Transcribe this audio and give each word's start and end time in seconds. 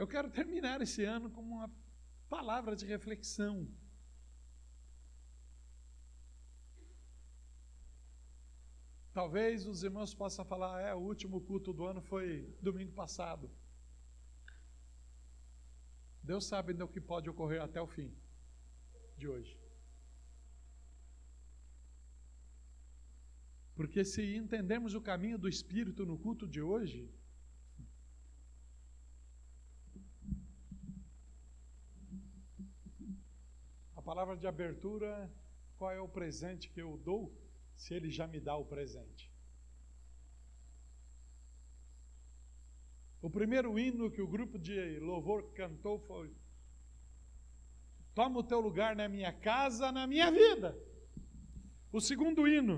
Eu 0.00 0.06
quero 0.06 0.30
terminar 0.30 0.80
esse 0.80 1.04
ano 1.04 1.28
com 1.30 1.42
uma 1.42 1.70
palavra 2.26 2.74
de 2.74 2.86
reflexão. 2.86 3.68
Talvez 9.12 9.66
os 9.66 9.82
irmãos 9.82 10.14
possam 10.14 10.42
falar, 10.42 10.80
é, 10.80 10.94
o 10.94 11.00
último 11.12 11.38
culto 11.42 11.74
do 11.74 11.84
ano 11.84 12.00
foi 12.00 12.26
domingo 12.62 12.94
passado. 12.94 13.50
Deus 16.22 16.46
sabe 16.46 16.72
o 16.82 16.88
que 16.88 17.02
pode 17.12 17.28
ocorrer 17.28 17.60
até 17.60 17.78
o 17.82 17.86
fim 17.86 18.10
de 19.18 19.28
hoje. 19.28 19.54
Porque 23.74 24.02
se 24.02 24.34
entendemos 24.34 24.94
o 24.94 25.02
caminho 25.02 25.36
do 25.36 25.46
Espírito 25.46 26.06
no 26.06 26.18
culto 26.18 26.48
de 26.48 26.62
hoje, 26.62 27.12
a 34.00 34.02
palavra 34.02 34.34
de 34.34 34.46
abertura, 34.46 35.30
qual 35.76 35.90
é 35.90 36.00
o 36.00 36.08
presente 36.08 36.70
que 36.70 36.80
eu 36.80 36.96
dou, 37.04 37.30
se 37.76 37.92
ele 37.92 38.10
já 38.10 38.26
me 38.26 38.40
dá 38.40 38.56
o 38.56 38.64
presente? 38.64 39.30
O 43.20 43.28
primeiro 43.28 43.78
hino 43.78 44.10
que 44.10 44.22
o 44.22 44.26
grupo 44.26 44.58
de 44.58 44.98
louvor 45.00 45.52
cantou 45.52 45.98
foi: 45.98 46.34
Toma 48.14 48.40
o 48.40 48.42
teu 48.42 48.58
lugar 48.58 48.96
na 48.96 49.06
minha 49.06 49.34
casa, 49.34 49.92
na 49.92 50.06
minha 50.06 50.30
vida. 50.30 50.74
O 51.92 52.00
segundo 52.00 52.48
hino: 52.48 52.76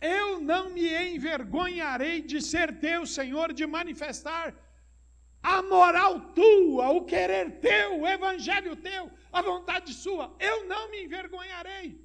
Eu 0.00 0.40
não 0.40 0.68
me 0.70 0.88
envergonharei 1.14 2.20
de 2.22 2.42
ser 2.42 2.80
teu, 2.80 3.06
Senhor, 3.06 3.52
de 3.52 3.64
manifestar 3.68 4.52
a 5.46 5.62
moral 5.62 6.32
tua, 6.34 6.90
o 6.90 7.04
querer 7.04 7.60
teu, 7.60 8.00
o 8.00 8.06
evangelho 8.06 8.74
teu, 8.74 9.08
a 9.32 9.40
vontade 9.40 9.92
sua. 9.94 10.34
Eu 10.40 10.66
não 10.66 10.90
me 10.90 11.04
envergonharei. 11.04 12.04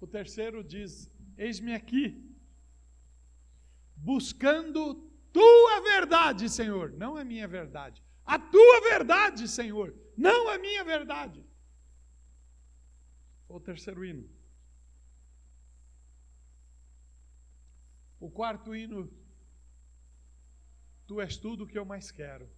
O 0.00 0.06
terceiro 0.06 0.64
diz: 0.64 1.10
Eis-me 1.36 1.74
aqui, 1.74 2.06
buscando 3.94 4.94
tua 5.30 5.80
verdade, 5.82 6.48
Senhor, 6.48 6.92
não 6.92 7.18
a 7.18 7.22
minha 7.22 7.46
verdade. 7.46 8.02
A 8.24 8.38
tua 8.38 8.80
verdade, 8.80 9.46
Senhor, 9.48 9.94
não 10.16 10.48
a 10.48 10.56
minha 10.56 10.82
verdade. 10.82 11.44
O 13.46 13.60
terceiro 13.60 14.02
hino. 14.02 14.41
O 18.26 18.30
quarto 18.30 18.72
hino. 18.72 19.10
Tu 21.08 21.20
és 21.20 21.36
tudo 21.36 21.64
o 21.64 21.66
que 21.66 21.76
eu 21.76 21.84
mais 21.84 22.12
quero. 22.12 22.48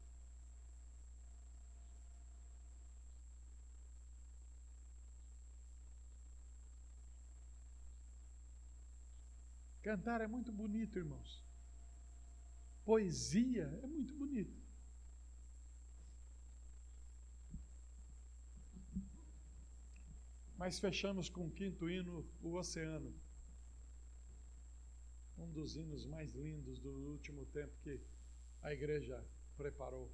Cantar 9.81 10.21
é 10.21 10.27
muito 10.27 10.53
bonito, 10.53 10.99
irmãos. 10.99 11.43
Poesia 12.85 13.65
é 13.83 13.87
muito 13.87 14.15
bonito. 14.15 14.63
Mas 20.59 20.79
fechamos 20.79 21.31
com 21.31 21.47
o 21.47 21.51
quinto 21.51 21.89
hino, 21.89 22.23
o 22.43 22.55
oceano. 22.55 23.15
Um 25.37 25.51
dos 25.51 25.77
hinos 25.77 26.07
mais 26.07 26.33
lindos 26.33 26.79
do 26.79 26.91
último 26.91 27.45
tempo 27.47 27.73
que 27.83 28.01
a 28.63 28.73
igreja 28.73 29.23
preparou. 29.57 30.11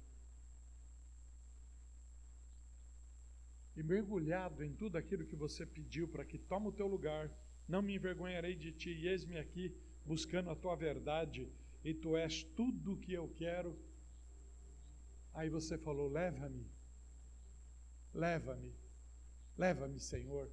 E 3.75 3.83
mergulhado 3.83 4.63
em 4.63 4.73
tudo 4.73 4.97
aquilo 4.97 5.25
que 5.25 5.35
você 5.35 5.65
pediu 5.65 6.07
para 6.07 6.25
que 6.25 6.37
tome 6.37 6.67
o 6.67 6.71
teu 6.71 6.87
lugar, 6.87 7.31
não 7.67 7.81
me 7.81 7.95
envergonharei 7.95 8.55
de 8.55 8.71
ti, 8.71 8.89
e 8.89 9.07
eis-me 9.07 9.37
aqui 9.37 9.75
buscando 10.05 10.49
a 10.49 10.55
tua 10.55 10.75
verdade, 10.75 11.47
e 11.83 11.93
tu 11.93 12.17
és 12.17 12.43
tudo 12.43 12.93
o 12.93 12.97
que 12.97 13.13
eu 13.13 13.29
quero. 13.29 13.77
Aí 15.33 15.49
você 15.49 15.77
falou: 15.77 16.09
leva-me, 16.09 16.69
leva-me, 18.13 18.75
leva-me, 19.57 19.99
Senhor, 19.99 20.51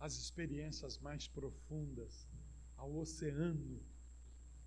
às 0.00 0.14
experiências 0.16 0.98
mais 0.98 1.28
profundas, 1.28 2.26
ao 2.78 2.96
oceano, 2.96 3.82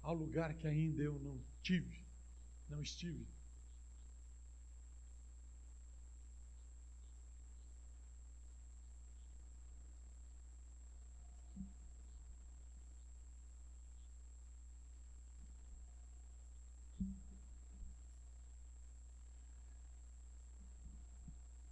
ao 0.01 0.13
lugar 0.13 0.53
que 0.53 0.67
ainda 0.67 1.01
eu 1.01 1.17
não 1.17 1.41
tive, 1.63 2.05
não 2.69 2.81
estive. 2.81 3.25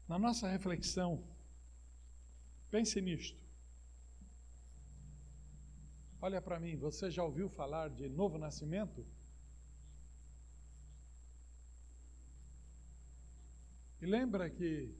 Na 0.07 0.17
nossa 0.17 0.49
reflexão, 0.49 1.23
pense 2.71 2.99
nisto. 2.99 3.48
Olha 6.21 6.41
para 6.41 6.59
mim, 6.59 6.75
você 6.75 7.09
já 7.09 7.23
ouviu 7.23 7.49
falar 7.49 7.89
de 7.89 8.09
novo 8.09 8.37
nascimento? 8.37 9.05
E 14.01 14.05
lembra 14.05 14.49
que 14.49 14.93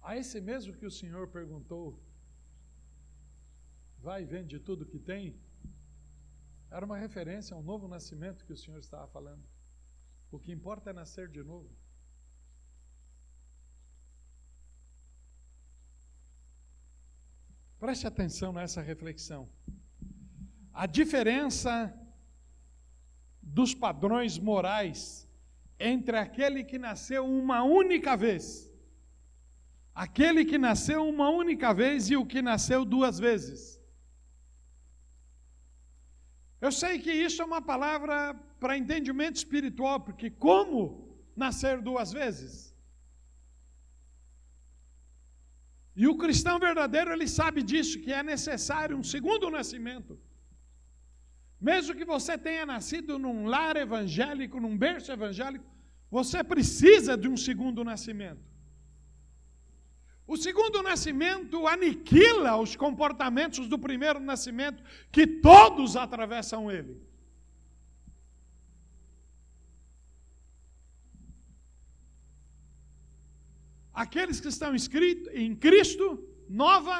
a 0.00 0.16
esse 0.16 0.40
mesmo 0.40 0.72
que 0.72 0.86
o 0.86 0.90
Senhor 0.90 1.28
perguntou, 1.28 2.00
vai 3.98 4.22
e 4.22 4.26
vende 4.26 4.58
tudo 4.58 4.86
que 4.86 4.98
tem, 4.98 5.38
era 6.70 6.86
uma 6.86 6.96
referência 6.96 7.54
a 7.54 7.58
um 7.58 7.62
novo 7.62 7.86
nascimento 7.88 8.44
que 8.44 8.52
o 8.52 8.56
Senhor 8.56 8.78
estava 8.78 9.06
falando. 9.08 9.44
O 10.30 10.38
que 10.38 10.52
importa 10.52 10.90
é 10.90 10.92
nascer 10.92 11.28
de 11.28 11.42
novo. 11.42 11.70
Preste 17.86 18.04
atenção 18.04 18.52
nessa 18.52 18.82
reflexão. 18.82 19.48
A 20.74 20.86
diferença 20.86 21.94
dos 23.40 23.72
padrões 23.72 24.36
morais 24.40 25.28
entre 25.78 26.16
aquele 26.18 26.64
que 26.64 26.80
nasceu 26.80 27.24
uma 27.24 27.62
única 27.62 28.16
vez, 28.16 28.68
aquele 29.94 30.44
que 30.44 30.58
nasceu 30.58 31.08
uma 31.08 31.30
única 31.30 31.72
vez 31.72 32.10
e 32.10 32.16
o 32.16 32.26
que 32.26 32.42
nasceu 32.42 32.84
duas 32.84 33.20
vezes. 33.20 33.80
Eu 36.60 36.72
sei 36.72 36.98
que 36.98 37.12
isso 37.12 37.40
é 37.40 37.44
uma 37.44 37.62
palavra 37.62 38.34
para 38.58 38.76
entendimento 38.76 39.36
espiritual, 39.36 40.00
porque 40.00 40.28
como 40.28 41.16
nascer 41.36 41.80
duas 41.80 42.12
vezes? 42.12 42.75
E 45.96 46.06
o 46.06 46.16
cristão 46.16 46.58
verdadeiro, 46.58 47.10
ele 47.10 47.26
sabe 47.26 47.62
disso, 47.62 48.00
que 48.00 48.12
é 48.12 48.22
necessário 48.22 48.96
um 48.96 49.02
segundo 49.02 49.50
nascimento. 49.50 50.18
Mesmo 51.58 51.94
que 51.94 52.04
você 52.04 52.36
tenha 52.36 52.66
nascido 52.66 53.18
num 53.18 53.46
lar 53.46 53.76
evangélico, 53.76 54.60
num 54.60 54.76
berço 54.76 55.10
evangélico, 55.10 55.64
você 56.10 56.44
precisa 56.44 57.16
de 57.16 57.28
um 57.28 57.36
segundo 57.36 57.82
nascimento. 57.82 58.44
O 60.26 60.36
segundo 60.36 60.82
nascimento 60.82 61.66
aniquila 61.66 62.56
os 62.56 62.76
comportamentos 62.76 63.66
do 63.66 63.78
primeiro 63.78 64.20
nascimento, 64.20 64.82
que 65.10 65.26
todos 65.26 65.96
atravessam 65.96 66.70
ele. 66.70 67.00
Aqueles 74.04 74.38
que 74.42 74.50
estão 74.54 74.70
inscritos 74.78 75.28
em 75.42 75.52
Cristo, 75.64 76.06
nova 76.64 76.96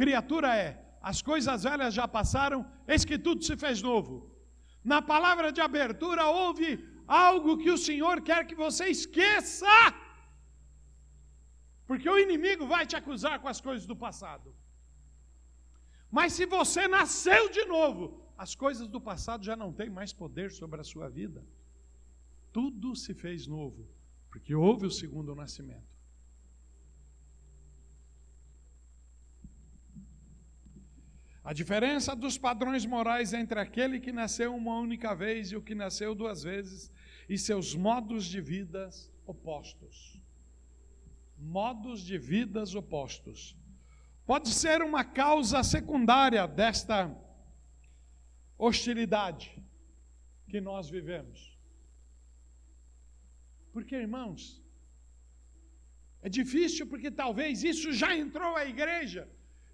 criatura 0.00 0.50
é. 0.66 0.70
As 1.10 1.18
coisas 1.30 1.64
velhas 1.68 1.92
já 1.98 2.06
passaram, 2.18 2.60
eis 2.92 3.04
que 3.08 3.18
tudo 3.26 3.44
se 3.48 3.54
fez 3.64 3.82
novo. 3.90 4.14
Na 4.92 5.00
palavra 5.12 5.48
de 5.56 5.60
abertura 5.66 6.24
houve 6.26 6.68
algo 7.06 7.58
que 7.62 7.70
o 7.70 7.82
Senhor 7.88 8.16
quer 8.28 8.40
que 8.46 8.54
você 8.54 8.86
esqueça. 8.86 9.76
Porque 11.86 12.08
o 12.08 12.18
inimigo 12.26 12.66
vai 12.74 12.86
te 12.86 12.96
acusar 13.00 13.36
com 13.42 13.48
as 13.54 13.60
coisas 13.60 13.86
do 13.92 13.96
passado. 14.06 14.48
Mas 16.18 16.32
se 16.32 16.46
você 16.56 16.88
nasceu 16.88 17.42
de 17.50 17.64
novo, 17.76 18.04
as 18.44 18.54
coisas 18.64 18.88
do 18.88 19.00
passado 19.10 19.44
já 19.50 19.56
não 19.62 19.70
têm 19.70 19.90
mais 19.90 20.14
poder 20.22 20.50
sobre 20.60 20.80
a 20.80 20.88
sua 20.92 21.08
vida. 21.20 21.44
Tudo 22.58 22.96
se 22.96 23.12
fez 23.12 23.46
novo, 23.46 23.82
porque 24.30 24.54
houve 24.54 24.86
o 24.86 24.96
segundo 25.02 25.34
nascimento. 25.34 25.89
A 31.42 31.54
diferença 31.54 32.14
dos 32.14 32.36
padrões 32.36 32.84
morais 32.84 33.32
entre 33.32 33.58
aquele 33.58 33.98
que 33.98 34.12
nasceu 34.12 34.54
uma 34.54 34.78
única 34.78 35.14
vez 35.14 35.50
e 35.50 35.56
o 35.56 35.62
que 35.62 35.74
nasceu 35.74 36.14
duas 36.14 36.42
vezes 36.42 36.92
e 37.28 37.38
seus 37.38 37.74
modos 37.74 38.26
de 38.26 38.40
vidas 38.40 39.10
opostos. 39.26 40.20
Modos 41.38 42.04
de 42.04 42.18
vidas 42.18 42.74
opostos. 42.74 43.56
Pode 44.26 44.50
ser 44.50 44.82
uma 44.82 45.02
causa 45.02 45.62
secundária 45.62 46.46
desta 46.46 47.10
hostilidade 48.58 49.50
que 50.46 50.60
nós 50.60 50.90
vivemos. 50.90 51.58
Porque, 53.72 53.96
irmãos, 53.96 54.62
é 56.20 56.28
difícil 56.28 56.86
porque 56.86 57.10
talvez 57.10 57.64
isso 57.64 57.92
já 57.94 58.14
entrou 58.14 58.56
à 58.56 58.66
igreja 58.66 59.26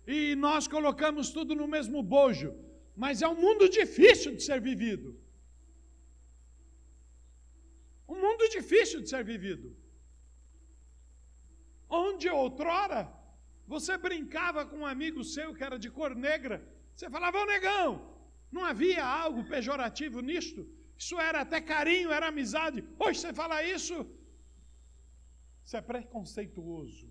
e 0.06 0.37
nós 0.37 0.69
colocamos 0.69 1.31
tudo 1.31 1.55
no 1.55 1.67
mesmo 1.67 2.03
bojo, 2.03 2.55
mas 2.94 3.23
é 3.23 3.29
um 3.29 3.41
mundo 3.47 3.69
difícil 3.69 4.35
de 4.37 4.43
ser 4.43 4.61
vivido. 4.61 5.19
Um 8.08 8.19
mundo 8.25 8.49
difícil 8.49 9.00
de 9.00 9.08
ser 9.08 9.25
vivido. 9.25 9.76
Onde 11.88 12.29
outrora 12.29 13.12
você 13.67 13.97
brincava 13.97 14.64
com 14.64 14.79
um 14.79 14.87
amigo 14.87 15.25
seu 15.25 15.53
que 15.55 15.64
era 15.69 15.79
de 15.79 15.91
cor 15.91 16.14
negra, 16.14 16.56
você 16.94 17.11
falava, 17.11 17.43
ô 17.43 17.47
negão, 17.47 17.88
não 18.50 18.64
havia 18.64 19.05
algo 19.05 19.49
pejorativo 19.55 20.20
nisto? 20.20 20.67
Isso 20.97 21.19
era 21.20 21.41
até 21.41 21.61
carinho, 21.61 22.12
era 22.12 22.29
amizade. 22.29 22.85
Hoje 22.99 23.20
você 23.20 23.32
fala 23.32 23.62
isso, 23.62 24.06
isso 25.64 25.76
é 25.76 25.81
preconceituoso. 25.81 27.06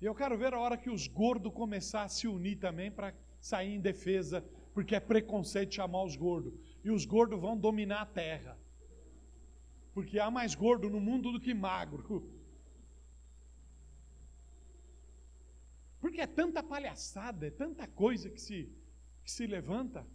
E 0.00 0.04
eu 0.04 0.14
quero 0.14 0.36
ver 0.36 0.52
a 0.52 0.60
hora 0.60 0.76
que 0.76 0.90
os 0.90 1.06
gordos 1.06 1.52
começar 1.52 2.02
a 2.02 2.08
se 2.08 2.26
unir 2.28 2.56
também 2.56 2.90
para 2.90 3.14
sair 3.40 3.74
em 3.74 3.80
defesa, 3.80 4.44
porque 4.74 4.94
é 4.94 5.00
preconceito 5.00 5.74
chamar 5.74 6.04
os 6.04 6.16
gordos. 6.16 6.52
E 6.84 6.90
os 6.90 7.06
gordos 7.06 7.40
vão 7.40 7.56
dominar 7.56 8.02
a 8.02 8.06
terra. 8.06 8.58
Porque 9.94 10.18
há 10.18 10.30
mais 10.30 10.54
gordo 10.54 10.90
no 10.90 11.00
mundo 11.00 11.32
do 11.32 11.40
que 11.40 11.54
magro. 11.54 12.30
Porque 15.98 16.20
é 16.20 16.26
tanta 16.26 16.62
palhaçada, 16.62 17.46
é 17.46 17.50
tanta 17.50 17.86
coisa 17.86 18.28
que 18.28 18.40
se, 18.40 18.70
que 19.24 19.30
se 19.32 19.46
levanta. 19.46 20.06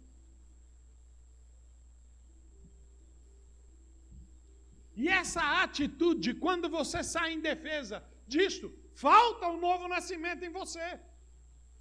E 4.94 5.08
essa 5.08 5.62
atitude, 5.62 6.34
quando 6.34 6.68
você 6.68 7.02
sai 7.02 7.32
em 7.32 7.40
defesa 7.40 8.04
disto, 8.28 8.72
falta 8.94 9.48
um 9.48 9.58
novo 9.58 9.88
nascimento 9.88 10.44
em 10.44 10.50
você. 10.50 11.00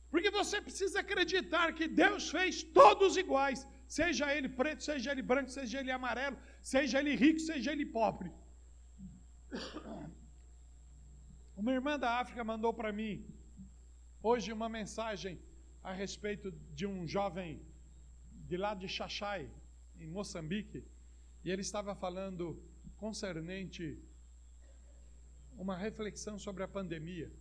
Porque 0.10 0.30
você 0.30 0.60
precisa 0.62 1.00
acreditar 1.00 1.74
que 1.74 1.88
Deus 1.88 2.30
fez 2.30 2.64
todos 2.64 3.16
iguais, 3.16 3.68
seja 3.88 4.34
ele 4.36 4.50
preto, 4.50 4.84
seja 4.84 5.12
ele 5.12 5.22
branco, 5.22 5.50
seja 5.50 5.80
ele 5.80 5.92
amarelo, 5.92 6.38
seja 6.62 7.00
ele 7.00 7.16
rico, 7.16 7.40
seja 7.40 7.72
ele 7.72 7.86
pobre. 7.86 8.32
Uma 11.56 11.72
irmã 11.72 11.98
da 11.98 12.20
África 12.20 12.44
mandou 12.44 12.74
para 12.74 12.92
mim 12.92 13.26
hoje 14.22 14.52
uma 14.52 14.70
mensagem 14.70 15.40
a 15.84 15.92
respeito 15.92 16.52
de 16.74 16.86
um 16.86 17.08
jovem 17.08 17.62
de 18.50 18.58
lá 18.58 18.74
de 18.74 18.88
Xaxai, 18.88 19.50
em 20.00 20.08
Moçambique, 20.08 20.84
e 21.44 21.50
ele 21.52 21.62
estava 21.62 21.96
falando 21.96 22.62
concernente 22.98 23.98
uma 25.62 25.78
reflexão 25.78 26.40
sobre 26.40 26.64
a 26.64 26.68
pandemia, 26.68 27.32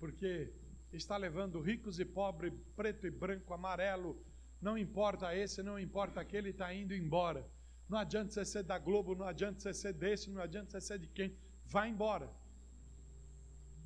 porque 0.00 0.52
está 0.92 1.16
levando 1.16 1.60
ricos 1.60 2.00
e 2.00 2.04
pobres, 2.04 2.52
preto 2.74 3.06
e 3.06 3.10
branco, 3.12 3.54
amarelo, 3.54 4.20
não 4.60 4.76
importa 4.76 5.32
esse, 5.32 5.62
não 5.62 5.78
importa 5.78 6.20
aquele, 6.20 6.50
está 6.50 6.74
indo 6.74 6.92
embora. 6.92 7.48
Não 7.88 7.96
adianta 7.96 8.32
você 8.32 8.44
ser 8.44 8.64
da 8.64 8.76
Globo, 8.76 9.14
não 9.14 9.24
adianta 9.24 9.60
você 9.60 9.72
ser 9.72 9.92
desse, 9.92 10.28
não 10.30 10.42
adianta 10.42 10.72
você 10.72 10.80
ser 10.80 10.98
de 10.98 11.06
quem. 11.06 11.38
Vai 11.64 11.88
embora. 11.90 12.28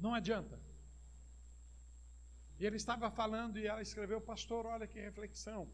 Não 0.01 0.15
adianta. 0.15 0.59
E 2.59 2.65
ele 2.65 2.77
estava 2.77 3.11
falando 3.11 3.59
e 3.59 3.67
ela 3.67 3.83
escreveu, 3.83 4.19
pastor, 4.19 4.65
olha 4.65 4.87
que 4.87 4.99
reflexão. 4.99 5.71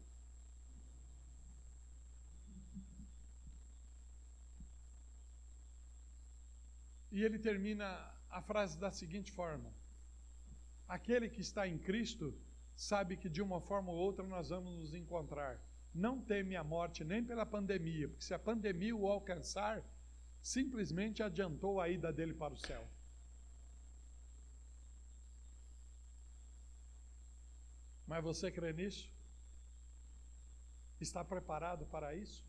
E 7.11 7.23
ele 7.23 7.39
termina 7.39 7.87
a 8.29 8.41
frase 8.41 8.77
da 8.79 8.91
seguinte 8.91 9.31
forma: 9.31 9.73
Aquele 10.87 11.29
que 11.29 11.41
está 11.41 11.67
em 11.67 11.77
Cristo 11.77 12.33
sabe 12.75 13.17
que 13.17 13.29
de 13.29 13.41
uma 13.41 13.59
forma 13.59 13.91
ou 13.91 13.97
outra 13.97 14.25
nós 14.25 14.49
vamos 14.49 14.73
nos 14.79 14.93
encontrar. 14.93 15.59
Não 15.93 16.21
teme 16.21 16.55
a 16.55 16.63
morte 16.63 17.03
nem 17.03 17.23
pela 17.23 17.45
pandemia, 17.45 18.07
porque 18.07 18.23
se 18.23 18.33
a 18.33 18.39
pandemia 18.39 18.95
o 18.95 19.07
alcançar, 19.07 19.83
simplesmente 20.41 21.21
adiantou 21.21 21.81
a 21.81 21.89
ida 21.89 22.13
dele 22.13 22.33
para 22.33 22.53
o 22.53 22.57
céu. 22.57 22.87
Mas 28.07 28.23
você 28.23 28.51
crê 28.51 28.73
nisso? 28.73 29.11
Está 30.99 31.23
preparado 31.23 31.85
para 31.85 32.15
isso? 32.15 32.48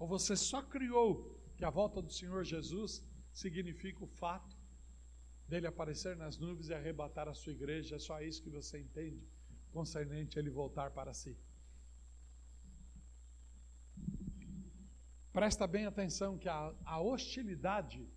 Ou 0.00 0.08
você 0.08 0.34
só 0.34 0.62
criou 0.62 1.38
que 1.58 1.64
a 1.64 1.68
volta 1.68 2.00
do 2.00 2.10
Senhor 2.10 2.42
Jesus 2.42 3.04
significa 3.34 4.02
o 4.02 4.06
fato 4.06 4.56
dele 5.46 5.66
aparecer 5.66 6.16
nas 6.16 6.38
nuvens 6.38 6.70
e 6.70 6.74
arrebatar 6.74 7.28
a 7.28 7.34
sua 7.34 7.52
igreja? 7.52 7.96
É 7.96 7.98
só 7.98 8.18
isso 8.22 8.42
que 8.42 8.48
você 8.48 8.80
entende 8.80 9.22
concernente 9.70 10.38
ele 10.38 10.48
voltar 10.48 10.90
para 10.90 11.12
si. 11.12 11.36
Presta 15.34 15.66
bem 15.66 15.84
atenção 15.84 16.38
que 16.38 16.48
a, 16.48 16.74
a 16.84 16.98
hostilidade 16.98 18.08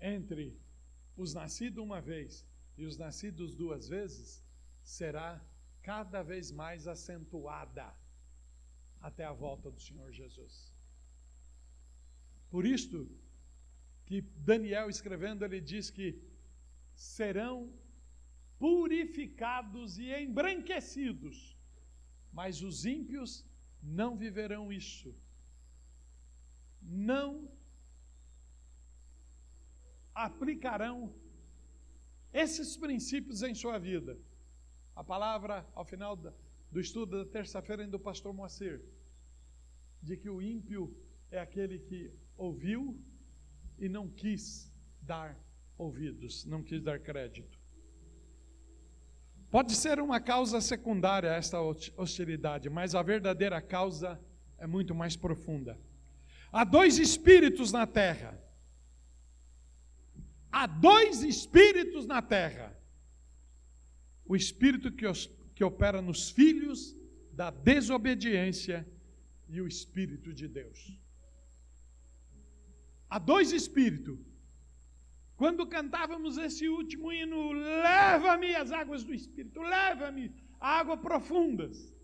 entre 0.00 0.60
os 1.16 1.32
nascidos 1.32 1.82
uma 1.82 2.00
vez 2.00 2.44
e 2.76 2.84
os 2.84 2.98
nascidos 2.98 3.54
duas 3.54 3.88
vezes 3.88 4.44
será 4.82 5.40
cada 5.82 6.20
vez 6.24 6.50
mais 6.50 6.88
acentuada 6.88 7.94
até 9.00 9.24
a 9.24 9.32
volta 9.32 9.70
do 9.70 9.80
Senhor 9.80 10.12
Jesus. 10.12 10.75
Por 12.50 12.64
isto 12.64 13.08
que 14.04 14.20
Daniel 14.50 14.88
escrevendo 14.88 15.44
ele 15.44 15.60
diz 15.60 15.90
que 15.90 16.20
serão 16.94 17.72
purificados 18.58 19.98
e 19.98 20.10
embranquecidos, 20.14 21.56
mas 22.32 22.62
os 22.62 22.84
ímpios 22.86 23.44
não 23.82 24.16
viverão 24.16 24.72
isso. 24.72 25.14
Não 26.80 27.50
aplicarão 30.14 31.14
esses 32.32 32.76
princípios 32.76 33.42
em 33.42 33.54
sua 33.54 33.78
vida. 33.78 34.18
A 34.94 35.04
palavra, 35.04 35.66
ao 35.74 35.84
final 35.84 36.16
do 36.16 36.80
estudo 36.80 37.24
da 37.24 37.30
terça-feira 37.30 37.86
do 37.86 37.98
pastor 37.98 38.32
Moacir, 38.32 38.82
de 40.02 40.16
que 40.16 40.30
o 40.30 40.40
ímpio 40.40 40.96
é 41.30 41.38
aquele 41.38 41.78
que 41.78 42.12
ouviu 42.36 42.98
e 43.78 43.88
não 43.88 44.08
quis 44.08 44.72
dar 45.02 45.38
ouvidos, 45.78 46.44
não 46.44 46.62
quis 46.62 46.82
dar 46.82 46.98
crédito. 46.98 47.58
Pode 49.50 49.74
ser 49.74 50.00
uma 50.00 50.20
causa 50.20 50.60
secundária 50.60 51.28
esta 51.28 51.60
hostilidade, 51.60 52.68
mas 52.68 52.94
a 52.94 53.02
verdadeira 53.02 53.60
causa 53.60 54.20
é 54.58 54.66
muito 54.66 54.94
mais 54.94 55.16
profunda. 55.16 55.78
Há 56.50 56.64
dois 56.64 56.98
espíritos 56.98 57.72
na 57.72 57.86
terra. 57.86 58.40
Há 60.50 60.66
dois 60.66 61.22
espíritos 61.22 62.06
na 62.06 62.20
terra. 62.22 62.76
O 64.24 64.34
espírito 64.34 64.90
que, 64.90 65.06
os, 65.06 65.30
que 65.54 65.62
opera 65.62 66.02
nos 66.02 66.30
filhos 66.30 66.96
da 67.32 67.50
desobediência 67.50 68.86
e 69.48 69.60
o 69.60 69.68
espírito 69.68 70.32
de 70.32 70.48
Deus. 70.48 70.98
Há 73.08 73.18
dois 73.18 73.52
espíritos. 73.52 74.18
Quando 75.36 75.66
cantávamos 75.66 76.38
esse 76.38 76.66
último 76.68 77.12
hino, 77.12 77.52
leva-me 77.52 78.54
às 78.54 78.72
águas 78.72 79.04
do 79.04 79.14
Espírito, 79.14 79.60
leva-me 79.60 80.32
a 80.58 80.78
águas 80.78 81.00
profundas. 81.00 81.94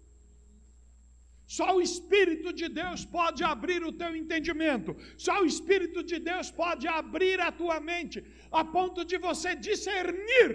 Só 1.47 1.77
o 1.77 1.83
Espírito 1.83 2.53
de 2.53 2.69
Deus 2.69 3.05
pode 3.05 3.43
abrir 3.43 3.83
o 3.85 3.93
teu 3.93 4.15
entendimento. 4.15 4.97
Só 5.17 5.43
o 5.43 5.47
Espírito 5.47 6.03
de 6.03 6.19
Deus 6.19 6.51
pode 6.51 6.87
abrir 6.87 7.41
a 7.41 7.51
tua 7.51 7.81
mente, 7.81 8.25
a 8.51 8.65
ponto 8.65 9.05
de 9.05 9.19
você 9.19 9.55
discernir 9.57 10.51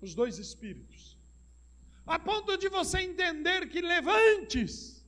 os 0.00 0.14
dois 0.14 0.38
Espíritos. 0.38 1.18
A 2.06 2.18
ponto 2.18 2.56
de 2.56 2.68
você 2.68 3.00
entender 3.00 3.68
que 3.68 3.80
levantes 3.80 5.06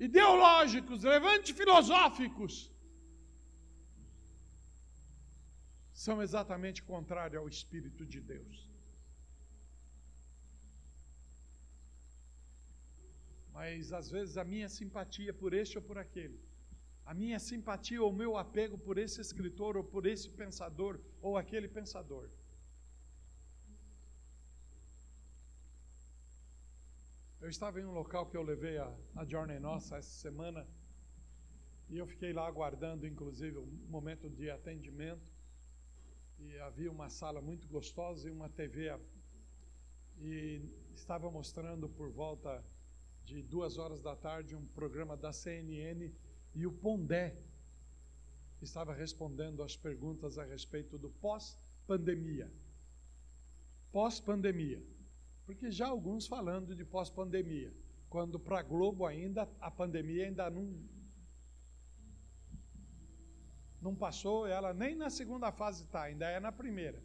ideológicos, 0.00 1.04
levantes 1.04 1.56
filosóficos, 1.56 2.70
são 6.04 6.22
exatamente 6.22 6.80
contrários 6.90 7.40
ao 7.40 7.48
Espírito 7.48 8.06
de 8.06 8.20
Deus. 8.20 8.56
Mas 13.52 13.92
às 13.92 14.08
vezes 14.08 14.36
a 14.36 14.44
minha 14.44 14.68
simpatia 14.68 15.32
por 15.34 15.52
este 15.52 15.76
ou 15.76 15.82
por 15.82 15.98
aquele, 15.98 16.38
a 17.04 17.12
minha 17.22 17.40
simpatia 17.40 18.00
ou 18.00 18.10
o 18.10 18.18
meu 18.22 18.36
apego 18.36 18.78
por 18.78 18.96
esse 18.96 19.20
escritor 19.20 19.76
ou 19.76 19.82
por 19.82 20.06
esse 20.06 20.28
pensador 20.30 21.00
ou 21.20 21.36
aquele 21.36 21.68
pensador, 21.78 22.28
Eu 27.40 27.48
estava 27.48 27.80
em 27.80 27.84
um 27.84 27.92
local 27.92 28.26
que 28.26 28.36
eu 28.36 28.42
levei 28.42 28.78
a, 28.78 28.92
a 29.14 29.24
Journey 29.24 29.60
Nossa 29.60 29.96
essa 29.96 30.10
semana 30.10 30.66
e 31.88 31.96
eu 31.96 32.06
fiquei 32.06 32.32
lá 32.32 32.44
aguardando, 32.46 33.06
inclusive, 33.06 33.56
o 33.56 33.62
um 33.62 33.86
momento 33.88 34.28
de 34.28 34.50
atendimento. 34.50 35.37
E 36.40 36.58
havia 36.60 36.90
uma 36.90 37.08
sala 37.08 37.40
muito 37.40 37.66
gostosa 37.68 38.28
e 38.28 38.32
uma 38.32 38.48
TV. 38.48 38.96
E 40.20 40.62
estava 40.94 41.30
mostrando 41.30 41.88
por 41.88 42.10
volta 42.10 42.64
de 43.24 43.42
duas 43.42 43.76
horas 43.76 44.00
da 44.00 44.14
tarde 44.14 44.54
um 44.54 44.66
programa 44.66 45.16
da 45.16 45.32
CNN 45.32 46.12
e 46.54 46.66
o 46.66 46.72
Pondé 46.72 47.36
estava 48.60 48.94
respondendo 48.94 49.62
às 49.62 49.76
perguntas 49.76 50.38
a 50.38 50.44
respeito 50.44 50.96
do 50.98 51.10
pós-pandemia. 51.10 52.50
Pós-pandemia. 53.92 54.82
Porque 55.44 55.70
já 55.70 55.88
alguns 55.88 56.26
falando 56.26 56.74
de 56.74 56.84
pós-pandemia, 56.84 57.72
quando 58.08 58.38
para 58.38 58.60
a 58.60 58.62
Globo 58.62 59.06
ainda 59.06 59.48
a 59.60 59.70
pandemia 59.70 60.26
ainda 60.26 60.50
não 60.50 60.78
não 63.80 63.94
passou, 63.94 64.46
ela 64.46 64.72
nem 64.74 64.94
na 64.94 65.10
segunda 65.10 65.52
fase 65.52 65.84
está, 65.84 66.02
ainda 66.02 66.26
é 66.28 66.40
na 66.40 66.50
primeira. 66.50 67.00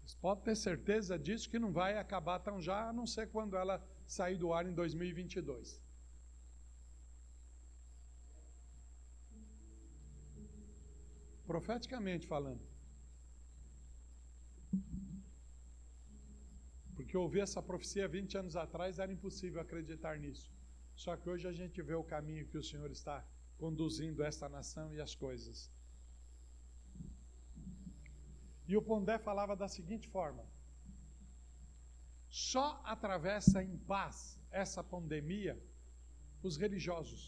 Vocês 0.00 0.14
podem 0.14 0.44
ter 0.44 0.56
certeza 0.56 1.18
disso 1.18 1.50
que 1.50 1.58
não 1.58 1.72
vai 1.72 1.98
acabar 1.98 2.38
tão 2.38 2.60
já, 2.60 2.88
a 2.88 2.92
não 2.92 3.06
ser 3.06 3.28
quando 3.28 3.56
ela 3.56 3.84
sair 4.06 4.36
do 4.36 4.52
ar 4.52 4.64
em 4.66 4.72
2022. 4.72 5.80
Profeticamente 11.46 12.26
falando. 12.26 12.60
Porque 16.94 17.16
ouvir 17.16 17.40
essa 17.40 17.62
profecia 17.62 18.08
20 18.08 18.38
anos 18.38 18.56
atrás 18.56 18.98
era 18.98 19.12
impossível 19.12 19.60
acreditar 19.60 20.18
nisso. 20.18 20.50
Só 20.94 21.16
que 21.16 21.28
hoje 21.28 21.46
a 21.46 21.52
gente 21.52 21.82
vê 21.82 21.94
o 21.94 22.02
caminho 22.02 22.46
que 22.46 22.56
o 22.56 22.62
Senhor 22.62 22.90
está 22.90 23.24
conduzindo 23.58 24.22
esta 24.22 24.48
nação 24.48 24.94
e 24.94 25.00
as 25.00 25.14
coisas. 25.14 25.70
E 28.68 28.76
o 28.76 28.82
Pondé 28.82 29.18
falava 29.18 29.54
da 29.56 29.68
seguinte 29.68 30.08
forma: 30.08 30.44
só 32.28 32.80
atravessa 32.84 33.62
em 33.62 33.76
paz 33.92 34.38
essa 34.50 34.82
pandemia 34.82 35.54
os 36.42 36.56
religiosos. 36.56 37.22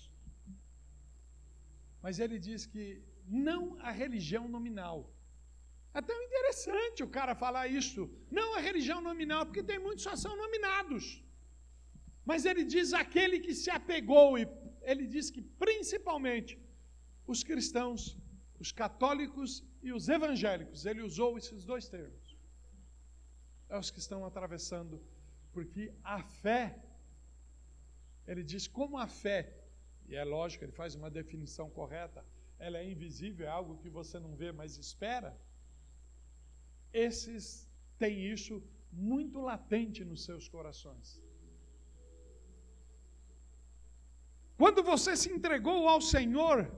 Mas 2.03 2.19
ele 2.19 2.39
diz 2.39 2.65
que 2.67 3.03
não 3.27 3.79
a 3.81 3.91
religião 3.91 4.49
nominal, 4.49 4.99
é 5.99 6.01
tão 6.01 6.21
interessante 6.23 7.03
o 7.03 7.09
cara 7.09 7.35
falar 7.35 7.67
isso. 7.81 8.11
Não 8.31 8.55
a 8.57 8.61
religião 8.61 9.01
nominal, 9.01 9.45
porque 9.47 9.63
tem 9.63 9.79
muitos 9.79 10.05
só 10.05 10.15
são 10.25 10.37
nominados. 10.37 11.23
Mas 12.25 12.45
ele 12.45 12.65
diz 12.65 12.93
aquele 12.93 13.41
que 13.41 13.55
se 13.55 13.71
apegou, 13.71 14.39
e 14.39 14.47
ele 14.91 15.07
diz 15.15 15.27
que 15.35 15.43
principalmente 15.65 16.53
os 17.33 17.41
cristãos, 17.49 18.01
os 18.63 18.71
católicos 18.83 19.51
e 19.83 19.93
os 19.99 20.09
evangélicos, 20.19 20.87
ele 20.91 21.03
usou 21.03 21.31
esses 21.41 21.65
dois 21.71 21.89
termos. 21.97 22.27
É 23.69 23.77
os 23.83 23.91
que 23.91 24.01
estão 24.05 24.21
atravessando, 24.25 24.95
porque 25.53 25.93
a 26.03 26.23
fé, 26.43 26.65
ele 28.27 28.43
diz 28.53 28.67
como 28.79 28.97
a 28.97 29.07
fé, 29.07 29.41
e 30.09 30.15
é 30.23 30.25
lógico, 30.25 30.65
ele 30.65 30.79
faz 30.83 30.95
uma 31.01 31.11
definição 31.11 31.69
correta, 31.79 32.25
ela 32.59 32.79
é 32.79 32.91
invisível, 32.95 33.47
é 33.47 33.51
algo 33.51 33.79
que 33.83 33.91
você 33.91 34.19
não 34.19 34.35
vê, 34.43 34.51
mas 34.61 34.79
espera 34.87 35.31
esses 36.93 37.69
têm 37.99 38.33
isso 38.33 38.63
muito 38.91 39.41
latente 39.41 40.05
nos 40.05 40.25
seus 40.25 40.49
corações. 40.49 41.23
Quando 44.59 44.83
você 44.83 45.17
se 45.17 45.31
entregou 45.31 45.89
ao 45.89 46.01
Senhor 46.01 46.69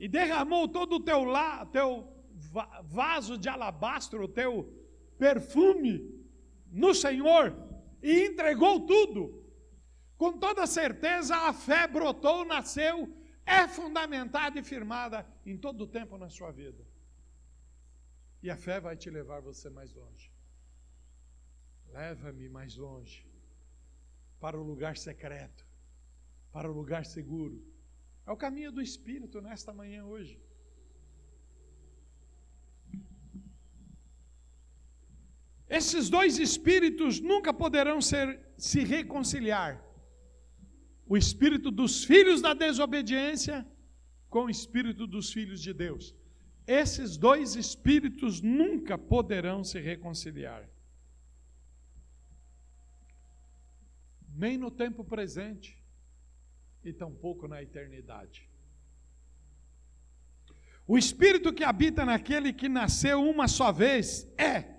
e 0.00 0.08
derramou 0.08 0.66
todo 0.66 0.96
o 0.96 1.00
teu, 1.00 1.22
la, 1.24 1.64
teu 1.66 1.88
vaso 2.84 3.38
de 3.38 3.48
alabastro, 3.48 4.24
o 4.24 4.28
teu 4.28 4.52
perfume 5.16 5.92
no 6.72 6.92
Senhor 6.92 7.56
e 8.02 8.26
entregou 8.26 8.84
tudo, 8.84 9.44
com 10.18 10.36
toda 10.36 10.66
certeza 10.66 11.36
a 11.36 11.52
fé 11.52 11.86
brotou, 11.86 12.44
nasceu, 12.44 13.08
é 13.44 13.68
fundamentada 13.68 14.58
e 14.58 14.64
firmada 14.64 15.26
em 15.44 15.56
todo 15.56 15.82
o 15.82 15.86
tempo 15.86 16.18
na 16.18 16.28
sua 16.28 16.50
vida. 16.50 16.84
E 18.42 18.50
a 18.50 18.56
fé 18.56 18.80
vai 18.80 18.96
te 18.96 19.08
levar 19.08 19.40
você 19.40 19.70
mais 19.70 19.94
longe. 19.94 20.32
Leva-me 21.86 22.48
mais 22.48 22.76
longe, 22.76 23.24
para 24.40 24.58
o 24.58 24.62
lugar 24.62 24.96
secreto, 24.96 25.65
para 26.56 26.70
o 26.70 26.74
lugar 26.74 27.04
seguro. 27.04 27.62
É 28.26 28.30
o 28.32 28.36
caminho 28.44 28.72
do 28.72 28.80
Espírito 28.80 29.42
nesta 29.42 29.74
manhã 29.74 30.06
hoje. 30.06 30.40
Esses 35.68 36.08
dois 36.08 36.38
espíritos 36.38 37.20
nunca 37.20 37.52
poderão 37.52 38.00
ser, 38.00 38.26
se 38.56 38.82
reconciliar. 38.84 39.84
O 41.06 41.14
espírito 41.14 41.70
dos 41.70 42.04
filhos 42.04 42.40
da 42.40 42.54
desobediência 42.54 43.58
com 44.30 44.44
o 44.46 44.50
espírito 44.50 45.06
dos 45.06 45.30
filhos 45.30 45.60
de 45.60 45.74
Deus. 45.74 46.14
Esses 46.66 47.18
dois 47.18 47.54
espíritos 47.54 48.40
nunca 48.40 48.96
poderão 48.96 49.62
se 49.62 49.78
reconciliar. 49.78 50.66
Nem 54.44 54.56
no 54.56 54.70
tempo 54.70 55.04
presente 55.04 55.85
e 56.88 56.92
tampouco 56.92 57.48
na 57.48 57.62
eternidade. 57.62 58.48
O 60.86 60.96
espírito 60.96 61.52
que 61.52 61.64
habita 61.64 62.04
naquele 62.04 62.52
que 62.52 62.68
nasceu 62.68 63.22
uma 63.22 63.48
só 63.48 63.72
vez 63.72 64.32
é, 64.38 64.76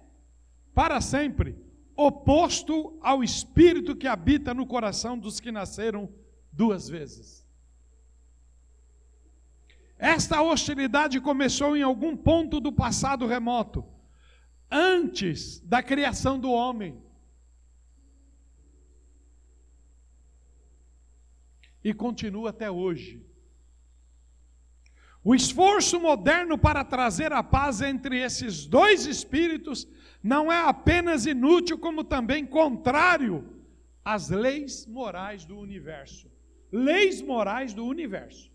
para 0.73 1.01
sempre, 1.01 1.57
oposto 1.95 2.97
ao 3.01 3.23
espírito 3.23 3.95
que 3.95 4.07
habita 4.07 4.53
no 4.53 4.65
coração 4.65 5.17
dos 5.17 5.39
que 5.39 5.51
nasceram 5.51 6.09
duas 6.51 6.87
vezes. 6.87 7.45
Esta 9.97 10.41
hostilidade 10.41 11.19
começou 11.19 11.75
em 11.75 11.81
algum 11.81 12.15
ponto 12.15 12.59
do 12.59 12.71
passado 12.71 13.25
remoto, 13.25 13.83
antes 14.69 15.59
da 15.61 15.81
criação 15.81 16.39
do 16.39 16.51
homem. 16.51 17.01
E 21.87 21.93
continua 21.93 22.49
até 22.49 22.69
hoje. 22.69 23.25
O 25.23 25.33
esforço 25.33 25.97
moderno 26.01 26.57
para 26.57 26.83
trazer 26.83 27.31
a 27.31 27.41
paz 27.41 27.79
entre 27.79 28.19
esses 28.19 28.65
dois 28.65 29.05
espíritos 29.05 29.87
não 30.21 30.51
é 30.51 30.59
apenas 30.59 31.25
inútil, 31.25 31.77
como 31.77 32.03
também 32.03 32.45
contrário 32.45 33.37
às 34.03 34.27
leis 34.29 34.85
morais 34.85 35.45
do 35.45 35.57
universo. 35.57 36.29
Leis 36.69 37.21
morais 37.21 37.73
do 37.73 37.85
universo. 37.85 38.51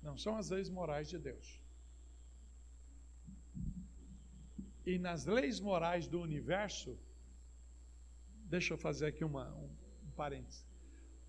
Não 0.00 0.16
são 0.16 0.36
as 0.36 0.48
leis 0.48 0.70
morais 0.70 1.08
de 1.08 1.18
Deus. 1.18 1.60
E 4.84 5.00
nas 5.00 5.26
leis 5.26 5.58
morais 5.58 6.06
do 6.06 6.20
universo, 6.20 6.96
deixa 8.44 8.72
eu 8.74 8.78
fazer 8.78 9.06
aqui 9.06 9.24
uma, 9.24 9.52
um, 9.52 9.68
um 10.06 10.10
parênteses. 10.14 10.75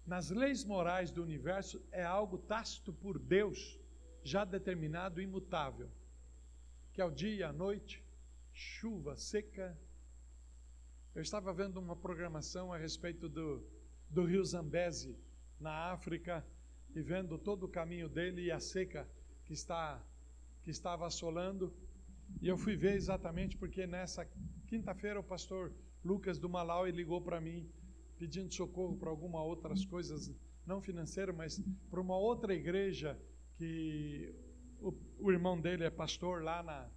Nas 0.08 0.30
leis 0.30 0.64
morais 0.64 1.12
do 1.12 1.22
universo 1.22 1.86
é 1.92 2.02
algo 2.02 2.38
tácito 2.38 2.94
por 2.94 3.20
Deus, 3.20 3.78
já 4.24 4.46
determinado, 4.46 5.22
imutável, 5.22 5.92
que 6.94 7.02
é 7.02 7.06
o 7.06 7.12
dia 7.12 7.50
a 7.50 7.52
noite, 7.52 8.02
chuva, 8.54 9.18
seca. 9.18 9.78
Eu 11.14 11.22
estava 11.22 11.52
vendo 11.52 11.78
uma 11.78 11.94
programação 11.94 12.72
a 12.72 12.78
respeito 12.78 13.28
do, 13.28 13.62
do 14.10 14.24
rio 14.24 14.46
Zambeze, 14.46 15.14
na 15.60 15.92
África, 15.92 16.46
e 16.96 17.02
vendo 17.02 17.38
todo 17.38 17.66
o 17.66 17.70
caminho 17.70 18.08
dele 18.08 18.44
e 18.44 18.52
a 18.52 18.62
seca 18.62 19.06
que 19.44 19.52
está 19.52 20.02
que 20.64 20.72
estava 20.72 21.06
assolando. 21.06 21.74
E 22.42 22.48
eu 22.48 22.58
fui 22.58 22.78
ver 22.78 22.96
exatamente 22.96 23.58
porque 23.58 23.86
nessa 23.86 24.26
quinta-feira 24.68 25.20
o 25.20 25.24
pastor 25.24 25.74
Lucas 26.04 26.40
do 26.40 26.48
Malau 26.48 26.86
ligou 26.88 27.22
para 27.22 27.42
mim 27.42 27.70
pedindo 28.18 28.54
socorro 28.54 28.98
para 28.98 29.10
alguma 29.10 29.44
outras 29.44 29.86
coisas 29.86 30.32
não 30.66 30.82
financeiras, 30.82 31.36
mas 31.36 31.62
para 31.90 32.02
uma 32.02 32.18
outra 32.18 32.54
igreja 32.54 33.18
que 33.56 34.36
o, 34.80 34.94
o 35.20 35.32
irmão 35.32 35.60
dele 35.60 35.84
é 35.86 35.90
pastor 35.90 36.44
lá 36.44 36.62
na, 36.62 36.90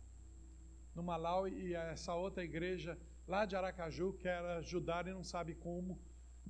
no 0.94 1.02
Malau 1.02 1.48
e 1.48 1.74
essa 1.74 2.14
outra 2.14 2.42
igreja 2.44 2.98
lá 3.26 3.44
de 3.44 3.54
Aracaju 3.54 4.12
quer 4.14 4.40
ajudar 4.58 5.06
e 5.06 5.12
não 5.12 5.22
sabe 5.22 5.54
como. 5.54 5.98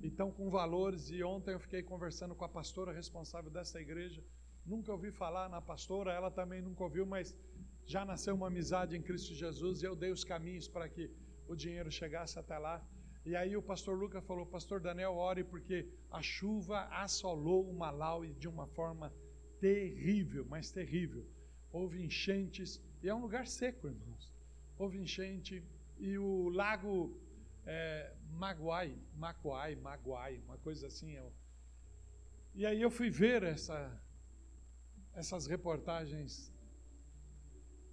Então, 0.01 0.31
com 0.31 0.49
valores, 0.49 1.11
e 1.11 1.23
ontem 1.23 1.53
eu 1.53 1.59
fiquei 1.59 1.83
conversando 1.83 2.33
com 2.33 2.43
a 2.43 2.49
pastora 2.49 2.91
responsável 2.91 3.51
dessa 3.51 3.79
igreja. 3.79 4.23
Nunca 4.65 4.91
ouvi 4.91 5.11
falar 5.11 5.47
na 5.47 5.61
pastora, 5.61 6.11
ela 6.11 6.31
também 6.31 6.61
nunca 6.61 6.83
ouviu, 6.83 7.05
mas 7.05 7.37
já 7.85 8.03
nasceu 8.03 8.33
uma 8.33 8.47
amizade 8.47 8.97
em 8.97 9.01
Cristo 9.01 9.33
Jesus 9.33 9.83
e 9.83 9.85
eu 9.85 9.95
dei 9.95 10.11
os 10.11 10.23
caminhos 10.23 10.67
para 10.67 10.89
que 10.89 11.11
o 11.47 11.55
dinheiro 11.55 11.91
chegasse 11.91 12.39
até 12.39 12.57
lá. 12.57 12.83
E 13.25 13.35
aí 13.35 13.55
o 13.55 13.61
pastor 13.61 13.97
Lucas 13.97 14.25
falou: 14.25 14.45
Pastor 14.45 14.79
Daniel, 14.79 15.15
ore 15.15 15.43
porque 15.43 15.87
a 16.09 16.21
chuva 16.21 16.87
assolou 16.89 17.69
o 17.69 17.73
Malau 17.73 18.25
de 18.25 18.47
uma 18.47 18.65
forma 18.67 19.13
terrível, 19.59 20.45
mas 20.49 20.71
terrível. 20.71 21.25
Houve 21.71 22.03
enchentes, 22.03 22.81
e 23.01 23.07
é 23.07 23.13
um 23.13 23.21
lugar 23.21 23.47
seco, 23.47 23.87
irmãos. 23.87 24.31
Houve 24.77 24.97
enchente, 24.97 25.63
e 25.99 26.17
o 26.17 26.49
lago 26.49 27.15
é, 27.65 28.13
Maguai, 28.33 28.97
Maguai, 29.15 29.75
Maguai, 29.75 30.41
uma 30.45 30.57
coisa 30.57 30.87
assim. 30.87 31.15
É 31.15 31.23
e 32.53 32.65
aí 32.65 32.81
eu 32.81 32.91
fui 32.91 33.09
ver 33.09 33.43
essa, 33.43 33.79
essas 35.13 35.45
reportagens. 35.47 36.51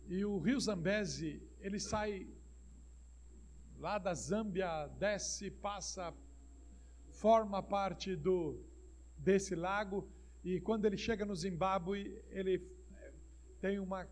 E 0.06 0.24
o 0.24 0.38
rio 0.38 0.58
Zambeze, 0.58 1.42
ele 1.60 1.78
sai 1.78 2.26
lá 3.78 3.98
da 3.98 4.12
Zâmbia, 4.14 4.88
desce, 4.98 5.50
passa, 5.50 6.12
forma 7.10 7.62
parte 7.62 8.14
do 8.16 8.64
desse 9.16 9.54
lago 9.54 10.08
e 10.44 10.60
quando 10.60 10.84
ele 10.84 10.96
chega 10.96 11.24
no 11.24 11.34
Zimbábue, 11.34 12.22
ele 12.30 12.62
tem 13.60 13.78
uma 13.78 14.06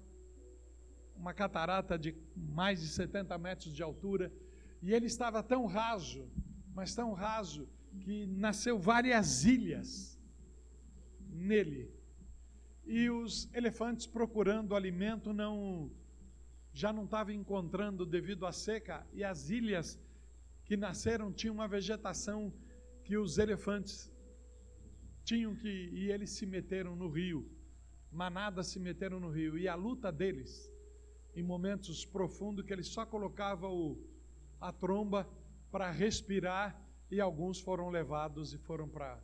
uma 1.16 1.32
catarata 1.32 1.98
de 1.98 2.14
mais 2.36 2.80
de 2.80 2.88
70 2.88 3.38
metros 3.38 3.72
de 3.72 3.82
altura 3.82 4.30
e 4.82 4.92
ele 4.92 5.06
estava 5.06 5.42
tão 5.42 5.64
raso, 5.64 6.28
mas 6.74 6.94
tão 6.94 7.12
raso 7.14 7.66
que 8.00 8.26
nasceu 8.26 8.78
várias 8.78 9.44
ilhas 9.44 10.20
nele. 11.30 11.90
E 12.84 13.08
os 13.08 13.48
elefantes 13.54 14.06
procurando 14.06 14.74
alimento 14.74 15.32
não 15.32 15.90
já 16.76 16.92
não 16.92 17.04
estavam 17.04 17.32
encontrando 17.32 18.04
devido 18.04 18.44
à 18.44 18.52
seca, 18.52 19.06
e 19.14 19.24
as 19.24 19.48
ilhas 19.48 19.98
que 20.62 20.76
nasceram 20.76 21.32
tinham 21.32 21.54
uma 21.54 21.66
vegetação 21.66 22.52
que 23.02 23.16
os 23.16 23.38
elefantes 23.38 24.12
tinham 25.24 25.56
que, 25.56 25.68
e 25.68 26.12
eles 26.12 26.28
se 26.28 26.44
meteram 26.44 26.94
no 26.94 27.08
rio, 27.08 27.50
manadas 28.12 28.66
se 28.66 28.78
meteram 28.78 29.18
no 29.18 29.30
rio, 29.30 29.56
e 29.56 29.66
a 29.66 29.74
luta 29.74 30.12
deles, 30.12 30.70
em 31.34 31.42
momentos 31.42 32.04
profundos, 32.04 32.66
que 32.66 32.74
eles 32.74 32.88
só 32.88 33.06
colocavam 33.06 33.72
o, 33.72 34.06
a 34.60 34.70
tromba 34.70 35.26
para 35.72 35.90
respirar, 35.90 36.78
e 37.10 37.22
alguns 37.22 37.58
foram 37.58 37.88
levados 37.88 38.52
e 38.52 38.58
foram 38.58 38.86
para. 38.86 39.18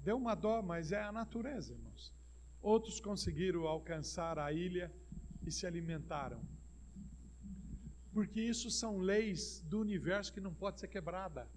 Deu 0.00 0.16
uma 0.16 0.34
dó, 0.34 0.60
mas 0.60 0.90
é 0.90 1.00
a 1.00 1.12
natureza, 1.12 1.72
irmãos. 1.72 2.12
Outros 2.60 2.98
conseguiram 2.98 3.68
alcançar 3.68 4.40
a 4.40 4.52
ilha 4.52 4.92
e 5.46 5.50
se 5.50 5.66
alimentaram. 5.66 6.42
Porque 8.12 8.40
isso 8.40 8.70
são 8.70 8.98
leis 8.98 9.60
do 9.62 9.80
universo 9.80 10.32
que 10.32 10.40
não 10.40 10.54
pode 10.54 10.80
ser 10.80 10.88
quebrada. 10.88 11.48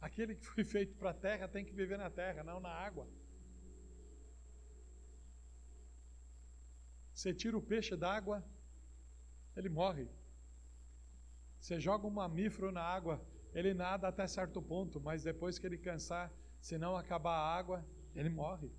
Aquele 0.00 0.34
que 0.36 0.46
foi 0.46 0.64
feito 0.64 0.94
para 0.96 1.10
a 1.10 1.14
terra 1.14 1.48
tem 1.48 1.64
que 1.64 1.72
viver 1.72 1.98
na 1.98 2.10
terra, 2.10 2.44
não 2.44 2.60
na 2.60 2.68
água. 2.68 3.08
Você 7.12 7.32
tira 7.32 7.56
o 7.56 7.62
peixe 7.62 7.96
da 7.96 8.12
água, 8.12 8.44
ele 9.56 9.70
morre. 9.70 10.06
Você 11.58 11.80
joga 11.80 12.06
um 12.06 12.10
mamífero 12.10 12.70
na 12.70 12.82
água, 12.82 13.24
ele 13.54 13.72
nada 13.72 14.06
até 14.06 14.26
certo 14.26 14.60
ponto, 14.60 15.00
mas 15.00 15.22
depois 15.22 15.58
que 15.58 15.66
ele 15.66 15.78
cansar, 15.78 16.30
se 16.60 16.76
não 16.76 16.94
acabar 16.94 17.36
a 17.38 17.56
água, 17.56 17.84
ele 18.14 18.28
morre. 18.28 18.70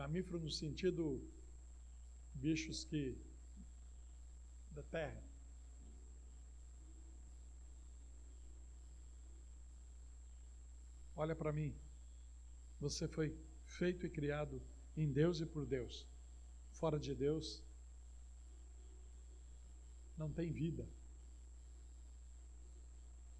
Mamífero 0.00 0.40
no 0.40 0.50
sentido 0.50 1.22
bichos 2.32 2.84
que 2.84 3.18
da 4.70 4.82
terra. 4.82 5.22
Olha 11.14 11.36
para 11.36 11.52
mim. 11.52 11.76
Você 12.80 13.06
foi 13.06 13.36
feito 13.66 14.06
e 14.06 14.10
criado 14.10 14.62
em 14.96 15.12
Deus 15.12 15.42
e 15.42 15.44
por 15.44 15.66
Deus. 15.66 16.08
Fora 16.70 16.98
de 16.98 17.14
Deus 17.14 17.62
não 20.16 20.32
tem 20.32 20.50
vida. 20.50 20.88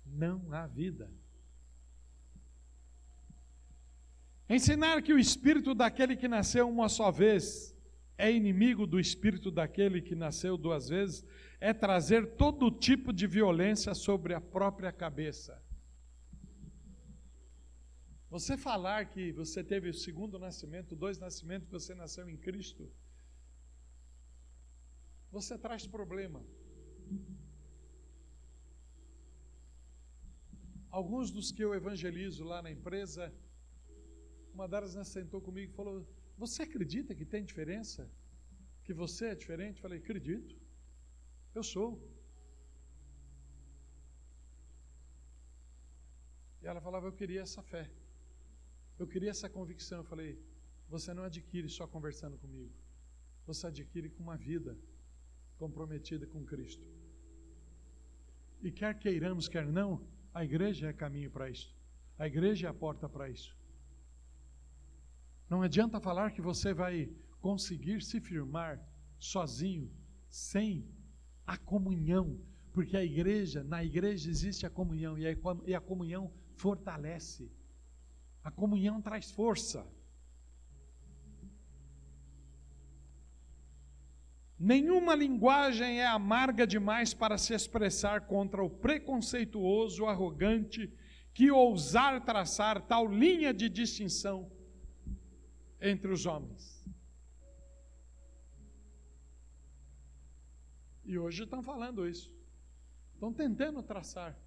Não 0.05 0.53
há 0.53 0.67
vida. 0.67 1.11
Ensinar 4.51 5.01
que 5.01 5.13
o 5.13 5.19
espírito 5.19 5.77
daquele 5.77 6.17
que 6.17 6.27
nasceu 6.27 6.69
uma 6.69 6.89
só 6.89 7.09
vez 7.13 7.73
é 8.19 8.33
inimigo 8.33 8.85
do 8.85 8.99
espírito 8.99 9.49
daquele 9.49 10.03
que 10.03 10.17
nasceu 10.17 10.59
duas 10.59 10.89
vezes 10.89 11.25
é 11.61 11.73
trazer 11.73 12.35
todo 12.35 12.69
tipo 12.69 13.13
de 13.13 13.29
violência 13.29 13.95
sobre 13.95 14.35
a 14.35 14.41
própria 14.41 14.91
cabeça. 14.91 15.63
Você 18.29 18.57
falar 18.57 19.05
que 19.07 19.31
você 19.31 19.63
teve 19.63 19.89
o 19.89 19.95
segundo 19.95 20.37
nascimento, 20.37 20.97
dois 20.97 21.17
nascimentos, 21.17 21.67
que 21.69 21.73
você 21.73 21.95
nasceu 21.95 22.29
em 22.29 22.37
Cristo, 22.37 22.91
você 25.31 25.57
traz 25.57 25.87
problema. 25.87 26.45
Alguns 30.91 31.31
dos 31.31 31.53
que 31.53 31.63
eu 31.63 31.73
evangelizo 31.73 32.43
lá 32.43 32.61
na 32.61 32.71
empresa, 32.71 33.33
uma 34.55 34.67
delas 34.69 34.95
né, 34.95 35.05
sentou 35.05 35.41
comigo 35.41 35.73
e 35.73 35.75
falou: 35.75 36.07
Você 36.39 36.63
acredita 36.63 37.15
que 37.15 37.25
tem 37.25 37.45
diferença? 37.45 38.09
Que 38.85 38.93
você 38.93 39.27
é 39.27 39.35
diferente? 39.35 39.77
Eu 39.77 39.83
falei: 39.83 39.99
Acredito. 39.99 40.57
Eu 41.55 41.63
sou. 41.63 41.91
E 46.63 46.67
ela 46.67 46.81
falava: 46.81 47.07
Eu 47.07 47.13
queria 47.13 47.43
essa 47.43 47.63
fé. 47.63 47.91
Eu 48.99 49.07
queria 49.07 49.31
essa 49.31 49.49
convicção. 49.49 49.99
Eu 49.99 50.05
falei: 50.05 50.39
Você 50.89 51.13
não 51.15 51.25
adquire 51.25 51.69
só 51.69 51.87
conversando 51.87 52.39
comigo. 52.39 52.73
Você 53.47 53.67
adquire 53.67 54.11
com 54.11 54.23
uma 54.23 54.37
vida 54.37 54.77
comprometida 55.59 56.27
com 56.27 56.45
Cristo. 56.45 56.87
E 58.63 58.71
quer 58.71 58.99
queiramos, 58.99 59.49
quer 59.49 59.67
não, 59.67 60.07
a 60.33 60.45
igreja 60.45 60.89
é 60.89 60.93
caminho 60.93 61.31
para 61.31 61.49
isso. 61.51 61.75
A 62.19 62.27
igreja 62.27 62.67
é 62.67 62.71
a 62.71 62.75
porta 62.75 63.09
para 63.09 63.29
isso. 63.29 63.57
Não 65.51 65.63
adianta 65.63 66.01
falar 66.01 66.31
que 66.31 66.41
você 66.41 66.73
vai 66.73 67.11
conseguir 67.41 68.01
se 68.03 68.21
firmar 68.21 68.81
sozinho, 69.19 69.91
sem 70.29 70.89
a 71.45 71.57
comunhão, 71.57 72.41
porque 72.73 72.97
a 72.97 73.05
igreja, 73.05 73.65
na 73.65 73.83
igreja 73.83 74.31
existe 74.31 74.65
a 74.65 74.71
comunhão 74.71 75.19
e 75.19 75.27
a, 75.27 75.37
e 75.67 75.75
a 75.75 75.81
comunhão 75.81 76.33
fortalece. 76.55 77.51
A 78.45 78.51
comunhão 78.53 79.03
traz 79.03 79.33
força. 79.33 79.85
Nenhuma 84.57 85.17
linguagem 85.17 86.01
é 86.01 86.07
amarga 86.07 86.65
demais 86.65 87.13
para 87.13 87.37
se 87.37 87.53
expressar 87.55 88.21
contra 88.29 88.63
o 88.63 88.71
preconceituoso, 88.71 90.07
arrogante, 90.07 90.93
que 91.35 91.51
ousar 91.51 92.25
traçar 92.25 92.81
tal 92.83 93.13
linha 93.13 93.53
de 93.53 93.69
distinção 93.69 94.60
entre 95.81 96.13
os 96.13 96.27
homens. 96.27 96.85
E 101.05 101.19
hoje 101.19 101.45
estão 101.45 101.63
falando 101.63 102.07
isso. 102.07 102.33
Estão 103.15 103.33
tentando 103.33 103.83
traçar. 103.83 104.39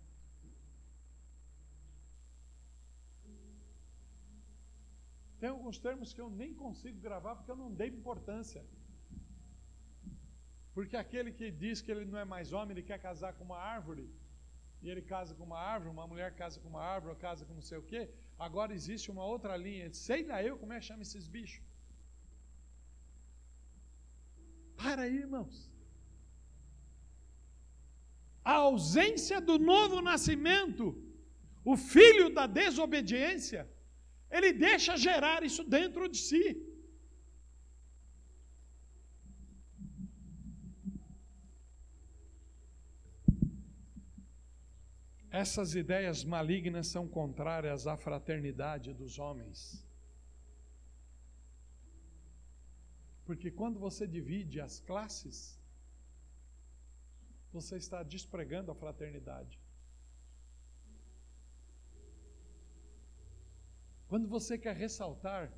Tem 5.40 5.50
alguns 5.50 5.78
termos 5.78 6.14
que 6.14 6.22
eu 6.22 6.30
nem 6.30 6.54
consigo 6.54 6.98
gravar 7.00 7.36
porque 7.36 7.52
eu 7.52 7.58
não 7.58 7.74
dei 7.74 7.90
importância. 7.90 8.66
Porque 10.74 10.96
aquele 10.96 11.32
que 11.32 11.52
diz 11.52 11.82
que 11.82 11.92
ele 11.92 12.06
não 12.06 12.18
é 12.18 12.26
mais 12.26 12.54
homem, 12.54 12.72
ele 12.72 12.82
quer 12.82 13.00
casar 13.00 13.34
com 13.34 13.44
uma 13.44 13.58
árvore, 13.58 14.10
e 14.82 14.90
ele 14.90 15.02
casa 15.02 15.36
com 15.36 15.44
uma 15.44 15.60
árvore, 15.60 15.92
uma 15.92 16.08
mulher 16.08 16.34
casa 16.36 16.60
com 16.60 16.70
uma 16.70 16.82
árvore, 16.82 17.14
ou 17.14 17.20
casa 17.20 17.46
com 17.46 17.54
não 17.54 17.62
sei 17.62 17.78
o 17.78 17.84
quê, 17.84 18.10
Agora 18.38 18.74
existe 18.74 19.10
uma 19.12 19.26
outra 19.26 19.56
linha. 19.56 19.94
Sei 19.94 20.24
lá 20.26 20.44
eu 20.44 20.58
como 20.58 20.74
é 20.74 20.80
que 20.80 20.86
chama 20.86 21.04
esses 21.04 21.28
bichos. 21.28 21.64
Para 24.76 25.04
aí, 25.04 25.16
irmãos. 25.16 25.72
A 28.44 28.56
ausência 28.56 29.40
do 29.40 29.58
novo 29.58 30.02
nascimento, 30.02 30.86
o 31.64 31.78
filho 31.78 32.30
da 32.30 32.46
desobediência, 32.46 33.70
ele 34.30 34.52
deixa 34.52 34.98
gerar 34.98 35.44
isso 35.44 35.64
dentro 35.64 36.10
de 36.10 36.18
si. 36.18 36.46
Essas 45.34 45.74
ideias 45.74 46.24
malignas 46.24 46.86
são 46.86 47.08
contrárias 47.08 47.88
à 47.88 47.98
fraternidade 47.98 48.94
dos 48.94 49.18
homens. 49.18 49.84
Porque 53.26 53.50
quando 53.50 53.80
você 53.80 54.06
divide 54.06 54.62
as 54.62 54.80
classes, 54.80 55.60
você 57.52 57.78
está 57.78 58.04
despregando 58.04 58.70
a 58.70 58.76
fraternidade. 58.76 59.60
Quando 64.08 64.28
você 64.28 64.56
quer 64.56 64.76
ressaltar 64.76 65.52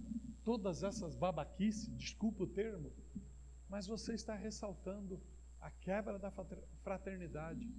todas 0.45 0.83
essas 0.83 1.17
babaquices, 1.17 1.93
desculpa 1.97 2.43
o 2.43 2.47
termo, 2.47 2.93
mas 3.67 3.87
você 3.87 4.13
está 4.13 4.35
ressaltando 4.35 5.21
a 5.59 5.69
quebra 5.69 6.17
da 6.17 6.31
fraternidade. 6.81 7.69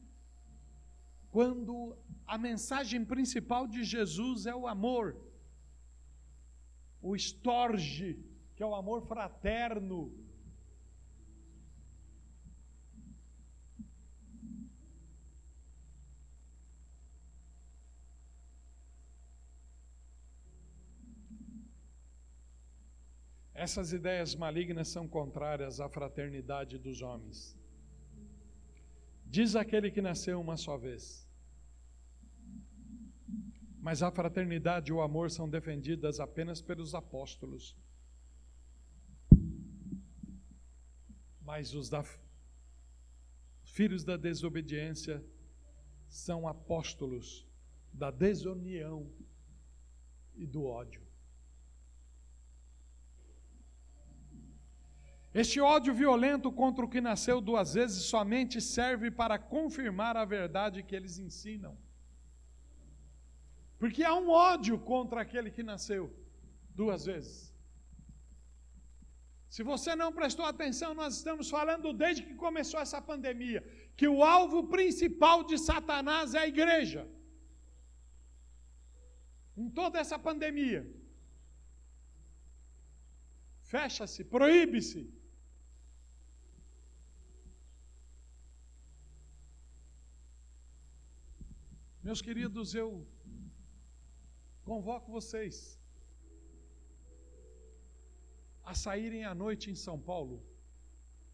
Quando 1.31 1.97
a 2.27 2.39
mensagem 2.39 3.05
principal 3.05 3.67
de 3.67 3.85
Jesus 3.85 4.47
é 4.47 4.55
o 4.55 4.67
amor, 4.67 5.17
o 7.01 7.15
estorge, 7.15 8.19
que 8.55 8.62
é 8.62 8.67
o 8.67 8.75
amor 8.75 9.07
fraterno. 9.07 10.12
Essas 23.55 23.91
ideias 23.93 24.35
malignas 24.35 24.89
são 24.89 25.09
contrárias 25.09 25.81
à 25.81 25.89
fraternidade 25.89 26.79
dos 26.79 27.01
homens. 27.01 27.56
Diz 29.29 29.55
aquele 29.55 29.91
que 29.91 30.01
nasceu 30.01 30.41
uma 30.41 30.57
só 30.57 30.77
vez. 30.77 31.29
Mas 33.79 34.03
a 34.03 34.11
fraternidade 34.11 34.91
e 34.91 34.93
o 34.93 35.01
amor 35.01 35.31
são 35.31 35.49
defendidas 35.49 36.19
apenas 36.19 36.61
pelos 36.61 36.95
apóstolos. 36.95 37.77
Mas 41.41 41.75
os 41.75 41.89
da, 41.89 42.05
filhos 43.62 44.03
da 44.03 44.17
desobediência 44.17 45.25
são 46.09 46.49
apóstolos 46.49 47.47
da 47.93 48.11
desunião 48.11 49.11
e 50.35 50.47
do 50.47 50.65
ódio. 50.65 51.06
Este 55.42 55.59
ódio 55.61 55.92
violento 55.94 56.51
contra 56.61 56.83
o 56.83 56.88
que 56.92 57.01
nasceu 57.09 57.42
duas 57.49 57.75
vezes 57.79 58.05
somente 58.05 58.59
serve 58.59 59.11
para 59.11 59.38
confirmar 59.38 60.14
a 60.16 60.25
verdade 60.25 60.83
que 60.83 60.96
eles 60.99 61.18
ensinam. 61.18 61.77
Porque 63.79 64.03
há 64.03 64.14
um 64.14 64.31
ódio 64.31 64.79
contra 64.92 65.20
aquele 65.20 65.51
que 65.57 65.62
nasceu 65.72 66.05
duas 66.81 67.05
vezes. 67.05 67.35
Se 69.55 69.62
você 69.62 69.94
não 69.94 70.11
prestou 70.11 70.46
atenção, 70.46 70.94
nós 70.94 71.16
estamos 71.18 71.51
falando 71.51 71.92
desde 71.92 72.22
que 72.22 72.35
começou 72.46 72.81
essa 72.81 73.03
pandemia, 73.11 73.61
que 73.94 74.09
o 74.09 74.25
alvo 74.25 74.61
principal 74.77 75.44
de 75.44 75.59
Satanás 75.59 76.33
é 76.33 76.38
a 76.38 76.49
igreja. 76.55 77.07
Em 79.55 79.68
toda 79.68 79.99
essa 79.99 80.18
pandemia. 80.18 80.83
Fecha-se, 83.75 84.25
proíbe-se. 84.25 85.16
Meus 92.07 92.23
queridos, 92.23 92.73
eu 92.73 93.05
convoco 94.62 95.11
vocês 95.11 95.57
a 98.62 98.75
saírem 98.75 99.25
à 99.25 99.35
noite 99.35 99.73
em 99.73 99.75
São 99.75 99.99
Paulo, 100.01 100.40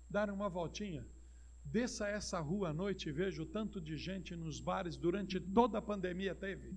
darem 0.09 0.35
uma 0.35 0.49
voltinha. 0.49 1.07
Desça 1.63 2.09
essa 2.09 2.41
rua 2.41 2.71
à 2.71 2.73
noite 2.73 3.11
e 3.11 3.13
veja 3.13 3.43
o 3.43 3.51
tanto 3.57 3.83
de 3.83 3.99
gente 3.99 4.35
nos 4.35 4.61
bares 4.61 4.97
durante 4.97 5.39
toda 5.39 5.77
a 5.77 5.83
pandemia 5.83 6.35
teve. 6.35 6.75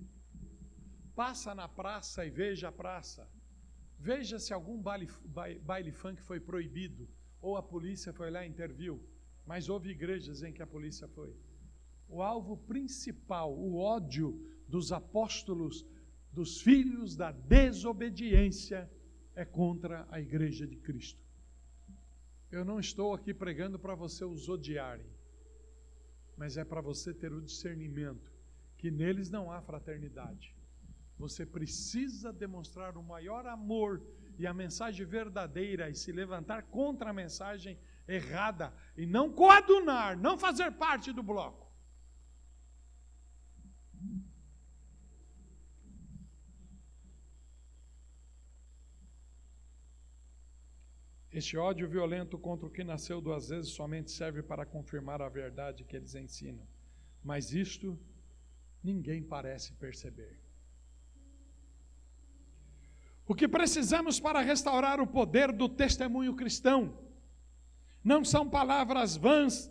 Passa 1.14 1.54
na 1.54 1.66
praça 1.66 2.26
e 2.26 2.28
veja 2.28 2.68
a 2.68 2.72
praça. 2.72 3.26
Veja 3.98 4.38
se 4.38 4.52
algum 4.52 4.78
baile, 4.78 5.08
baile, 5.24 5.58
baile 5.60 5.90
funk 5.90 6.20
foi 6.20 6.38
proibido 6.38 7.08
ou 7.40 7.56
a 7.56 7.62
polícia 7.62 8.12
foi 8.12 8.30
lá 8.30 8.44
e 8.44 8.50
interviu. 8.50 9.02
Mas 9.46 9.70
houve 9.70 9.88
igrejas 9.88 10.42
em 10.42 10.52
que 10.52 10.60
a 10.62 10.66
polícia 10.66 11.08
foi. 11.08 11.34
O 12.08 12.22
alvo 12.22 12.56
principal, 12.56 13.52
o 13.52 13.76
ódio 13.76 14.40
dos 14.68 14.92
apóstolos, 14.92 15.84
dos 16.32 16.60
filhos 16.60 17.16
da 17.16 17.32
desobediência, 17.32 18.90
é 19.34 19.44
contra 19.44 20.06
a 20.10 20.20
igreja 20.20 20.66
de 20.66 20.76
Cristo. 20.76 21.20
Eu 22.50 22.64
não 22.64 22.78
estou 22.78 23.12
aqui 23.12 23.34
pregando 23.34 23.78
para 23.78 23.94
você 23.94 24.24
os 24.24 24.48
odiarem, 24.48 25.06
mas 26.36 26.56
é 26.56 26.64
para 26.64 26.80
você 26.80 27.12
ter 27.12 27.32
o 27.32 27.42
discernimento 27.42 28.32
que 28.78 28.90
neles 28.90 29.30
não 29.30 29.50
há 29.50 29.60
fraternidade. 29.60 30.54
Você 31.18 31.44
precisa 31.44 32.32
demonstrar 32.32 32.96
o 32.96 33.02
maior 33.02 33.46
amor 33.46 34.02
e 34.38 34.46
a 34.46 34.52
mensagem 34.54 35.04
verdadeira 35.06 35.88
e 35.88 35.94
se 35.94 36.12
levantar 36.12 36.62
contra 36.64 37.10
a 37.10 37.14
mensagem 37.14 37.78
errada 38.06 38.72
e 38.96 39.06
não 39.06 39.32
coadunar, 39.32 40.18
não 40.18 40.38
fazer 40.38 40.70
parte 40.72 41.12
do 41.12 41.22
bloco. 41.22 41.65
Este 51.36 51.58
ódio 51.58 51.86
violento 51.86 52.38
contra 52.38 52.66
o 52.66 52.70
que 52.70 52.82
nasceu 52.82 53.20
duas 53.20 53.50
vezes 53.50 53.72
somente 53.72 54.10
serve 54.10 54.42
para 54.42 54.64
confirmar 54.64 55.20
a 55.20 55.28
verdade 55.28 55.84
que 55.84 55.94
eles 55.94 56.14
ensinam. 56.14 56.66
Mas 57.22 57.52
isto 57.52 57.98
ninguém 58.82 59.22
parece 59.22 59.74
perceber. 59.74 60.40
O 63.28 63.34
que 63.34 63.46
precisamos 63.46 64.18
para 64.18 64.40
restaurar 64.40 64.98
o 64.98 65.06
poder 65.06 65.52
do 65.52 65.68
testemunho 65.68 66.34
cristão 66.34 66.96
não 68.02 68.24
são 68.24 68.48
palavras 68.48 69.14
vãs 69.14 69.70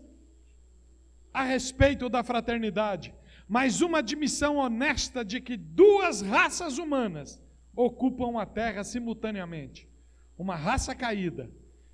a 1.33 1.41
respeito 1.41 2.07
da 2.09 2.23
fraternidade, 2.23 3.11
mas 3.47 3.81
uma 3.81 3.97
admissão 3.97 4.57
honesta 4.57 5.25
de 5.25 5.41
que 5.41 5.57
duas 5.57 6.21
raças 6.21 6.77
humanas 6.77 7.41
ocupam 7.75 8.39
a 8.39 8.45
terra 8.45 8.83
simultaneamente 8.83 9.94
uma 10.37 10.55
raça 10.55 10.93
caída 10.93 11.51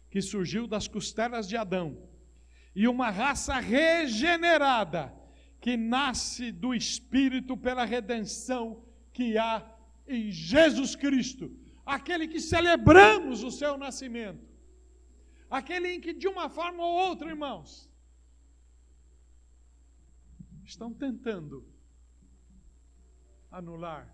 que 0.09 0.21
surgiu 0.21 0.67
das 0.67 0.87
costelas 0.87 1.47
de 1.47 1.55
Adão 1.55 1.97
e 2.75 2.87
uma 2.87 3.09
raça 3.09 3.59
regenerada 3.59 5.13
que 5.59 5.77
nasce 5.77 6.51
do 6.51 6.73
Espírito 6.73 7.55
pela 7.55 7.85
redenção 7.85 8.83
que 9.13 9.37
há 9.37 9.65
em 10.07 10.31
Jesus 10.31 10.95
Cristo, 10.95 11.55
aquele 11.85 12.27
que 12.27 12.39
celebramos 12.39 13.43
o 13.43 13.51
seu 13.51 13.77
nascimento, 13.77 14.45
aquele 15.49 15.89
em 15.93 16.01
que 16.01 16.13
de 16.13 16.27
uma 16.27 16.49
forma 16.49 16.83
ou 16.83 16.93
outra, 17.07 17.29
irmãos, 17.29 17.89
estão 20.63 20.93
tentando 20.93 21.65
anular, 23.51 24.13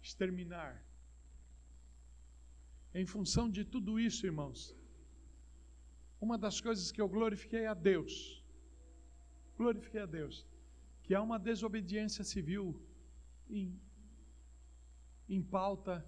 exterminar 0.00 0.82
em 2.94 3.06
função 3.06 3.48
de 3.48 3.64
tudo 3.64 3.98
isso, 3.98 4.26
irmãos, 4.26 4.76
uma 6.20 6.36
das 6.36 6.60
coisas 6.60 6.90
que 6.92 7.00
eu 7.00 7.08
glorifiquei 7.08 7.66
a 7.66 7.74
Deus, 7.74 8.44
glorifiquei 9.56 10.00
a 10.00 10.06
Deus, 10.06 10.46
que 11.02 11.14
há 11.14 11.22
uma 11.22 11.38
desobediência 11.38 12.24
civil 12.24 12.80
em, 13.48 13.78
em 15.28 15.42
pauta 15.42 16.04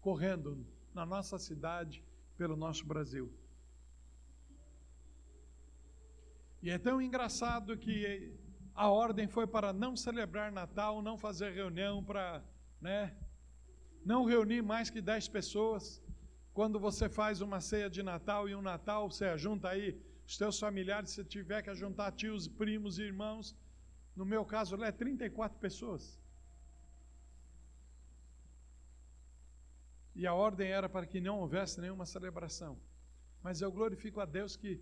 correndo 0.00 0.66
na 0.94 1.06
nossa 1.06 1.38
cidade, 1.38 2.02
pelo 2.36 2.56
nosso 2.56 2.84
Brasil. 2.84 3.32
E 6.62 6.70
é 6.70 6.78
tão 6.78 7.00
engraçado 7.00 7.76
que 7.76 8.32
a 8.74 8.88
ordem 8.88 9.26
foi 9.26 9.46
para 9.46 9.72
não 9.72 9.96
celebrar 9.96 10.52
Natal, 10.52 11.02
não 11.02 11.18
fazer 11.18 11.52
reunião 11.52 12.02
para, 12.02 12.44
né, 12.80 13.16
não 14.10 14.24
reunir 14.24 14.62
mais 14.62 14.88
que 14.88 15.02
10 15.02 15.28
pessoas. 15.28 16.02
Quando 16.54 16.80
você 16.80 17.06
faz 17.10 17.42
uma 17.42 17.60
ceia 17.60 17.90
de 17.90 18.02
Natal 18.02 18.48
e 18.48 18.54
um 18.54 18.62
Natal, 18.62 19.10
você 19.10 19.36
junta 19.36 19.68
aí 19.68 20.00
os 20.26 20.38
teus 20.38 20.58
familiares, 20.58 21.10
se 21.10 21.22
tiver 21.22 21.60
que 21.62 21.74
juntar 21.74 22.12
tios, 22.12 22.48
primos 22.48 22.98
e 22.98 23.02
irmãos. 23.02 23.54
No 24.16 24.24
meu 24.24 24.46
caso, 24.46 24.82
é 24.82 24.90
34 24.90 25.58
pessoas. 25.58 26.18
E 30.14 30.26
a 30.26 30.32
ordem 30.32 30.70
era 30.70 30.88
para 30.88 31.06
que 31.06 31.20
não 31.20 31.40
houvesse 31.40 31.78
nenhuma 31.78 32.06
celebração. 32.06 32.78
Mas 33.42 33.60
eu 33.60 33.70
glorifico 33.70 34.20
a 34.20 34.24
Deus 34.24 34.56
que 34.56 34.80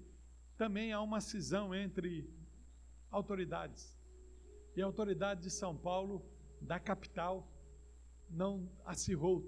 também 0.56 0.92
há 0.92 1.00
uma 1.02 1.20
cisão 1.20 1.74
entre 1.74 2.30
autoridades. 3.10 3.92
E 4.76 4.80
a 4.80 4.86
autoridade 4.86 5.42
de 5.42 5.50
São 5.50 5.76
Paulo, 5.76 6.24
da 6.60 6.78
capital, 6.78 7.55
não 8.30 8.70
acirrou 8.84 9.44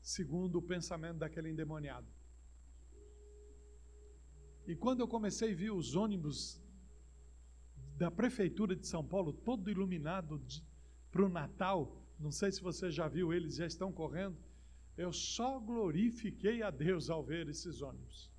segundo 0.00 0.56
o 0.56 0.62
pensamento 0.62 1.18
daquele 1.18 1.50
endemoniado. 1.50 2.06
E 4.66 4.74
quando 4.74 5.00
eu 5.00 5.08
comecei 5.08 5.52
a 5.52 5.56
ver 5.56 5.70
os 5.70 5.94
ônibus 5.94 6.60
da 7.96 8.10
prefeitura 8.10 8.74
de 8.74 8.86
São 8.86 9.04
Paulo 9.04 9.32
todo 9.32 9.70
iluminado 9.70 10.40
para 11.10 11.24
o 11.24 11.28
Natal, 11.28 12.00
não 12.18 12.30
sei 12.30 12.50
se 12.50 12.62
você 12.62 12.90
já 12.90 13.08
viu, 13.08 13.32
eles 13.32 13.56
já 13.56 13.66
estão 13.66 13.92
correndo. 13.92 14.36
Eu 14.96 15.12
só 15.12 15.58
glorifiquei 15.58 16.62
a 16.62 16.70
Deus 16.70 17.10
ao 17.10 17.22
ver 17.22 17.48
esses 17.48 17.82
ônibus. 17.82 18.31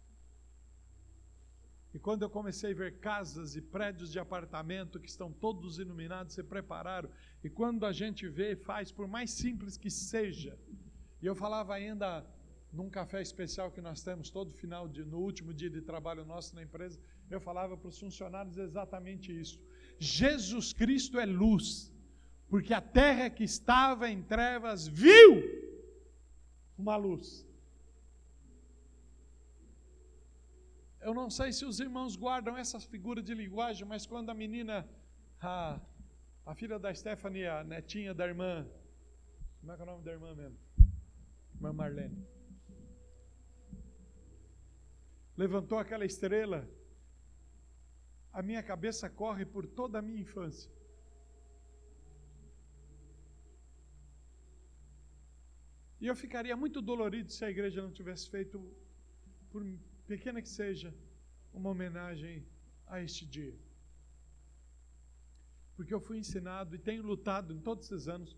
E 1.93 1.99
quando 1.99 2.23
eu 2.23 2.29
comecei 2.29 2.71
a 2.71 2.75
ver 2.75 2.99
casas 2.99 3.55
e 3.55 3.61
prédios 3.61 4.11
de 4.11 4.17
apartamento 4.17 4.99
que 4.99 5.07
estão 5.07 5.31
todos 5.31 5.77
iluminados, 5.77 6.33
se 6.33 6.43
prepararam. 6.43 7.09
E 7.43 7.49
quando 7.49 7.85
a 7.85 7.91
gente 7.91 8.27
vê, 8.27 8.55
faz, 8.55 8.91
por 8.91 9.07
mais 9.07 9.29
simples 9.29 9.77
que 9.77 9.91
seja. 9.91 10.57
E 11.21 11.25
eu 11.25 11.35
falava 11.35 11.75
ainda 11.75 12.25
num 12.71 12.89
café 12.89 13.21
especial 13.21 13.71
que 13.71 13.79
nós 13.79 14.01
temos 14.01 14.31
todo 14.31 14.51
final 14.51 14.87
de, 14.87 15.05
no 15.05 15.19
último 15.19 15.53
dia 15.53 15.69
de 15.69 15.81
trabalho 15.81 16.25
nosso 16.25 16.55
na 16.55 16.63
empresa, 16.63 16.99
eu 17.29 17.39
falava 17.39 17.77
para 17.77 17.87
os 17.87 17.99
funcionários 17.99 18.57
exatamente 18.57 19.31
isso. 19.31 19.59
Jesus 19.99 20.73
Cristo 20.73 21.19
é 21.19 21.25
luz, 21.25 21.93
porque 22.49 22.73
a 22.73 22.81
terra 22.81 23.29
que 23.29 23.43
estava 23.43 24.09
em 24.09 24.23
trevas 24.23 24.87
viu 24.87 25.43
uma 26.75 26.95
luz. 26.95 27.47
Eu 31.05 31.13
não 31.13 31.29
sei 31.29 31.51
se 31.51 31.65
os 31.65 31.79
irmãos 31.79 32.15
guardam 32.15 32.57
essa 32.57 32.79
figura 32.79 33.21
de 33.21 33.33
linguagem, 33.33 33.85
mas 33.85 34.05
quando 34.05 34.29
a 34.29 34.33
menina, 34.33 34.87
a, 35.41 35.79
a 36.45 36.55
filha 36.55 36.79
da 36.79 36.93
Stephanie, 36.93 37.45
a 37.45 37.63
netinha 37.63 38.13
da 38.13 38.25
irmã, 38.25 38.65
como 39.59 39.71
é 39.71 39.75
que 39.75 39.81
é 39.81 39.83
o 39.83 39.87
nome 39.87 40.03
da 40.03 40.11
irmã 40.11 40.33
mesmo? 40.33 40.59
Irmã 41.55 41.73
Marlene. 41.73 42.25
Levantou 45.35 45.77
aquela 45.77 46.05
estrela, 46.05 46.69
a 48.31 48.41
minha 48.41 48.63
cabeça 48.63 49.09
corre 49.09 49.45
por 49.45 49.67
toda 49.67 49.99
a 49.99 50.01
minha 50.01 50.21
infância. 50.21 50.71
E 55.99 56.07
eu 56.07 56.15
ficaria 56.15 56.55
muito 56.55 56.81
dolorido 56.81 57.31
se 57.31 57.43
a 57.43 57.49
igreja 57.49 57.81
não 57.81 57.91
tivesse 57.91 58.29
feito, 58.29 58.57
por 59.49 59.63
pequena 60.07 60.41
que 60.41 60.49
seja, 60.49 60.93
uma 61.53 61.69
homenagem 61.69 62.45
a 62.87 63.01
este 63.01 63.25
dia. 63.25 63.55
Porque 65.75 65.93
eu 65.93 65.99
fui 65.99 66.17
ensinado 66.17 66.75
e 66.75 66.79
tenho 66.79 67.03
lutado 67.03 67.53
em 67.53 67.59
todos 67.59 67.85
esses 67.85 68.07
anos 68.07 68.37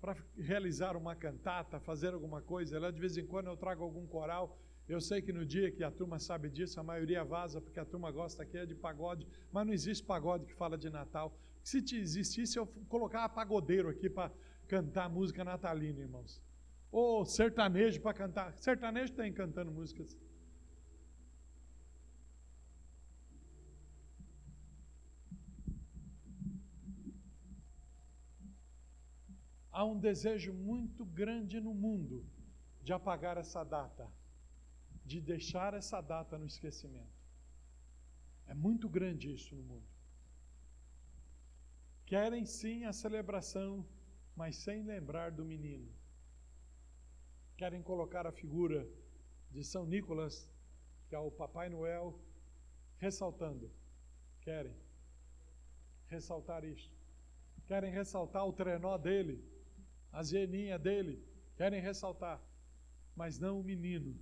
para 0.00 0.16
realizar 0.36 0.96
uma 0.96 1.16
cantata, 1.16 1.80
fazer 1.80 2.14
alguma 2.14 2.40
coisa. 2.40 2.78
Lá 2.78 2.90
de 2.90 3.00
vez 3.00 3.16
em 3.16 3.26
quando 3.26 3.46
eu 3.48 3.56
trago 3.56 3.82
algum 3.82 4.06
coral. 4.06 4.58
Eu 4.88 5.00
sei 5.00 5.20
que 5.20 5.32
no 5.32 5.44
dia 5.44 5.72
que 5.72 5.82
a 5.82 5.90
turma 5.90 6.18
sabe 6.20 6.48
disso, 6.48 6.78
a 6.78 6.82
maioria 6.82 7.24
vaza 7.24 7.60
porque 7.60 7.80
a 7.80 7.84
turma 7.84 8.08
gosta 8.12 8.44
aqui 8.44 8.56
é 8.56 8.64
de 8.64 8.74
pagode, 8.74 9.26
mas 9.50 9.66
não 9.66 9.72
existe 9.72 10.04
pagode 10.04 10.46
que 10.46 10.54
fala 10.54 10.78
de 10.78 10.88
Natal. 10.88 11.36
Se 11.60 11.78
existisse, 11.96 12.56
eu 12.56 12.68
colocava 12.88 13.28
pagodeiro 13.28 13.88
aqui 13.88 14.08
para 14.08 14.30
cantar 14.68 15.08
música 15.08 15.42
natalina, 15.42 16.00
irmãos. 16.00 16.40
Ou 16.92 17.26
sertanejo 17.26 18.00
para 18.00 18.14
cantar. 18.14 18.56
Sertanejo 18.58 19.12
tem 19.12 19.32
cantando 19.32 19.72
músicas. 19.72 20.16
Há 29.76 29.84
um 29.92 29.98
desejo 30.08 30.52
muito 30.70 31.02
grande 31.04 31.56
no 31.66 31.74
mundo 31.84 32.16
de 32.86 32.92
apagar 32.98 33.36
essa 33.36 33.62
data, 33.62 34.06
de 35.10 35.18
deixar 35.32 35.70
essa 35.80 36.00
data 36.00 36.38
no 36.38 36.46
esquecimento. 36.52 37.18
É 38.46 38.54
muito 38.54 38.88
grande 38.96 39.26
isso 39.36 39.54
no 39.58 39.64
mundo. 39.70 39.88
Querem 42.12 42.44
sim 42.46 42.78
a 42.84 42.92
celebração, 43.02 43.84
mas 44.40 44.56
sem 44.56 44.82
lembrar 44.92 45.30
do 45.38 45.44
menino 45.44 45.90
querem 47.56 47.82
colocar 47.82 48.26
a 48.26 48.32
figura 48.32 48.86
de 49.50 49.64
São 49.64 49.86
Nicolas, 49.86 50.50
que 51.08 51.14
é 51.14 51.18
o 51.18 51.30
Papai 51.30 51.68
Noel, 51.70 52.18
ressaltando. 52.98 53.70
Querem 54.42 54.76
ressaltar 56.06 56.64
isso. 56.64 56.92
Querem 57.66 57.90
ressaltar 57.90 58.46
o 58.46 58.52
trenó 58.52 58.96
dele, 58.98 59.42
a 60.16 60.22
geninha 60.22 60.78
dele. 60.78 61.22
Querem 61.56 61.80
ressaltar. 61.80 62.40
Mas 63.14 63.38
não 63.38 63.60
o 63.60 63.64
menino 63.64 64.18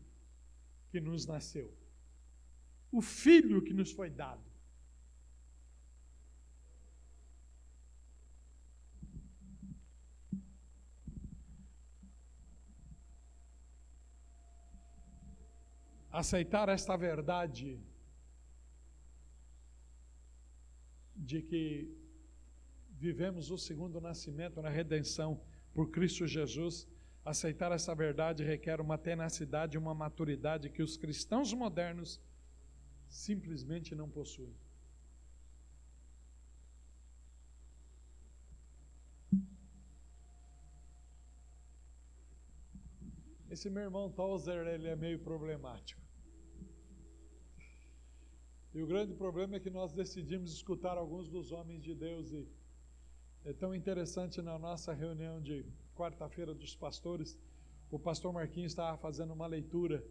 que 0.91 1.01
nos 1.01 1.25
nasceu. 1.25 1.73
O 2.91 3.01
filho 3.01 3.63
que 3.63 3.73
nos 3.73 3.93
foi 3.93 4.11
dado. 4.11 4.43
aceitar 16.11 16.69
esta 16.69 16.97
verdade 16.97 17.83
de 21.17 21.43
que 21.43 21.93
vivemos 22.93 23.51
o 23.51 23.59
segundo 23.59 24.01
nascimento 24.01 24.63
na 24.63 24.69
redenção 24.69 25.41
por 25.75 25.91
Cristo 25.91 26.27
Jesus, 26.27 26.89
aceitar 27.25 27.73
essa 27.73 27.95
verdade 27.95 28.45
requer 28.45 28.81
uma 28.81 28.97
tenacidade, 28.97 29.77
uma 29.77 29.95
maturidade 29.95 30.71
que 30.71 30.83
os 30.83 30.97
cristãos 30.97 31.53
modernos 31.53 32.21
simplesmente 33.09 33.95
não 33.95 34.09
possuem. 34.09 34.55
Esse 43.51 43.71
meu 43.71 43.85
irmão 43.85 44.11
Tozer, 44.11 44.67
ele 44.67 44.89
é 44.89 44.97
meio 44.97 45.19
problemático. 45.21 46.03
E 48.75 48.83
o 48.83 48.87
grande 48.87 49.15
problema 49.15 49.57
é 49.57 49.61
que 49.61 49.71
nós 49.71 49.93
decidimos 49.93 50.53
escutar 50.53 50.99
alguns 50.99 51.29
dos 51.29 51.53
homens 51.53 51.81
de 51.81 51.95
Deus 51.95 52.33
e 52.33 52.49
é 53.45 53.53
tão 53.53 53.75
interessante 53.75 54.41
na 54.41 54.59
nossa 54.59 54.93
reunião 54.93 55.41
de 55.41 55.67
quarta-feira 55.95 56.55
dos 56.55 56.75
pastores, 56.75 57.39
o 57.91 57.99
pastor 57.99 58.33
Marquinhos 58.33 58.73
estava 58.73 58.97
fazendo 58.97 59.33
uma 59.33 59.47
leitura 59.47 60.05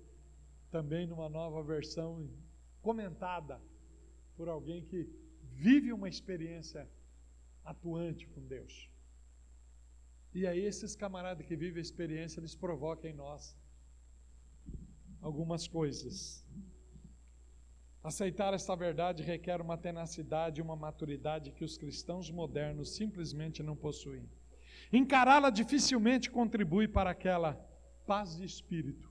também 0.69 1.07
numa 1.07 1.27
nova 1.27 1.61
versão 1.63 2.29
comentada 2.81 3.59
por 4.35 4.47
alguém 4.47 4.85
que 4.85 5.09
vive 5.53 5.91
uma 5.91 6.07
experiência 6.07 6.87
atuante 7.65 8.27
com 8.27 8.41
Deus. 8.41 8.89
E 10.33 10.45
aí 10.47 10.59
esses 10.59 10.95
camaradas 10.95 11.45
que 11.45 11.55
vivem 11.55 11.79
a 11.79 11.81
experiência, 11.81 12.39
eles 12.39 12.55
provocam 12.55 13.09
em 13.09 13.13
nós 13.13 13.55
algumas 15.21 15.67
coisas. 15.67 16.45
Aceitar 18.03 18.53
esta 18.53 18.75
verdade 18.75 19.23
requer 19.23 19.61
uma 19.61 19.77
tenacidade 19.77 20.59
e 20.59 20.61
uma 20.61 20.75
maturidade 20.75 21.51
que 21.51 21.63
os 21.63 21.77
cristãos 21.77 22.29
modernos 22.29 22.95
simplesmente 22.95 23.63
não 23.63 23.77
possuem. 23.77 24.29
Encará-la 24.91 25.49
dificilmente 25.49 26.29
contribui 26.29 26.85
para 26.85 27.11
aquela 27.11 27.53
paz 28.05 28.35
de 28.35 28.43
espírito, 28.43 29.09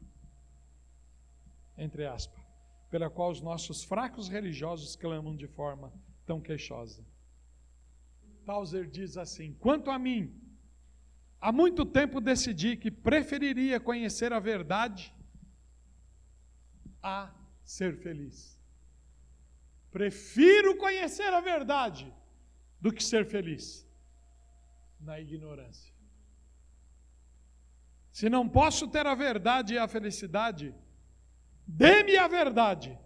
entre 1.78 2.06
aspas, 2.06 2.44
pela 2.90 3.08
qual 3.08 3.30
os 3.30 3.40
nossos 3.40 3.82
fracos 3.82 4.28
religiosos 4.28 4.94
clamam 4.94 5.34
de 5.34 5.48
forma 5.48 5.90
tão 6.26 6.38
queixosa. 6.38 7.02
Tauser 8.44 8.86
diz 8.86 9.16
assim: 9.16 9.54
Quanto 9.54 9.90
a 9.90 9.98
mim, 9.98 10.38
há 11.40 11.50
muito 11.50 11.86
tempo 11.86 12.20
decidi 12.20 12.76
que 12.76 12.90
preferiria 12.90 13.80
conhecer 13.80 14.34
a 14.34 14.38
verdade 14.38 15.14
a 17.02 17.34
ser 17.64 17.96
feliz. 17.96 18.60
Prefiro 19.92 20.76
conhecer 20.76 21.32
a 21.32 21.40
verdade 21.40 22.12
do 22.80 22.90
que 22.92 23.04
ser 23.04 23.26
feliz 23.26 23.86
na 24.98 25.20
ignorância. 25.20 25.92
Se 28.10 28.28
não 28.28 28.48
posso 28.48 28.88
ter 28.88 29.06
a 29.06 29.14
verdade 29.14 29.74
e 29.74 29.78
a 29.78 29.86
felicidade, 29.86 30.74
dê-me 31.66 32.16
a 32.16 32.26
verdade. 32.26 32.98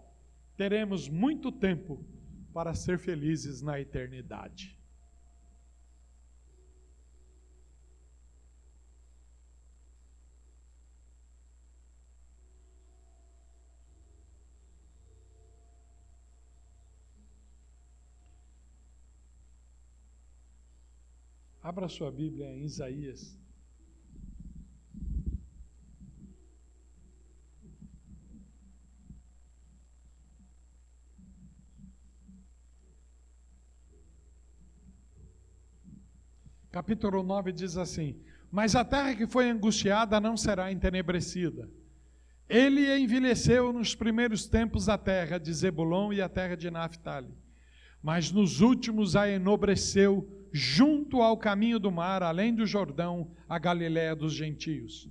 Teremos 0.55 1.09
muito 1.09 1.51
tempo 1.51 2.03
para 2.53 2.73
ser 2.73 2.97
felizes 2.97 3.61
na 3.61 3.79
eternidade. 3.79 4.76
Abra 21.67 21.89
sua 21.89 22.09
Bíblia 22.09 22.45
em 22.55 22.63
Isaías. 22.63 23.37
Capítulo 36.71 37.21
9 37.21 37.51
diz 37.51 37.75
assim: 37.75 38.17
Mas 38.49 38.73
a 38.73 38.85
terra 38.85 39.13
que 39.13 39.27
foi 39.27 39.49
angustiada 39.49 40.21
não 40.21 40.37
será 40.37 40.71
entenebrecida. 40.71 41.69
Ele 42.47 42.97
envelheceu 42.97 43.73
nos 43.73 43.93
primeiros 43.93 44.47
tempos 44.47 44.85
da 44.85 44.97
terra 44.97 45.37
de 45.37 45.53
Zebulon 45.53 46.13
e 46.13 46.21
a 46.21 46.29
terra 46.29 46.55
de 46.55 46.71
Naphtali, 46.71 47.35
mas 48.07 48.31
nos 48.31 48.61
últimos 48.61 49.17
a 49.17 49.29
enobreceu 49.29 50.25
junto 50.53 51.21
ao 51.21 51.35
caminho 51.35 51.77
do 51.77 51.91
mar, 51.91 52.23
além 52.23 52.55
do 52.55 52.65
Jordão, 52.65 53.29
a 53.49 53.59
Galiléia 53.59 54.15
dos 54.15 54.31
gentios. 54.31 55.09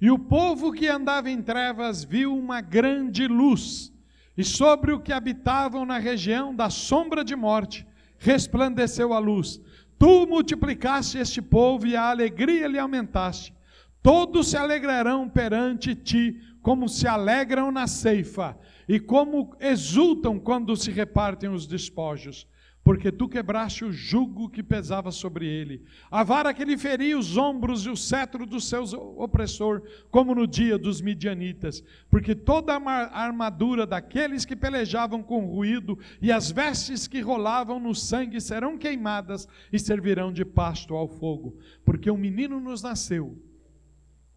E 0.00 0.10
o 0.10 0.18
povo 0.18 0.72
que 0.72 0.88
andava 0.88 1.28
em 1.30 1.42
trevas 1.42 2.02
viu 2.02 2.34
uma 2.34 2.62
grande 2.62 3.28
luz, 3.28 3.92
e 4.38 4.42
sobre 4.42 4.90
o 4.90 4.98
que 4.98 5.12
habitavam 5.12 5.84
na 5.84 5.98
região 5.98 6.54
da 6.54 6.70
sombra 6.70 7.22
de 7.22 7.36
morte 7.36 7.86
resplandeceu 8.16 9.12
a 9.12 9.18
luz. 9.18 9.60
Tu 9.98 10.26
multiplicaste 10.26 11.18
este 11.18 11.42
povo 11.42 11.86
e 11.86 11.94
a 11.94 12.08
alegria 12.08 12.66
lhe 12.68 12.78
aumentaste. 12.78 13.52
Todos 14.02 14.48
se 14.48 14.56
alegrarão 14.56 15.28
perante 15.28 15.94
ti, 15.94 16.40
como 16.62 16.88
se 16.88 17.06
alegram 17.06 17.70
na 17.70 17.86
ceifa, 17.86 18.58
e 18.88 18.98
como 18.98 19.54
exultam 19.60 20.38
quando 20.38 20.76
se 20.76 20.90
repartem 20.90 21.50
os 21.50 21.66
despojos 21.66 22.46
porque 22.82 23.12
tu 23.12 23.28
quebraste 23.28 23.84
o 23.84 23.92
jugo 23.92 24.48
que 24.48 24.62
pesava 24.62 25.10
sobre 25.10 25.46
ele, 25.46 25.84
a 26.10 26.24
vara 26.24 26.54
que 26.54 26.64
lhe 26.64 26.78
feria 26.78 27.18
os 27.18 27.36
ombros 27.36 27.84
e 27.84 27.90
o 27.90 27.96
cetro 27.96 28.46
do 28.46 28.60
seu 28.60 28.82
opressor, 29.18 29.82
como 30.10 30.34
no 30.34 30.46
dia 30.46 30.78
dos 30.78 31.00
midianitas, 31.00 31.84
porque 32.08 32.34
toda 32.34 32.74
a 32.74 33.22
armadura 33.22 33.86
daqueles 33.86 34.44
que 34.44 34.56
pelejavam 34.56 35.22
com 35.22 35.44
ruído 35.44 35.98
e 36.22 36.32
as 36.32 36.50
vestes 36.50 37.06
que 37.06 37.20
rolavam 37.20 37.78
no 37.78 37.94
sangue 37.94 38.40
serão 38.40 38.78
queimadas 38.78 39.46
e 39.72 39.78
servirão 39.78 40.32
de 40.32 40.44
pasto 40.44 40.94
ao 40.94 41.06
fogo, 41.06 41.58
porque 41.84 42.10
um 42.10 42.16
menino 42.16 42.58
nos 42.58 42.82
nasceu, 42.82 43.38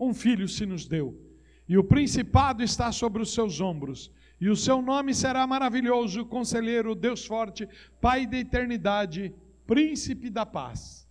um 0.05 0.13
filho 0.13 0.47
se 0.47 0.65
nos 0.65 0.87
deu, 0.87 1.19
e 1.67 1.77
o 1.77 1.83
principado 1.83 2.61
está 2.63 2.91
sobre 2.91 3.21
os 3.21 3.33
seus 3.33 3.61
ombros 3.61 4.11
e 4.43 4.49
o 4.49 4.57
seu 4.57 4.81
nome 4.81 5.13
será 5.13 5.47
maravilhoso, 5.47 6.25
conselheiro, 6.25 6.95
Deus 6.95 7.25
forte, 7.25 7.65
Pai 8.01 8.27
da 8.27 8.37
eternidade, 8.37 9.33
príncipe 9.65 10.29
da 10.29 10.45
paz. 10.45 11.07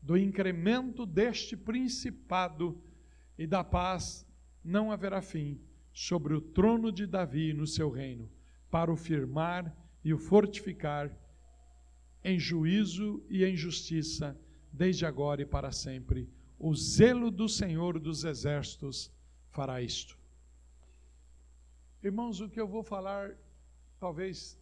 Do 0.00 0.16
incremento 0.16 1.04
deste 1.04 1.54
principado 1.54 2.82
e 3.38 3.46
da 3.46 3.62
paz 3.62 4.26
não 4.64 4.90
haverá 4.90 5.20
fim 5.20 5.60
sobre 5.92 6.32
o 6.32 6.40
trono 6.40 6.90
de 6.90 7.06
Davi 7.06 7.52
no 7.52 7.66
seu 7.66 7.90
reino, 7.90 8.26
para 8.70 8.90
o 8.90 8.96
firmar 8.96 9.70
e 10.02 10.14
o 10.14 10.18
fortificar 10.18 11.14
em 12.24 12.38
juízo 12.38 13.22
e 13.28 13.44
em 13.44 13.54
justiça, 13.54 14.34
desde 14.72 15.04
agora 15.04 15.42
e 15.42 15.44
para 15.44 15.72
sempre. 15.72 16.26
O 16.64 16.76
zelo 16.76 17.28
do 17.28 17.48
Senhor 17.48 17.98
dos 17.98 18.22
exércitos 18.22 19.10
fará 19.50 19.82
isto. 19.82 20.16
Irmãos, 22.00 22.40
o 22.40 22.48
que 22.48 22.60
eu 22.60 22.68
vou 22.68 22.84
falar 22.84 23.36
talvez 23.98 24.56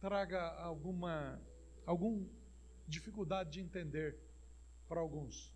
traga 0.00 0.40
alguma 0.58 1.40
algum 1.86 2.26
dificuldade 2.88 3.52
de 3.52 3.60
entender 3.60 4.18
para 4.88 5.00
alguns. 5.00 5.54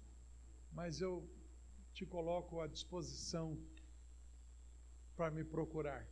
Mas 0.72 1.00
eu 1.00 1.28
te 1.92 2.06
coloco 2.06 2.60
à 2.60 2.68
disposição 2.68 3.58
para 5.16 5.28
me 5.28 5.42
procurar. 5.42 6.06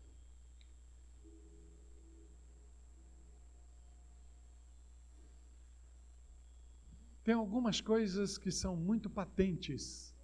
Tem 7.28 7.34
algumas 7.34 7.78
coisas 7.78 8.38
que 8.38 8.50
são 8.50 8.74
muito 8.74 9.10
patentes 9.10 10.16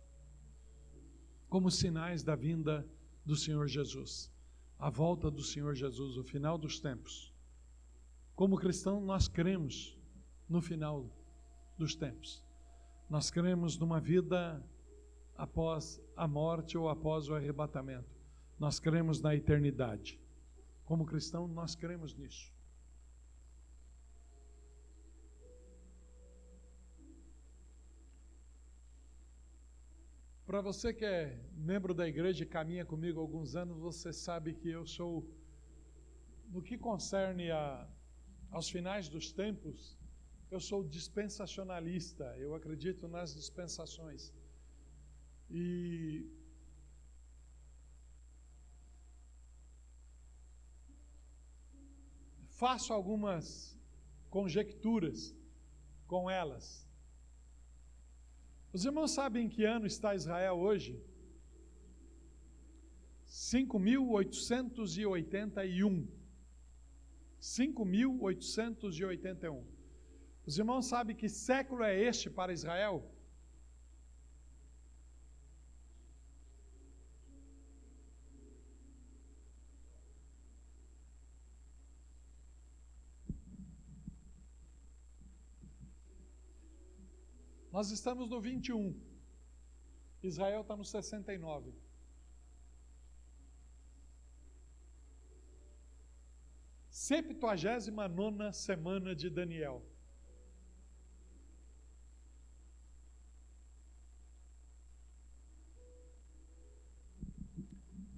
como 1.50 1.70
sinais 1.70 2.22
da 2.22 2.34
vinda 2.34 2.88
do 3.26 3.36
Senhor 3.36 3.68
Jesus, 3.68 4.32
a 4.78 4.88
volta 4.88 5.30
do 5.30 5.42
Senhor 5.42 5.74
Jesus, 5.74 6.16
o 6.16 6.24
final 6.24 6.56
dos 6.56 6.80
tempos. 6.80 7.30
Como 8.34 8.56
cristão, 8.56 9.02
nós 9.02 9.28
cremos 9.28 10.00
no 10.48 10.62
final 10.62 11.14
dos 11.76 11.94
tempos. 11.94 12.42
Nós 13.10 13.30
cremos 13.30 13.76
numa 13.76 14.00
vida 14.00 14.64
após 15.36 16.00
a 16.16 16.26
morte 16.26 16.78
ou 16.78 16.88
após 16.88 17.28
o 17.28 17.34
arrebatamento. 17.34 18.18
Nós 18.58 18.80
cremos 18.80 19.20
na 19.20 19.36
eternidade. 19.36 20.18
Como 20.86 21.04
cristão, 21.04 21.46
nós 21.46 21.74
cremos 21.74 22.14
nisso. 22.16 22.53
Para 30.54 30.62
você 30.62 30.94
que 30.94 31.04
é 31.04 31.36
membro 31.56 31.92
da 31.92 32.06
igreja 32.06 32.44
e 32.44 32.46
caminha 32.46 32.84
comigo 32.84 33.18
há 33.18 33.22
alguns 33.22 33.56
anos, 33.56 33.76
você 33.76 34.12
sabe 34.12 34.54
que 34.54 34.70
eu 34.70 34.86
sou, 34.86 35.28
no 36.48 36.62
que 36.62 36.78
concerne 36.78 37.50
a, 37.50 37.88
aos 38.52 38.68
finais 38.70 39.08
dos 39.08 39.32
tempos, 39.32 39.98
eu 40.52 40.60
sou 40.60 40.84
dispensacionalista, 40.84 42.36
eu 42.38 42.54
acredito 42.54 43.08
nas 43.08 43.34
dispensações. 43.34 44.32
E 45.50 46.24
faço 52.50 52.92
algumas 52.92 53.76
conjecturas 54.30 55.34
com 56.06 56.30
elas. 56.30 56.88
Os 58.74 58.84
irmãos 58.84 59.12
sabem 59.12 59.46
em 59.46 59.48
que 59.48 59.64
ano 59.64 59.86
está 59.86 60.16
Israel 60.16 60.56
hoje? 60.56 61.00
5.881. 63.28 66.08
5.881. 67.40 69.64
Os 70.44 70.58
irmãos 70.58 70.86
sabem 70.86 71.14
que 71.14 71.28
século 71.28 71.84
é 71.84 71.96
este 71.96 72.28
para 72.28 72.52
Israel? 72.52 73.08
Nós 87.74 87.90
estamos 87.90 88.30
no 88.30 88.40
21. 88.40 88.94
Israel 90.22 90.60
está 90.60 90.76
no 90.76 90.84
69. 90.84 91.74
Septuagésima 96.88 98.06
nona 98.06 98.52
semana 98.52 99.12
de 99.12 99.28
Daniel. 99.28 99.84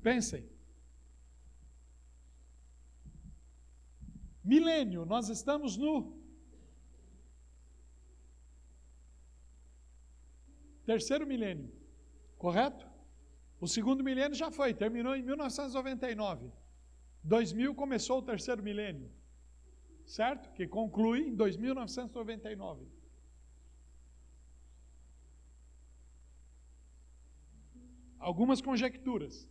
Pensem. 0.03 0.47
Milênio, 4.45 5.07
nós 5.07 5.31
estamos 5.31 5.79
no 5.79 6.26
terceiro 10.87 11.27
milênio, 11.27 11.71
correto? 12.39 12.87
O 13.61 13.67
segundo 13.67 14.05
milênio 14.05 14.37
já 14.37 14.51
foi, 14.51 14.73
terminou 14.73 15.15
em 15.17 15.23
1999. 15.23 16.53
2000 17.25 17.75
começou 17.75 18.19
o 18.19 18.23
terceiro 18.23 18.63
milênio, 18.63 19.11
certo? 20.07 20.53
Que 20.53 20.67
conclui 20.67 21.21
em 21.29 21.35
2999. 21.35 22.87
Algumas 28.19 28.61
conjecturas. 28.61 29.49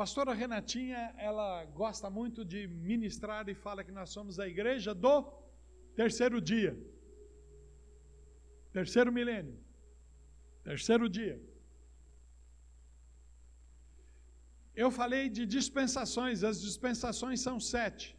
Pastora 0.00 0.32
Renatinha, 0.32 1.14
ela 1.18 1.66
gosta 1.80 2.08
muito 2.08 2.42
de 2.42 2.66
ministrar 2.66 3.46
e 3.50 3.54
fala 3.54 3.84
que 3.84 3.92
nós 3.92 4.08
somos 4.08 4.40
a 4.40 4.48
igreja 4.48 4.94
do 4.94 5.14
terceiro 5.94 6.40
dia. 6.40 6.72
Terceiro 8.72 9.12
milênio. 9.12 9.58
Terceiro 10.64 11.06
dia. 11.06 11.36
Eu 14.74 14.90
falei 14.90 15.28
de 15.28 15.44
dispensações, 15.44 16.44
as 16.50 16.62
dispensações 16.62 17.42
são 17.42 17.60
sete. 17.60 18.18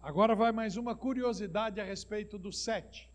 Agora 0.00 0.36
vai 0.36 0.52
mais 0.52 0.76
uma 0.76 0.94
curiosidade 0.94 1.80
a 1.80 1.84
respeito 1.84 2.38
do 2.38 2.52
sete. 2.52 3.11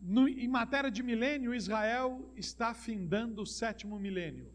No, 0.00 0.26
em 0.28 0.48
matéria 0.48 0.90
de 0.90 1.02
milênio, 1.02 1.54
Israel 1.54 2.32
está 2.34 2.72
findando 2.72 3.42
o 3.42 3.46
sétimo 3.46 3.98
milênio. 3.98 4.50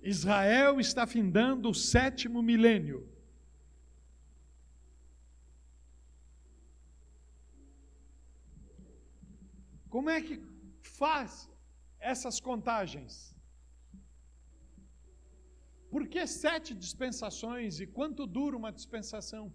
Israel 0.00 0.78
está 0.78 1.06
findando 1.06 1.68
o 1.68 1.74
sétimo 1.74 2.42
milênio. 2.42 3.08
Como 9.88 10.10
é 10.10 10.20
que 10.20 10.40
faz 10.82 11.50
essas 11.98 12.38
contagens? 12.38 13.34
Por 15.90 16.06
que 16.06 16.26
sete 16.26 16.74
dispensações 16.74 17.80
e 17.80 17.86
quanto 17.86 18.26
dura 18.26 18.56
uma 18.56 18.70
dispensação? 18.70 19.52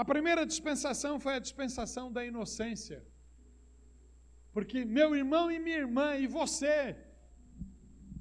A 0.00 0.04
primeira 0.12 0.44
dispensação 0.52 1.12
foi 1.24 1.34
a 1.34 1.44
dispensação 1.46 2.06
da 2.16 2.22
inocência. 2.30 2.98
Porque 4.54 4.78
meu 4.98 5.10
irmão 5.20 5.44
e 5.50 5.58
minha 5.58 5.80
irmã, 5.84 6.08
e 6.22 6.26
você, 6.26 6.78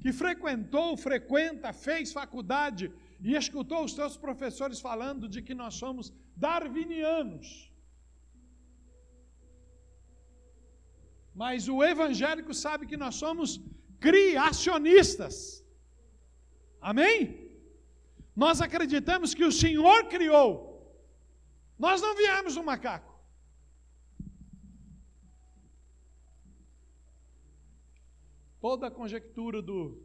que 0.01 0.11
frequentou, 0.23 0.89
frequenta, 0.95 1.73
fez 1.87 2.13
faculdade 2.19 2.85
e 3.27 3.35
escutou 3.41 3.81
os 3.85 3.93
seus 3.93 4.15
professores 4.25 4.79
falando 4.79 5.27
de 5.33 5.41
que 5.41 5.55
nós 5.61 5.73
somos 5.83 6.13
darwinianos. 6.47 7.47
Mas 11.43 11.67
o 11.67 11.83
evangélico 11.93 12.53
sabe 12.53 12.85
que 12.91 13.01
nós 13.03 13.15
somos 13.15 13.59
criacionistas. 13.99 15.35
Amém? 16.79 17.17
Nós 18.43 18.61
acreditamos 18.61 19.33
que 19.33 19.43
o 19.43 19.51
Senhor 19.63 19.99
criou. 20.15 20.74
Nós 21.77 22.01
não 22.01 22.15
viemos 22.15 22.55
do 22.55 22.63
macaco. 22.63 23.13
Toda 28.59 28.87
a 28.87 28.91
conjectura 28.91 29.61
do 29.61 30.01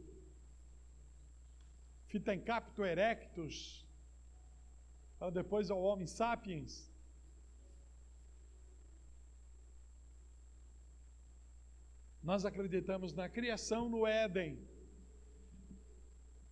Fitencapto 2.07 2.83
erectus, 2.83 3.87
para 5.17 5.31
depois 5.31 5.71
ao 5.71 5.81
Homo 5.81 6.07
sapiens, 6.07 6.91
Nós 12.23 12.45
acreditamos 12.45 13.13
na 13.13 13.27
criação 13.27 13.89
no 13.89 14.05
Éden. 14.05 14.59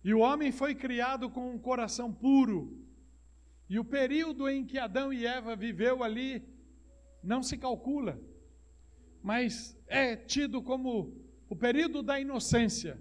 E 0.02 0.12
o 0.12 0.20
homem 0.20 0.50
foi 0.50 0.74
criado 0.74 1.30
com 1.30 1.54
um 1.54 1.58
coração 1.58 2.12
puro. 2.12 2.89
E 3.70 3.78
o 3.78 3.84
período 3.84 4.48
em 4.48 4.66
que 4.66 4.78
Adão 4.78 5.12
e 5.12 5.24
Eva 5.24 5.54
viveu 5.54 6.02
ali 6.02 6.44
não 7.22 7.40
se 7.40 7.56
calcula, 7.56 8.20
mas 9.22 9.78
é 9.86 10.16
tido 10.16 10.60
como 10.60 11.16
o 11.48 11.54
período 11.54 12.02
da 12.02 12.18
inocência, 12.18 13.00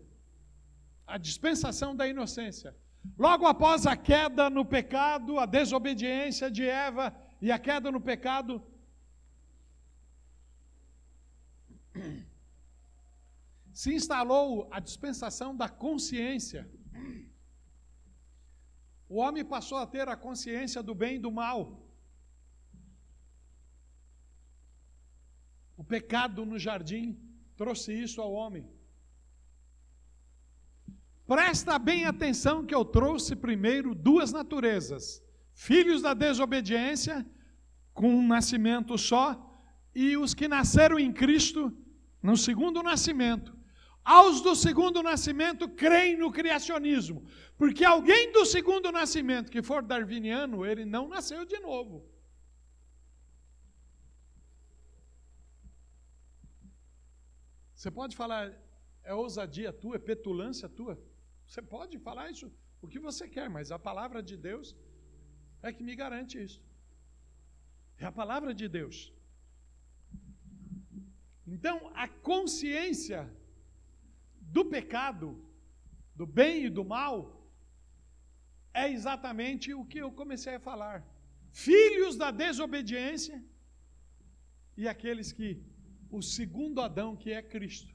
a 1.07 1.17
dispensação 1.17 1.95
da 1.95 2.07
inocência. 2.07 2.77
Logo 3.17 3.47
após 3.47 3.87
a 3.87 3.97
queda 3.97 4.47
no 4.47 4.63
pecado, 4.63 5.39
a 5.39 5.47
desobediência 5.47 6.51
de 6.51 6.63
Eva 6.63 7.15
e 7.41 7.51
a 7.51 7.57
queda 7.57 7.91
no 7.91 7.99
pecado, 7.99 8.61
se 13.73 13.91
instalou 13.91 14.67
a 14.69 14.79
dispensação 14.79 15.55
da 15.55 15.67
consciência. 15.67 16.69
O 19.09 19.17
homem 19.17 19.43
passou 19.43 19.79
a 19.79 19.87
ter 19.87 20.07
a 20.07 20.15
consciência 20.15 20.83
do 20.83 20.93
bem 20.93 21.15
e 21.15 21.19
do 21.19 21.31
mal. 21.31 21.83
O 25.75 25.83
pecado 25.83 26.45
no 26.45 26.59
jardim 26.59 27.19
trouxe 27.57 27.91
isso 27.91 28.21
ao 28.21 28.31
homem. 28.31 28.69
Presta 31.25 31.79
bem 31.79 32.05
atenção 32.05 32.65
que 32.65 32.73
eu 32.73 32.85
trouxe 32.85 33.35
primeiro 33.35 33.95
duas 33.95 34.31
naturezas: 34.31 35.23
filhos 35.53 36.01
da 36.03 36.13
desobediência, 36.13 37.25
com 37.93 38.13
um 38.13 38.27
nascimento 38.27 38.95
só, 38.97 39.27
e 39.93 40.15
os 40.17 40.35
que 40.35 40.47
nasceram 40.47 40.99
em 40.99 41.11
Cristo 41.11 41.75
no 42.21 42.37
segundo 42.37 42.83
nascimento. 42.83 43.58
Aos 44.17 44.41
do 44.41 44.55
segundo 44.55 45.03
nascimento 45.03 45.69
creem 45.81 46.17
no 46.17 46.31
criacionismo, 46.37 47.19
porque 47.55 47.83
alguém 47.85 48.31
do 48.31 48.43
segundo 48.43 48.91
nascimento 48.91 49.51
que 49.55 49.61
for 49.61 49.81
darwiniano, 49.91 50.65
ele 50.69 50.83
não 50.83 51.03
nasceu 51.07 51.41
de 51.51 51.59
novo. 51.59 51.95
Você 57.75 57.91
pode 57.99 58.15
falar, 58.21 58.51
é 59.03 59.13
ousadia 59.13 59.71
tua, 59.71 59.97
é 59.97 59.99
petulância 59.99 60.67
tua. 60.67 60.95
Você 61.45 61.61
pode 61.61 61.99
falar 61.99 62.31
isso 62.31 62.51
o 62.81 62.87
que 62.87 62.97
você 63.07 63.27
quer, 63.35 63.47
mas 63.47 63.71
a 63.71 63.77
palavra 63.77 64.23
de 64.23 64.35
Deus 64.35 64.75
é 65.61 65.71
que 65.71 65.83
me 65.83 65.95
garante 65.95 66.41
isso. 66.47 66.59
É 67.99 68.05
a 68.05 68.11
palavra 68.11 68.55
de 68.55 68.67
Deus. 68.67 69.13
Então, 71.45 71.91
a 71.93 72.07
consciência 72.07 73.21
do 74.51 74.65
pecado, 74.65 75.27
do 76.15 76.25
bem 76.25 76.65
e 76.65 76.69
do 76.69 76.83
mal, 76.83 77.15
é 78.73 78.89
exatamente 78.91 79.73
o 79.73 79.85
que 79.85 79.99
eu 79.99 80.11
comecei 80.11 80.55
a 80.55 80.59
falar. 80.59 80.97
Filhos 81.51 82.15
da 82.15 82.31
desobediência 82.31 83.43
e 84.77 84.87
aqueles 84.87 85.31
que, 85.31 85.61
o 86.09 86.21
segundo 86.21 86.81
Adão, 86.81 87.15
que 87.15 87.31
é 87.31 87.41
Cristo, 87.41 87.93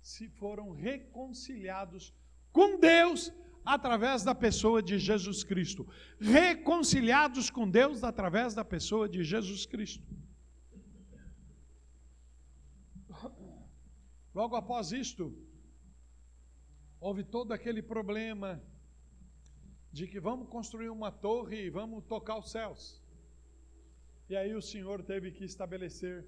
se 0.00 0.28
foram 0.28 0.70
reconciliados 0.70 2.12
com 2.52 2.78
Deus 2.78 3.32
através 3.64 4.24
da 4.24 4.34
pessoa 4.34 4.82
de 4.82 4.98
Jesus 4.98 5.44
Cristo. 5.44 5.86
Reconciliados 6.20 7.48
com 7.50 7.68
Deus 7.68 8.02
através 8.02 8.54
da 8.54 8.64
pessoa 8.64 9.08
de 9.08 9.22
Jesus 9.22 9.64
Cristo. 9.66 10.04
Logo 14.34 14.56
após 14.56 14.92
isto, 14.92 15.36
houve 16.98 17.22
todo 17.22 17.52
aquele 17.52 17.82
problema 17.82 18.62
de 19.92 20.06
que 20.06 20.18
vamos 20.18 20.48
construir 20.48 20.88
uma 20.88 21.12
torre 21.12 21.66
e 21.66 21.70
vamos 21.70 22.04
tocar 22.04 22.38
os 22.38 22.50
céus. 22.50 23.02
E 24.28 24.34
aí 24.34 24.54
o 24.54 24.62
Senhor 24.62 25.02
teve 25.02 25.30
que 25.30 25.44
estabelecer 25.44 26.26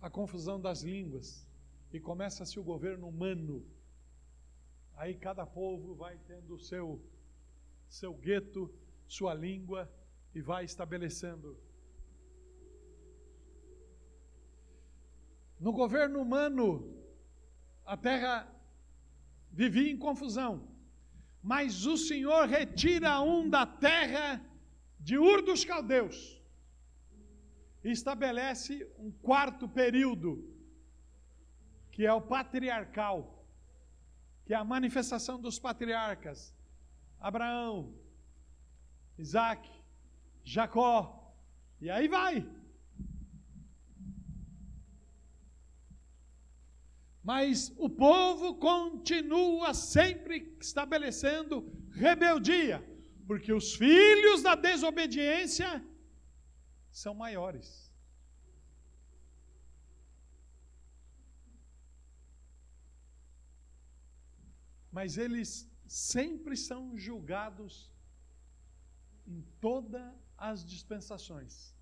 a 0.00 0.10
confusão 0.10 0.60
das 0.60 0.82
línguas 0.82 1.48
e 1.92 1.98
começa-se 1.98 2.60
o 2.60 2.64
governo 2.64 3.08
humano. 3.08 3.64
Aí 4.94 5.14
cada 5.14 5.46
povo 5.46 5.94
vai 5.94 6.18
tendo 6.18 6.54
o 6.54 6.60
seu 6.60 7.00
seu 7.88 8.14
gueto, 8.14 8.72
sua 9.06 9.34
língua 9.34 9.90
e 10.34 10.40
vai 10.40 10.64
estabelecendo 10.64 11.58
No 15.62 15.72
governo 15.72 16.20
humano, 16.20 16.92
a 17.86 17.96
terra 17.96 18.52
vivia 19.48 19.92
em 19.92 19.96
confusão. 19.96 20.68
Mas 21.40 21.86
o 21.86 21.96
Senhor 21.96 22.48
retira 22.48 23.20
um 23.20 23.48
da 23.48 23.64
terra 23.64 24.44
de 24.98 25.16
Ur 25.16 25.40
dos 25.40 25.64
Caldeus 25.64 26.42
e 27.84 27.92
estabelece 27.92 28.92
um 28.98 29.12
quarto 29.12 29.68
período, 29.68 30.52
que 31.92 32.04
é 32.04 32.12
o 32.12 32.20
patriarcal, 32.20 33.46
que 34.44 34.52
é 34.52 34.56
a 34.56 34.64
manifestação 34.64 35.40
dos 35.40 35.60
patriarcas: 35.60 36.52
Abraão, 37.20 37.94
Isaac, 39.16 39.70
Jacó, 40.42 41.32
e 41.80 41.88
aí 41.88 42.08
vai. 42.08 42.61
Mas 47.22 47.72
o 47.76 47.88
povo 47.88 48.56
continua 48.56 49.72
sempre 49.74 50.56
estabelecendo 50.60 51.54
rebeldia, 51.90 52.84
porque 53.26 53.52
os 53.52 53.74
filhos 53.74 54.42
da 54.42 54.54
desobediência 54.56 55.84
são 56.90 57.14
maiores. 57.14 57.92
Mas 64.90 65.16
eles 65.16 65.70
sempre 65.86 66.56
são 66.56 66.98
julgados 66.98 67.90
em 69.26 69.40
todas 69.60 70.12
as 70.36 70.64
dispensações. 70.64 71.74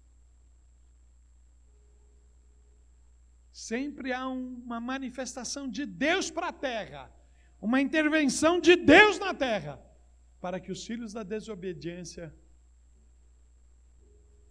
Sempre 3.53 4.13
há 4.13 4.29
uma 4.29 4.81
manifestação 4.81 5.69
de 5.69 5.85
Deus 5.85 6.31
para 6.31 6.49
a 6.49 6.53
terra, 6.53 7.13
uma 7.61 7.81
intervenção 7.81 8.61
de 8.61 8.77
Deus 8.77 9.19
na 9.19 9.35
terra, 9.35 9.81
para 10.41 10.61
que 10.61 10.71
os 10.71 10.85
filhos 10.87 11.13
da 11.13 11.23
desobediência 11.23 12.35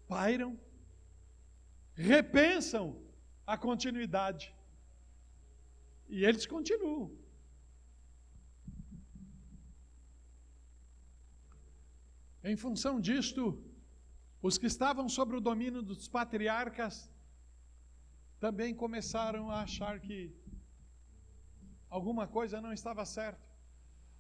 pairam, 0.08 0.60
repensam 1.94 3.02
a 3.46 3.58
continuidade. 3.58 4.54
E 6.08 6.26
eles 6.26 6.46
continuam. 6.46 7.18
Em 12.44 12.56
função 12.56 13.00
disto, 13.00 13.64
os 14.42 14.58
que 14.58 14.66
estavam 14.66 15.08
sob 15.10 15.36
o 15.36 15.42
domínio 15.42 15.82
dos 15.82 16.08
patriarcas 16.08 17.12
também 18.40 18.74
começaram 18.74 19.52
a 19.52 19.62
achar 19.62 20.00
que 20.00 20.34
alguma 21.90 22.26
coisa 22.28 22.62
não 22.62 22.72
estava 22.72 23.04
certa. 23.06 23.46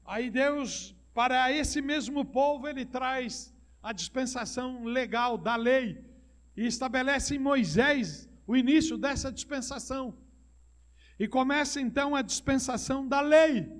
Aí 0.05 0.29
Deus, 0.29 0.95
para 1.13 1.51
esse 1.51 1.81
mesmo 1.81 2.25
povo, 2.25 2.67
ele 2.67 2.85
traz 2.85 3.53
a 3.81 3.93
dispensação 3.93 4.83
legal 4.83 5.37
da 5.37 5.55
lei 5.55 6.03
e 6.55 6.65
estabelece 6.65 7.35
em 7.35 7.39
Moisés 7.39 8.27
o 8.45 8.57
início 8.57 8.97
dessa 8.97 9.31
dispensação. 9.31 10.17
E 11.17 11.27
começa 11.27 11.79
então 11.79 12.15
a 12.15 12.21
dispensação 12.21 13.07
da 13.07 13.21
lei. 13.21 13.71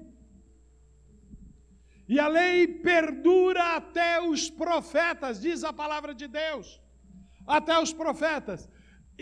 E 2.08 2.20
a 2.20 2.28
lei 2.28 2.68
perdura 2.68 3.76
até 3.76 4.22
os 4.22 4.50
profetas, 4.50 5.42
diz 5.42 5.64
a 5.64 5.74
palavra 5.74 6.14
de 6.14 6.28
Deus. 6.28 6.82
Até 7.46 7.78
os 7.80 7.94
profetas. 7.94 8.70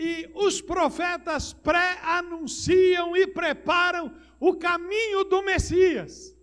E 0.00 0.30
os 0.32 0.60
profetas 0.60 1.52
pré-anunciam 1.52 3.16
e 3.16 3.26
preparam 3.26 4.16
o 4.38 4.54
caminho 4.54 5.24
do 5.24 5.42
Messias. 5.42 6.36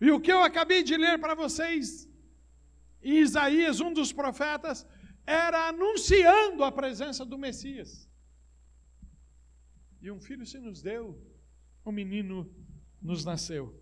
E 0.00 0.10
o 0.10 0.20
que 0.20 0.32
eu 0.32 0.40
acabei 0.40 0.82
de 0.82 0.96
ler 0.96 1.20
para 1.20 1.36
vocês, 1.36 2.08
Isaías, 3.00 3.78
um 3.78 3.92
dos 3.92 4.12
profetas, 4.12 4.84
era 5.24 5.68
anunciando 5.68 6.64
a 6.64 6.72
presença 6.72 7.24
do 7.24 7.38
Messias. 7.38 8.10
E 10.00 10.10
um 10.10 10.20
filho 10.20 10.44
se 10.44 10.58
nos 10.58 10.82
deu, 10.82 11.16
um 11.86 11.92
menino 11.92 12.52
nos 13.00 13.24
nasceu. 13.24 13.80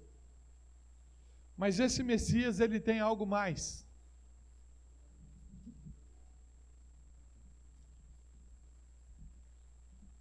Mas 1.56 1.80
esse 1.80 2.02
Messias, 2.02 2.61
ele 2.61 2.78
tem 2.78 3.00
algo 3.00 3.24
mais. 3.24 3.88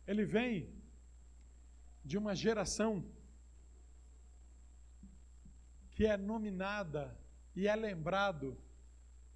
Ele 0.09 0.25
vem 0.25 0.53
de 2.03 2.17
uma 2.17 2.33
geração 2.43 2.91
que 5.91 6.03
é 6.13 6.17
nominada 6.17 7.03
e 7.55 7.67
é 7.67 7.75
lembrado, 7.75 8.57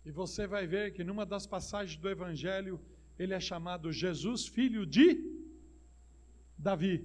e 0.03 0.09
você 0.09 0.47
vai 0.47 0.65
ver 0.65 0.86
que 0.95 1.03
numa 1.03 1.26
das 1.34 1.45
passagens 1.45 1.99
do 2.01 2.09
Evangelho 2.09 2.76
ele 3.19 3.36
é 3.36 3.39
chamado 3.39 3.91
Jesus, 3.91 4.47
filho 4.47 4.84
de 4.84 5.07
Davi. 6.57 6.95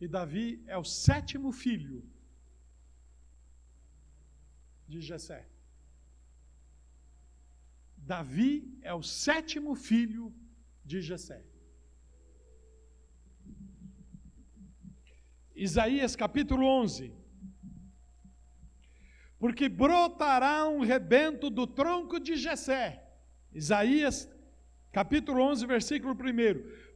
E 0.00 0.08
Davi 0.08 0.46
é 0.66 0.76
o 0.76 0.82
sétimo 0.82 1.52
filho 1.52 2.02
de 4.88 5.00
Jessé. 5.00 5.46
Davi 7.96 8.52
é 8.82 8.92
o 8.92 9.04
sétimo 9.04 9.76
filho 9.76 10.34
de 10.84 11.00
Jessé. 11.00 11.47
Isaías 15.58 16.14
capítulo 16.14 16.64
11. 16.64 17.12
Porque 19.40 19.68
brotará 19.68 20.68
um 20.68 20.80
rebento 20.80 21.50
do 21.50 21.66
tronco 21.66 22.20
de 22.20 22.36
Jessé. 22.36 23.04
Isaías 23.52 24.30
capítulo 24.92 25.42
11, 25.42 25.66
versículo 25.66 26.14
1. 26.14 26.16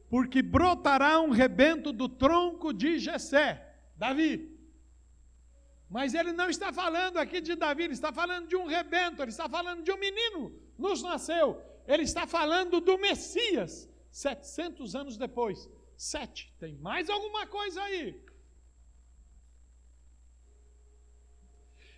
Porque 0.09 0.43
brotará 0.43 1.21
um 1.21 1.31
rebento 1.31 1.93
do 1.93 2.09
tronco 2.09 2.73
de 2.73 3.01
Jessé. 3.01 3.69
Davi. 3.97 4.57
Mas 5.91 6.15
ele 6.15 6.33
não 6.33 6.49
está 6.49 6.73
falando 6.73 7.19
aqui 7.19 7.41
de 7.41 7.57
Davi, 7.57 7.83
ele 7.83 7.95
está 7.95 8.13
falando 8.13 8.47
de 8.47 8.57
um 8.57 8.67
rebento, 8.67 9.23
ele 9.23 9.31
está 9.31 9.49
falando 9.49 9.83
de 9.83 9.91
um 9.91 9.99
menino, 9.99 10.53
nos 10.79 11.03
nasceu. 11.03 11.61
Ele 11.87 12.05
está 12.05 12.27
falando 12.29 12.81
do 12.81 12.97
Messias, 12.97 13.91
700 14.11 14.95
anos 14.95 15.17
depois. 15.19 15.69
Sete, 15.97 16.55
tem 16.59 16.77
mais 16.77 17.11
alguma 17.11 17.47
coisa 17.47 17.83
aí? 17.83 18.23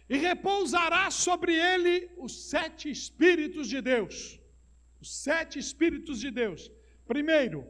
E 0.08 0.16
repousará 0.16 1.10
sobre 1.10 1.54
ele 1.54 2.10
os 2.16 2.48
sete 2.50 2.90
Espíritos 2.90 3.68
de 3.68 3.80
Deus. 3.80 4.38
Os 5.00 5.14
sete 5.22 5.58
Espíritos 5.58 6.20
de 6.20 6.30
Deus. 6.30 6.70
Primeiro, 7.06 7.66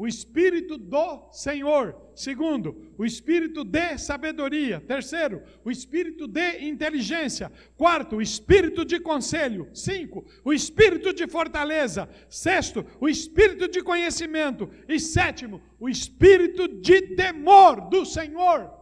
o 0.00 0.06
espírito 0.06 0.78
do 0.78 1.28
Senhor. 1.30 1.94
Segundo, 2.14 2.90
o 2.96 3.04
espírito 3.04 3.62
de 3.62 3.98
sabedoria. 3.98 4.80
Terceiro, 4.80 5.42
o 5.62 5.70
espírito 5.70 6.26
de 6.26 6.64
inteligência. 6.64 7.52
Quarto, 7.76 8.16
o 8.16 8.22
espírito 8.22 8.82
de 8.82 8.98
conselho. 8.98 9.68
Cinco, 9.74 10.24
o 10.42 10.54
espírito 10.54 11.12
de 11.12 11.26
fortaleza. 11.28 12.08
Sexto, 12.30 12.82
o 12.98 13.10
espírito 13.10 13.68
de 13.68 13.82
conhecimento. 13.82 14.70
E 14.88 14.98
sétimo, 14.98 15.60
o 15.78 15.86
espírito 15.86 16.66
de 16.66 17.14
temor 17.14 17.90
do 17.90 18.06
Senhor. 18.06 18.79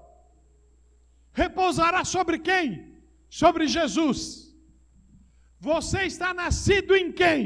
Repousará 1.43 2.03
sobre 2.17 2.37
quem? 2.49 2.67
Sobre 3.43 3.65
Jesus. 3.77 4.19
Você 5.71 6.01
está 6.13 6.29
nascido 6.43 6.93
em 7.01 7.09
quem? 7.21 7.41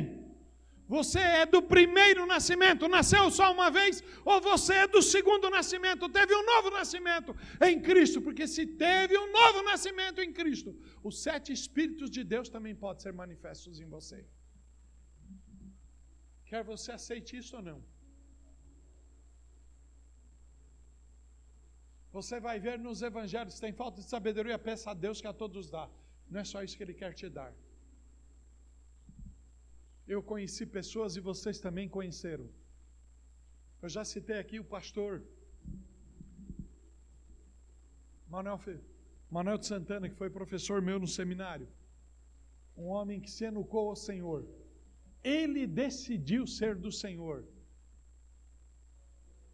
Você 0.96 1.20
é 1.42 1.44
do 1.54 1.60
primeiro 1.74 2.22
nascimento, 2.32 2.88
nasceu 2.96 3.24
só 3.38 3.46
uma 3.56 3.68
vez, 3.76 3.94
ou 4.30 4.36
você 4.50 4.74
é 4.84 4.86
do 4.94 5.00
segundo 5.14 5.46
nascimento, 5.56 6.10
teve 6.18 6.34
um 6.40 6.44
novo 6.52 6.70
nascimento 6.78 7.30
em 7.68 7.76
Cristo, 7.88 8.20
porque 8.26 8.46
se 8.54 8.64
teve 8.86 9.14
um 9.22 9.30
novo 9.38 9.62
nascimento 9.70 10.18
em 10.24 10.32
Cristo, 10.40 10.70
os 11.08 11.22
sete 11.26 11.50
Espíritos 11.60 12.10
de 12.16 12.22
Deus 12.34 12.50
também 12.56 12.74
podem 12.84 13.02
ser 13.04 13.14
manifestos 13.24 13.80
em 13.80 13.88
você. 13.96 14.18
Quer 16.50 16.62
você 16.72 16.90
aceite 16.92 17.30
isso 17.40 17.56
ou 17.56 17.62
não? 17.70 17.80
Você 22.16 22.38
vai 22.46 22.56
ver 22.66 22.78
nos 22.86 23.00
evangelhos, 23.10 23.58
tem 23.64 23.72
falta 23.72 24.00
de 24.02 24.08
sabedoria, 24.14 24.58
peça 24.58 24.90
a 24.90 24.94
Deus 25.04 25.20
que 25.22 25.30
a 25.32 25.32
todos 25.42 25.70
dá. 25.70 25.88
Não 26.30 26.40
é 26.40 26.44
só 26.44 26.62
isso 26.62 26.76
que 26.76 26.84
Ele 26.86 26.94
quer 27.02 27.12
te 27.20 27.28
dar. 27.28 27.52
Eu 30.06 30.22
conheci 30.22 30.64
pessoas 30.78 31.16
e 31.16 31.20
vocês 31.20 31.58
também 31.66 31.88
conheceram. 31.88 32.46
Eu 33.80 33.88
já 33.88 34.04
citei 34.04 34.38
aqui 34.38 34.58
o 34.60 34.64
pastor 34.64 35.22
Manuel, 38.28 38.60
Manuel 39.30 39.58
de 39.58 39.66
Santana, 39.66 40.08
que 40.08 40.16
foi 40.22 40.28
professor 40.30 40.80
meu 40.82 40.98
no 40.98 41.08
seminário. 41.18 41.68
Um 42.76 42.86
homem 42.96 43.20
que 43.20 43.30
se 43.30 43.44
educou 43.44 43.88
ao 43.90 43.96
Senhor. 43.96 44.46
Ele 45.22 45.66
decidiu 45.66 46.46
ser 46.46 46.74
do 46.74 46.92
Senhor. 47.02 47.44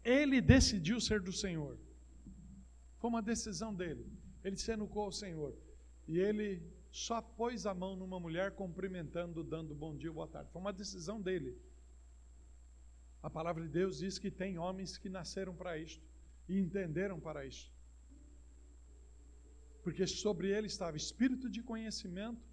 Ele 0.03 0.39
decidiu 0.41 0.99
ser 0.99 1.21
do 1.21 1.33
Senhor. 1.43 1.77
Foi 2.99 3.09
uma 3.09 3.21
decisão 3.21 3.73
dele. 3.73 4.05
Ele 4.43 4.57
se 4.57 4.71
educou 4.71 5.03
ao 5.03 5.11
Senhor. 5.11 5.55
E 6.07 6.19
ele 6.19 6.61
só 6.91 7.21
pôs 7.21 7.65
a 7.65 7.73
mão 7.73 7.95
numa 7.95 8.19
mulher 8.19 8.51
cumprimentando, 8.51 9.43
dando 9.43 9.73
bom 9.73 9.95
dia, 9.95 10.11
boa 10.11 10.27
tarde. 10.27 10.51
Foi 10.51 10.61
uma 10.61 10.73
decisão 10.73 11.21
dele. 11.21 11.57
A 13.21 13.29
palavra 13.29 13.63
de 13.63 13.69
Deus 13.69 13.99
diz 13.99 14.17
que 14.17 14.31
tem 14.31 14.57
homens 14.57 14.97
que 14.97 15.09
nasceram 15.09 15.53
para 15.55 15.77
isto 15.77 16.03
e 16.47 16.59
entenderam 16.59 17.19
para 17.19 17.45
isto. 17.45 17.71
Porque 19.83 20.05
sobre 20.07 20.49
ele 20.49 20.67
estava 20.67 20.97
espírito 20.97 21.49
de 21.49 21.61
conhecimento 21.61 22.45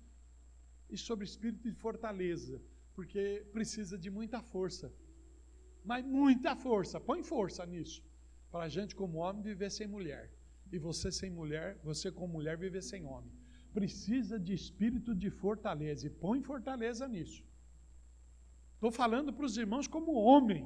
e 0.88 0.96
sobre 0.96 1.24
espírito 1.24 1.62
de 1.68 1.72
fortaleza, 1.72 2.60
porque 2.94 3.46
precisa 3.52 3.96
de 3.98 4.10
muita 4.10 4.42
força. 4.42 4.92
Mas 5.84 6.04
muita 6.04 6.54
força, 6.56 7.00
põe 7.00 7.22
força 7.22 7.64
nisso. 7.64 8.02
Para 8.50 8.64
a 8.64 8.68
gente, 8.68 8.94
como 8.94 9.18
homem, 9.18 9.42
viver 9.42 9.70
sem 9.70 9.86
mulher. 9.86 10.30
E 10.72 10.78
você 10.78 11.10
sem 11.12 11.30
mulher, 11.30 11.78
você 11.82 12.10
como 12.10 12.34
mulher, 12.34 12.56
viver 12.56 12.82
sem 12.82 13.04
homem 13.04 13.32
precisa 13.76 14.38
de 14.38 14.54
espírito 14.54 15.14
de 15.14 15.28
fortaleza 15.30 16.06
e 16.06 16.10
põe 16.24 16.40
fortaleza 16.40 17.06
nisso. 17.06 17.44
Estou 18.74 18.90
falando 18.90 19.34
para 19.34 19.44
os 19.44 19.58
irmãos 19.58 19.86
como 19.86 20.12
homem. 20.14 20.62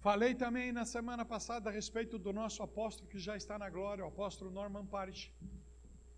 Falei 0.00 0.34
também 0.34 0.72
na 0.72 0.84
semana 0.84 1.24
passada 1.24 1.70
a 1.70 1.72
respeito 1.72 2.18
do 2.18 2.34
nosso 2.34 2.62
apóstolo 2.62 3.08
que 3.08 3.18
já 3.18 3.34
está 3.34 3.58
na 3.58 3.70
glória, 3.70 4.04
o 4.04 4.08
apóstolo 4.08 4.50
Norman 4.50 4.84
Parish, 4.84 5.32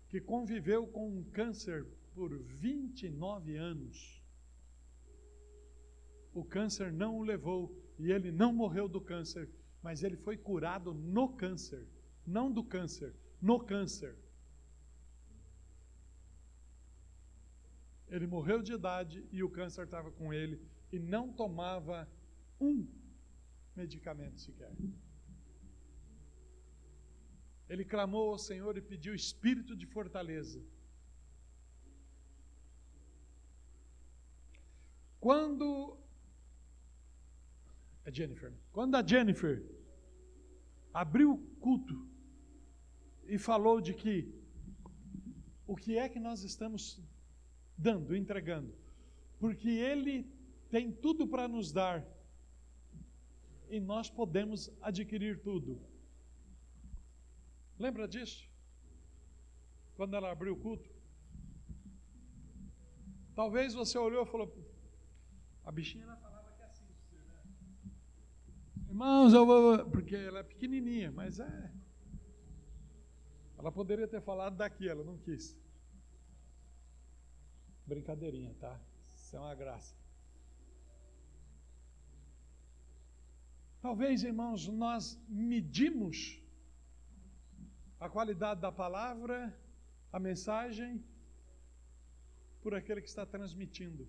que 0.09 0.19
conviveu 0.19 0.85
com 0.85 1.07
um 1.17 1.23
câncer 1.23 1.85
por 2.13 2.37
29 2.37 3.55
anos. 3.55 4.24
O 6.35 6.43
câncer 6.43 6.91
não 6.91 7.17
o 7.17 7.23
levou 7.23 7.73
e 7.97 8.11
ele 8.11 8.29
não 8.29 8.51
morreu 8.51 8.89
do 8.89 8.99
câncer, 8.99 9.49
mas 9.81 10.03
ele 10.03 10.17
foi 10.17 10.35
curado 10.35 10.93
no 10.93 11.29
câncer, 11.29 11.87
não 12.27 12.51
do 12.51 12.61
câncer, 12.61 13.15
no 13.41 13.57
câncer. 13.57 14.13
Ele 18.09 18.27
morreu 18.27 18.61
de 18.61 18.73
idade 18.73 19.25
e 19.31 19.41
o 19.41 19.49
câncer 19.49 19.85
estava 19.85 20.11
com 20.11 20.33
ele 20.33 20.61
e 20.91 20.99
não 20.99 21.31
tomava 21.31 22.05
um 22.59 22.85
medicamento 23.73 24.41
sequer. 24.41 24.75
Ele 27.69 27.85
clamou 27.85 28.31
ao 28.31 28.37
Senhor 28.37 28.77
e 28.77 28.81
pediu 28.81 29.15
espírito 29.15 29.73
de 29.73 29.85
fortaleza. 29.85 30.61
Quando 35.17 35.97
a 38.05 38.11
Jennifer, 38.11 38.53
quando 38.71 38.95
a 38.95 39.05
Jennifer 39.05 39.63
abriu 40.93 41.33
o 41.33 41.37
culto 41.59 42.07
e 43.27 43.37
falou 43.37 43.81
de 43.81 43.93
que 43.93 44.33
o 45.67 45.75
que 45.75 45.97
é 45.97 46.07
que 46.07 46.19
nós 46.19 46.43
estamos 46.43 47.01
dando, 47.77 48.15
entregando, 48.15 48.73
porque 49.39 49.69
ele 49.69 50.31
tem 50.69 50.91
tudo 50.91 51.27
para 51.27 51.47
nos 51.47 51.71
dar 51.71 52.05
e 53.69 53.79
nós 53.79 54.09
podemos 54.09 54.71
adquirir 54.81 55.41
tudo. 55.41 55.81
Lembra 57.79 58.07
disso? 58.07 58.47
Quando 59.95 60.15
ela 60.15 60.31
abriu 60.31 60.53
o 60.53 60.59
culto? 60.59 60.89
Talvez 63.35 63.73
você 63.73 63.97
olhou 63.97 64.23
e 64.23 64.25
falou: 64.27 64.47
a 65.63 65.71
bichinha 65.71 66.05
ela 66.05 66.15
falava 66.17 66.51
que 66.53 66.61
é 66.61 66.65
assim, 66.65 66.85
né? 67.27 67.41
Irmãos, 68.95 69.33
eu 69.33 69.45
vou. 69.45 69.89
Porque 69.89 70.15
ela 70.15 70.39
é 70.39 70.43
pequenininha, 70.43 71.11
mas 71.11 71.37
é. 71.37 71.71
Ela 73.57 73.69
poderia 73.69 74.07
ter 74.07 74.21
falado 74.21 74.55
daqui, 74.55 74.87
ela 74.87 75.03
não 75.03 75.17
quis. 75.17 75.53
Brincadeirinha, 77.85 78.53
tá? 78.53 78.79
Isso 79.13 79.35
é 79.35 79.39
uma 79.41 79.53
graça. 79.53 79.93
Talvez, 83.81 84.23
irmãos, 84.23 84.65
nós 84.69 85.19
medimos 85.27 86.41
a 87.99 88.09
qualidade 88.09 88.61
da 88.61 88.71
palavra, 88.71 89.53
a 90.09 90.19
mensagem, 90.19 91.03
por 92.61 92.73
aquele 92.73 93.01
que 93.01 93.09
está 93.09 93.25
transmitindo. 93.25 94.07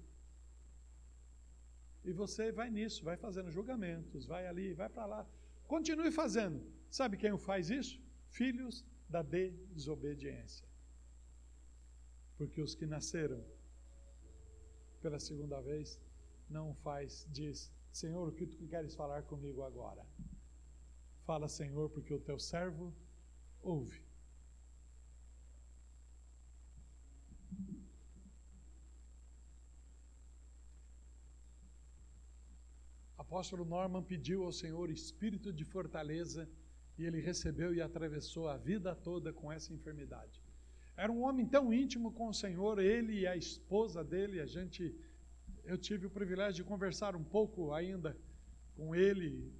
E 2.06 2.12
você 2.12 2.52
vai 2.52 2.70
nisso, 2.70 3.04
vai 3.04 3.16
fazendo 3.16 3.50
julgamentos, 3.50 4.26
vai 4.26 4.46
ali, 4.46 4.72
vai 4.72 4.88
para 4.88 5.06
lá. 5.06 5.26
Continue 5.66 6.12
fazendo. 6.12 6.64
Sabe 6.88 7.16
quem 7.16 7.36
faz 7.36 7.68
isso? 7.68 8.00
Filhos 8.28 8.84
da 9.08 9.22
desobediência. 9.22 10.66
Porque 12.38 12.60
os 12.62 12.76
que 12.76 12.86
nasceram 12.86 13.44
pela 15.02 15.18
segunda 15.18 15.60
vez 15.60 15.98
não 16.48 16.74
faz, 16.76 17.26
diz, 17.28 17.72
Senhor, 17.90 18.28
o 18.28 18.32
que 18.32 18.46
tu 18.46 18.66
queres 18.68 18.94
falar 18.94 19.22
comigo 19.24 19.62
agora? 19.62 20.06
Fala, 21.24 21.48
Senhor, 21.48 21.90
porque 21.90 22.14
o 22.14 22.20
teu 22.20 22.38
servo 22.38 22.94
ouve. 23.60 24.00
Apóstolo 33.26 33.64
Norman 33.64 34.02
pediu 34.02 34.44
ao 34.44 34.52
Senhor 34.52 34.88
espírito 34.88 35.52
de 35.52 35.64
fortaleza 35.64 36.48
e 36.96 37.04
ele 37.04 37.20
recebeu 37.20 37.74
e 37.74 37.82
atravessou 37.82 38.48
a 38.48 38.56
vida 38.56 38.94
toda 38.94 39.32
com 39.32 39.52
essa 39.52 39.74
enfermidade. 39.74 40.40
Era 40.96 41.10
um 41.12 41.22
homem 41.22 41.44
tão 41.44 41.74
íntimo 41.74 42.12
com 42.12 42.28
o 42.28 42.34
Senhor, 42.34 42.78
ele 42.78 43.20
e 43.20 43.26
a 43.26 43.36
esposa 43.36 44.04
dele, 44.04 44.40
a 44.40 44.46
gente 44.46 44.94
eu 45.64 45.76
tive 45.76 46.06
o 46.06 46.10
privilégio 46.10 46.62
de 46.62 46.64
conversar 46.64 47.16
um 47.16 47.24
pouco 47.24 47.72
ainda 47.72 48.16
com 48.76 48.94
ele. 48.94 49.52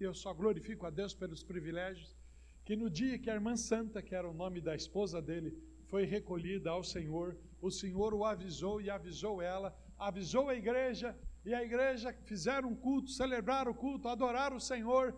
Eu 0.00 0.14
só 0.14 0.32
glorifico 0.32 0.86
a 0.86 0.90
Deus 0.90 1.12
pelos 1.12 1.42
privilégios. 1.44 2.16
Que 2.64 2.74
no 2.74 2.88
dia 2.88 3.18
que 3.18 3.28
a 3.28 3.34
irmã 3.34 3.54
Santa, 3.54 4.00
que 4.00 4.14
era 4.14 4.28
o 4.28 4.32
nome 4.32 4.62
da 4.62 4.74
esposa 4.74 5.20
dele, 5.20 5.52
foi 5.88 6.04
recolhida 6.04 6.70
ao 6.70 6.82
Senhor, 6.82 7.36
o 7.60 7.70
Senhor 7.70 8.14
o 8.14 8.24
avisou 8.24 8.80
e 8.80 8.88
avisou 8.88 9.42
ela, 9.42 9.76
avisou 9.98 10.48
a 10.48 10.54
igreja, 10.54 11.14
e 11.44 11.54
a 11.54 11.62
igreja 11.62 12.12
fizeram 12.24 12.68
um 12.70 12.74
culto, 12.74 13.10
celebraram 13.10 13.72
o 13.72 13.74
culto, 13.74 14.08
adoraram 14.08 14.56
o 14.56 14.60
Senhor. 14.60 15.16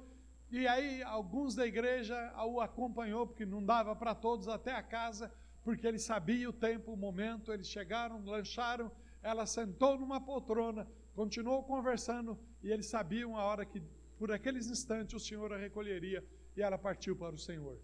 E 0.51 0.66
aí 0.66 1.03
alguns 1.03 1.55
da 1.55 1.66
igreja 1.66 2.14
o 2.47 2.61
acompanhou, 2.61 3.27
porque 3.27 3.47
não 3.47 3.64
dava 3.64 3.97
para 3.97 4.14
todos 4.14 4.49
até 4.49 4.73
a 4.73 4.83
casa, 4.83 5.33
porque 5.64 5.87
ele 5.87 5.99
sabia 5.99 6.49
o 6.49 6.53
tempo, 6.53 6.93
o 6.93 6.97
momento, 6.97 7.53
eles 7.53 7.68
chegaram, 7.68 8.25
lancharam 8.25 8.91
ela 9.23 9.47
sentou 9.47 9.99
numa 9.99 10.20
poltrona, 10.20 10.87
continuou 11.14 11.62
conversando 11.62 12.39
e 12.62 12.70
eles 12.70 12.87
sabiam 12.87 13.37
a 13.37 13.45
hora 13.45 13.64
que, 13.64 13.81
por 14.18 14.33
aqueles 14.33 14.68
instantes, 14.68 15.14
o 15.14 15.25
Senhor 15.25 15.53
a 15.53 15.57
recolheria 15.57 16.25
e 16.57 16.61
ela 16.61 16.77
partiu 16.77 17.16
para 17.16 17.35
o 17.35 17.39
Senhor. 17.39 17.79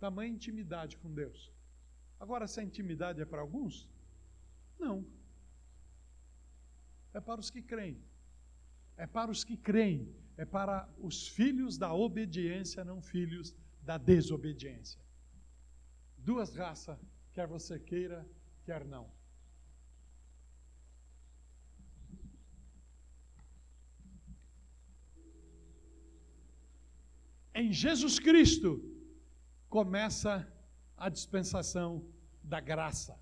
Tamanha 0.00 0.32
intimidade 0.32 0.98
com 0.98 1.12
Deus. 1.14 1.52
Agora, 2.18 2.44
essa 2.44 2.62
intimidade 2.62 3.22
é 3.22 3.24
para 3.24 3.40
alguns? 3.40 3.88
Não. 4.78 5.06
É 7.16 7.20
para 7.20 7.40
os 7.40 7.50
que 7.50 7.62
creem. 7.62 7.98
É 8.96 9.06
para 9.06 9.30
os 9.30 9.42
que 9.48 9.56
creem. 9.56 10.00
É 10.36 10.44
para 10.44 10.88
os 10.98 11.26
filhos 11.26 11.78
da 11.78 11.90
obediência, 12.06 12.84
não 12.84 13.00
filhos 13.00 13.54
da 13.82 13.96
desobediência. 13.96 15.00
Duas 16.18 16.54
raças, 16.54 16.98
quer 17.32 17.46
você 17.46 17.78
queira, 17.78 18.20
quer 18.64 18.84
não. 18.84 19.06
em 27.56 27.72
Jesus 27.72 28.18
Cristo 28.18 28.70
começa 29.68 30.46
a 30.94 31.08
dispensação 31.08 32.06
da 32.42 32.60
graça. 32.60 33.18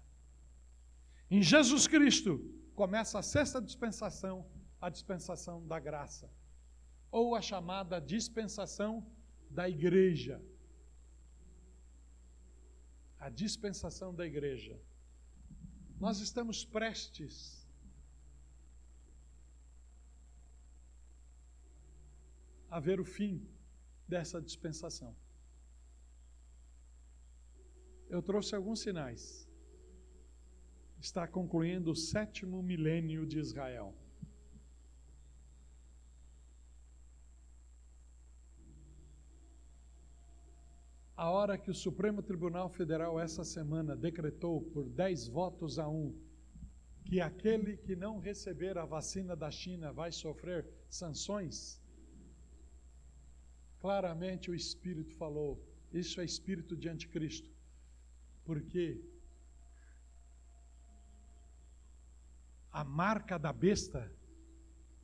Em 1.30 1.40
Jesus 1.40 1.86
Cristo 1.86 2.32
começa 2.74 3.18
a 3.18 3.22
sexta 3.22 3.60
dispensação, 3.60 4.46
a 4.80 4.90
dispensação 4.90 5.66
da 5.66 5.78
graça, 5.78 6.30
ou 7.10 7.34
a 7.34 7.40
chamada 7.40 8.00
dispensação 8.00 9.06
da 9.50 9.68
igreja. 9.68 10.42
A 13.18 13.30
dispensação 13.30 14.14
da 14.14 14.26
igreja. 14.26 14.78
Nós 15.98 16.20
estamos 16.20 16.64
prestes 16.64 17.64
a 22.68 22.80
ver 22.80 23.00
o 23.00 23.04
fim 23.04 23.48
dessa 24.06 24.42
dispensação. 24.42 25.16
Eu 28.08 28.20
trouxe 28.20 28.54
alguns 28.54 28.80
sinais. 28.80 29.48
Está 31.06 31.24
concluindo 31.28 31.90
o 31.90 32.00
sétimo 32.12 32.62
milênio 32.62 33.26
de 33.26 33.38
Israel. 33.38 33.94
A 41.14 41.30
hora 41.30 41.58
que 41.58 41.70
o 41.70 41.74
Supremo 41.74 42.22
Tribunal 42.22 42.70
Federal, 42.70 43.20
essa 43.20 43.44
semana, 43.44 43.94
decretou 43.94 44.62
por 44.72 44.88
10 44.88 45.28
votos 45.28 45.78
a 45.78 45.86
um 45.86 46.06
que 47.04 47.20
aquele 47.20 47.76
que 47.76 47.94
não 47.94 48.18
receber 48.18 48.78
a 48.78 48.86
vacina 48.86 49.36
da 49.36 49.50
China 49.50 49.92
vai 49.92 50.10
sofrer 50.10 50.66
sanções, 50.88 51.56
Claramente 53.84 54.50
o 54.50 54.54
Espírito 54.54 55.14
falou: 55.16 55.62
isso 55.92 56.18
é 56.18 56.24
espírito 56.24 56.74
de 56.74 56.88
anticristo. 56.88 57.50
Porque 58.42 58.98
a 62.74 62.82
marca 62.82 63.38
da 63.38 63.52
besta, 63.52 64.10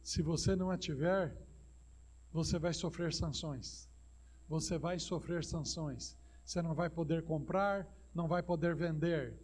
se 0.03 0.23
você 0.23 0.57
não 0.57 0.73
a 0.73 0.77
tiver, 0.77 1.37
você 2.33 2.59
vai 2.59 2.75
sofrer 2.75 3.15
sanções. 3.15 3.89
Você 4.49 4.77
vai 4.77 4.99
sofrer 4.99 5.45
sanções. 5.45 6.19
Você 6.45 6.61
não 6.61 6.75
vai 6.75 6.91
poder 6.91 7.23
comprar, 7.23 7.87
não 8.13 8.27
vai 8.27 8.43
poder 8.43 8.75
vender. 8.75 9.39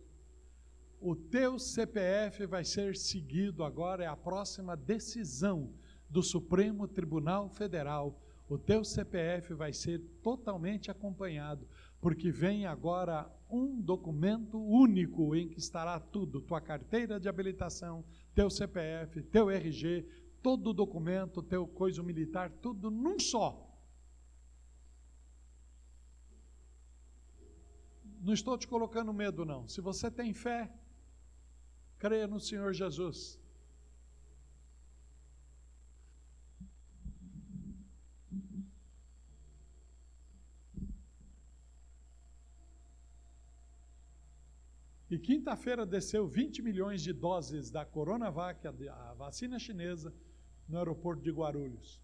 O 1.00 1.14
teu 1.14 1.56
CPF 1.56 2.46
vai 2.46 2.64
ser 2.64 2.96
seguido 2.96 3.62
agora, 3.62 4.02
é 4.02 4.08
a 4.08 4.16
próxima 4.16 4.76
decisão 4.76 5.72
do 6.10 6.20
Supremo 6.20 6.88
Tribunal 6.88 7.48
Federal, 7.48 8.20
o 8.48 8.58
teu 8.58 8.84
CPF 8.84 9.54
vai 9.54 9.72
ser 9.72 10.00
totalmente 10.20 10.90
acompanhado, 10.90 11.64
porque 12.07 12.30
vem 12.30 12.66
agora 12.66 13.28
um 13.50 13.80
documento 13.80 14.62
único 14.62 15.34
em 15.34 15.48
que 15.48 15.59
estará 15.59 15.98
tudo: 15.98 16.40
tua 16.40 16.61
carteira 16.61 17.18
de 17.18 17.28
habilitação, 17.28 18.04
teu 18.32 18.48
CPF, 18.48 19.24
teu 19.24 19.50
RG, 19.50 20.07
todo 20.40 20.70
o 20.70 20.72
documento, 20.72 21.42
teu 21.42 21.66
coisa 21.66 22.04
militar, 22.04 22.48
tudo 22.62 22.92
num 22.92 23.18
só. 23.18 23.76
Não 28.20 28.32
estou 28.32 28.57
te 28.57 28.68
colocando 28.68 29.12
medo, 29.12 29.44
não. 29.44 29.66
Se 29.66 29.80
você 29.80 30.09
tem 30.09 30.32
fé, 30.32 30.72
creia 31.98 32.28
no 32.28 32.38
Senhor 32.38 32.72
Jesus. 32.72 33.36
E 45.09 45.18
quinta-feira 45.18 45.86
desceu 45.86 46.26
20 46.26 46.62
milhões 46.62 47.00
de 47.00 47.12
doses 47.12 47.70
da 47.70 47.84
Coronavac, 47.84 48.66
a 48.66 49.14
vacina 49.14 49.59
chinesa, 49.59 50.12
no 50.68 50.78
aeroporto 50.78 51.22
de 51.22 51.30
Guarulhos. 51.30 52.00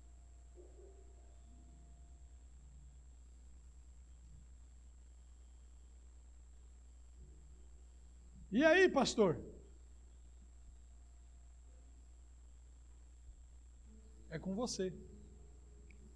E 8.53 8.63
aí, 8.65 8.89
pastor? 8.89 9.41
É 14.31 14.39
com 14.39 14.55
você. 14.55 14.93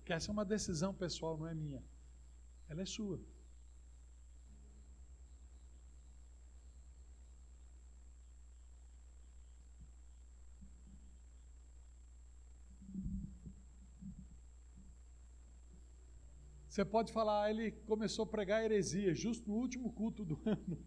Que 0.05 0.13
essa 0.13 0.31
é 0.31 0.33
uma 0.33 0.45
decisão 0.45 0.95
pessoal, 0.95 1.37
não 1.37 1.49
é 1.49 1.55
minha. 1.55 1.83
Ela 2.69 2.83
é 2.83 2.87
sua. 2.87 3.19
Você 16.77 16.85
pode 16.85 17.11
falar, 17.11 17.45
ah, 17.45 17.51
ele 17.51 17.73
começou 17.73 18.25
a 18.25 18.29
pregar 18.29 18.63
heresia 18.63 19.15
justo 19.15 19.49
no 19.49 19.57
último 19.57 19.91
culto 19.95 20.23
do 20.27 20.39
ano. 20.45 20.87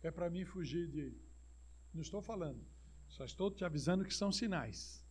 É 0.00 0.12
para 0.12 0.30
mim 0.30 0.44
fugir 0.44 0.86
de. 0.86 1.12
Não 1.92 2.02
estou 2.02 2.22
falando, 2.22 2.64
só 3.08 3.24
estou 3.24 3.50
te 3.50 3.64
avisando 3.64 4.04
que 4.04 4.14
são 4.14 4.30
sinais 4.30 5.04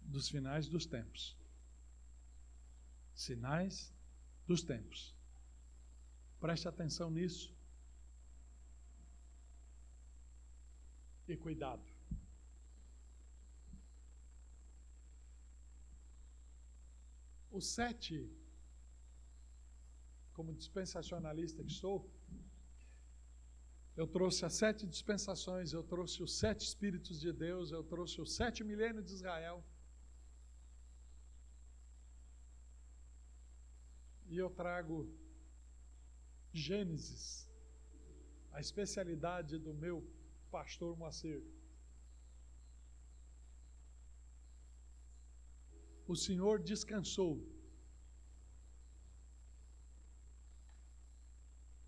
dos 0.00 0.26
finais 0.26 0.70
dos 0.70 0.86
tempos. 0.86 1.36
Sinais 3.12 3.94
dos 4.46 4.62
tempos. 4.62 5.14
Preste 6.40 6.66
atenção 6.66 7.10
nisso. 7.10 7.54
E 11.28 11.36
cuidado. 11.36 11.97
O 17.58 17.60
sete, 17.60 18.16
como 20.32 20.54
dispensacionalista 20.54 21.64
que 21.64 21.72
sou, 21.72 21.98
eu 24.00 24.06
trouxe 24.06 24.44
as 24.48 24.54
sete 24.62 24.86
dispensações, 24.86 25.72
eu 25.72 25.82
trouxe 25.82 26.22
os 26.26 26.32
sete 26.42 26.62
Espíritos 26.70 27.18
de 27.24 27.32
Deus, 27.32 27.72
eu 27.72 27.82
trouxe 27.82 28.20
os 28.24 28.30
sete 28.40 28.62
milênios 28.62 29.04
de 29.08 29.14
Israel. 29.18 29.58
E 34.32 34.36
eu 34.44 34.50
trago 34.62 34.96
Gênesis, 36.52 37.24
a 38.52 38.60
especialidade 38.60 39.58
do 39.58 39.74
meu 39.74 39.96
pastor 40.56 40.96
Moacir. 40.96 41.42
O 46.08 46.16
Senhor 46.16 46.58
descansou 46.58 47.46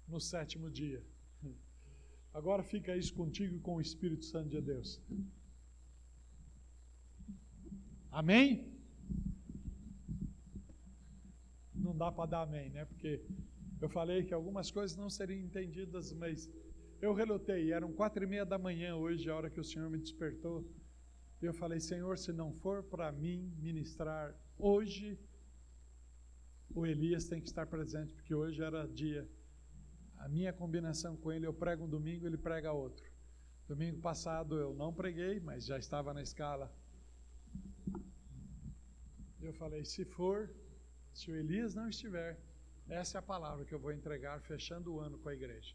no 0.07 0.21
sétimo 0.21 0.71
dia. 0.71 1.03
Agora 2.33 2.63
fica 2.63 2.97
isso 2.97 3.15
contigo 3.15 3.57
e 3.57 3.61
com 3.61 3.77
o 3.77 3.81
Espírito 3.81 4.25
Santo 4.25 4.51
de 4.51 4.61
Deus. 4.61 5.01
Amém? 8.13 8.49
Não 11.75 11.97
dá 11.97 12.13
para 12.13 12.31
dar 12.31 12.43
amém, 12.43 12.69
né? 12.71 12.85
Porque 12.85 13.25
eu 13.81 13.89
falei 13.89 14.23
que 14.25 14.35
algumas 14.35 14.71
coisas 14.71 14.97
não 14.97 15.09
seriam 15.09 15.41
entendidas, 15.41 16.13
mas 16.13 16.49
eu 17.01 17.15
relutei. 17.15 17.73
Eram 17.73 17.93
quatro 17.93 18.23
e 18.23 18.27
meia 18.27 18.45
da 18.45 18.59
manhã 18.59 18.97
hoje, 18.97 19.31
a 19.31 19.35
hora 19.35 19.51
que 19.51 19.59
o 19.59 19.65
Senhor 19.65 19.89
me 19.89 19.99
despertou. 19.99 20.69
Eu 21.41 21.55
falei, 21.55 21.81
Senhor, 21.81 22.19
se 22.19 22.33
não 22.33 22.53
for 22.53 22.83
para 22.83 23.11
mim 23.11 23.51
ministrar 23.59 24.35
hoje, 24.59 25.19
o 26.75 26.87
Elias 26.87 27.25
tem 27.27 27.41
que 27.41 27.49
estar 27.49 27.67
presente, 27.67 28.13
porque 28.13 28.35
hoje 28.35 28.63
era 28.63 28.87
dia. 28.87 29.27
A 30.19 30.29
minha 30.29 30.53
combinação 30.53 31.17
com 31.17 31.33
ele, 31.33 31.47
eu 31.47 31.55
prego 31.55 31.85
um 31.85 31.89
domingo, 31.89 32.27
ele 32.27 32.37
prega 32.37 32.73
outro. 32.73 33.11
Domingo 33.67 34.01
passado 34.01 34.59
eu 34.59 34.75
não 34.75 34.93
preguei, 34.93 35.41
mas 35.41 35.65
já 35.65 35.79
estava 35.79 36.13
na 36.13 36.23
escala. 36.23 36.71
Eu 39.41 39.55
falei, 39.55 39.85
se 39.85 40.05
for, 40.05 40.51
se 41.15 41.31
o 41.31 41.37
Elias 41.37 41.75
não 41.75 41.89
estiver, 41.89 42.39
essa 42.87 43.17
é 43.17 43.21
a 43.21 43.23
palavra 43.23 43.65
que 43.65 43.75
eu 43.75 43.79
vou 43.79 43.93
entregar 43.93 44.41
fechando 44.43 44.93
o 44.93 45.01
ano 45.01 45.19
com 45.19 45.29
a 45.31 45.35
igreja. 45.35 45.75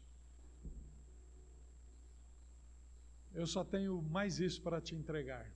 Eu 3.34 3.46
só 3.46 3.64
tenho 3.64 4.00
mais 4.00 4.38
isso 4.38 4.62
para 4.62 4.80
te 4.80 4.94
entregar. 4.94 5.55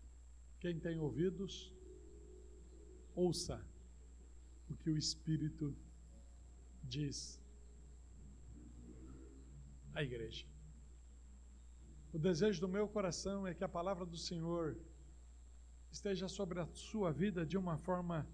Quem 0.61 0.79
tem 0.79 0.99
ouvidos, 0.99 1.73
ouça 3.15 3.65
o 4.69 4.77
que 4.77 4.91
o 4.91 4.99
Espírito 4.99 5.75
diz 6.85 7.41
à 9.95 10.03
igreja. 10.03 10.47
O 12.13 12.19
desejo 12.19 12.61
do 12.61 12.69
meu 12.69 12.87
coração 12.87 13.47
é 13.47 13.55
que 13.55 13.65
a 13.65 13.69
palavra 13.69 14.05
do 14.05 14.19
Senhor 14.19 14.77
esteja 15.91 16.29
sobre 16.29 16.61
a 16.61 16.67
sua 16.75 17.11
vida 17.11 17.47
de 17.47 17.57
uma 17.57 17.79
forma 17.79 18.29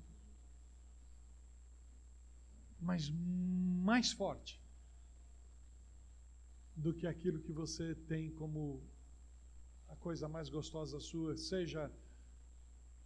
mais, 2.81 3.09
mais 3.11 4.13
forte 4.13 4.61
do 6.75 6.93
que 6.93 7.07
aquilo 7.07 7.41
que 7.41 7.53
você 7.53 7.95
tem 7.95 8.31
como 8.33 8.83
a 9.89 9.97
coisa 9.97 10.29
mais 10.29 10.49
gostosa 10.49 10.99
sua, 10.99 11.37
seja 11.37 11.91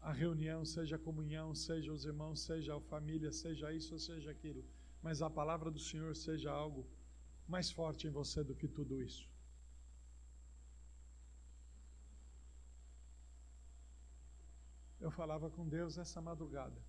a 0.00 0.12
reunião, 0.12 0.64
seja 0.64 0.96
a 0.96 0.98
comunhão, 0.98 1.54
seja 1.54 1.92
os 1.92 2.04
irmãos, 2.04 2.40
seja 2.40 2.76
a 2.76 2.80
família, 2.80 3.30
seja 3.32 3.72
isso 3.72 3.92
ou 3.94 4.00
seja 4.00 4.30
aquilo, 4.30 4.64
mas 5.02 5.20
a 5.20 5.28
palavra 5.28 5.70
do 5.70 5.78
Senhor 5.78 6.16
seja 6.16 6.50
algo 6.50 6.86
mais 7.46 7.70
forte 7.70 8.06
em 8.06 8.10
você 8.10 8.42
do 8.42 8.54
que 8.54 8.66
tudo 8.66 9.02
isso. 9.02 9.28
Eu 15.00 15.10
falava 15.10 15.50
com 15.50 15.66
Deus 15.66 15.96
essa 15.98 16.20
madrugada. 16.20 16.80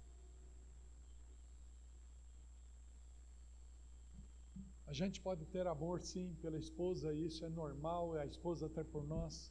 A 4.85 4.93
gente 4.93 5.21
pode 5.21 5.45
ter 5.45 5.65
amor 5.65 6.01
sim 6.01 6.35
pela 6.41 6.57
esposa, 6.57 7.13
isso 7.13 7.45
é 7.45 7.49
normal, 7.49 8.17
é 8.17 8.21
a 8.21 8.25
esposa 8.25 8.69
ter 8.69 8.83
por 8.83 9.05
nós. 9.05 9.49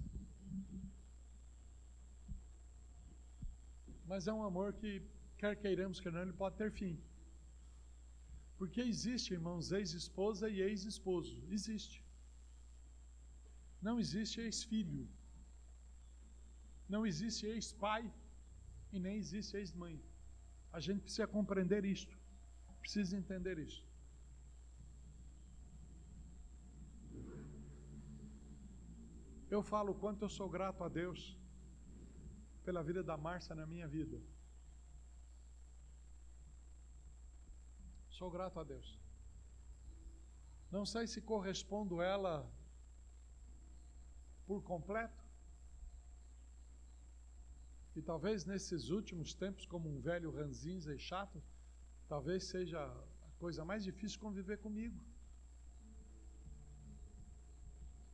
Mas 4.11 4.27
é 4.31 4.33
um 4.33 4.43
amor 4.43 4.69
que, 4.79 4.91
quer 5.41 5.55
queiramos, 5.63 6.01
quer 6.01 6.13
não, 6.13 6.23
ele 6.23 6.33
pode 6.33 6.57
ter 6.61 6.71
fim. 6.79 6.95
Porque 8.59 8.81
existe, 8.93 9.29
irmãos, 9.39 9.71
ex-esposa 9.71 10.49
e 10.55 10.61
ex-esposo. 10.61 11.35
Existe. 11.57 11.99
Não 13.81 14.01
existe 14.01 14.41
ex-filho. 14.41 15.07
Não 16.89 17.07
existe 17.11 17.47
ex-pai 17.47 18.03
e 18.93 18.99
nem 18.99 19.17
existe 19.17 19.57
ex-mãe. 19.57 19.97
A 20.73 20.81
gente 20.81 21.03
precisa 21.03 21.29
compreender 21.29 21.85
isto. 21.85 22.19
Precisa 22.81 23.17
entender 23.17 23.59
isso. 23.61 23.83
Eu 29.49 29.63
falo 29.63 29.95
quanto 29.95 30.25
eu 30.25 30.29
sou 30.29 30.49
grato 30.49 30.83
a 30.83 30.89
Deus 30.89 31.40
pela 32.65 32.83
vida 32.83 33.03
da 33.03 33.17
Márcia 33.17 33.55
na 33.55 33.67
minha 33.67 33.89
vida. 33.89 34.21
Sou 38.11 38.31
grato 38.31 38.61
a 38.61 38.65
Deus. 38.65 38.99
Não 40.71 40.85
sei 40.85 41.07
se 41.07 41.21
correspondo 41.21 42.01
ela 42.01 42.35
por 44.47 44.63
completo. 44.63 45.25
E 47.97 48.03
talvez 48.03 48.45
nesses 48.45 48.91
últimos 48.91 49.35
tempos, 49.35 49.67
como 49.67 49.89
um 49.89 50.01
velho 50.01 50.31
ranzinza 50.31 50.95
e 50.95 50.99
chato, 50.99 51.43
talvez 52.09 52.45
seja 52.45 52.79
a 52.81 53.31
coisa 53.39 53.65
mais 53.65 53.83
difícil 53.83 54.21
conviver 54.21 54.59
comigo. 54.59 54.99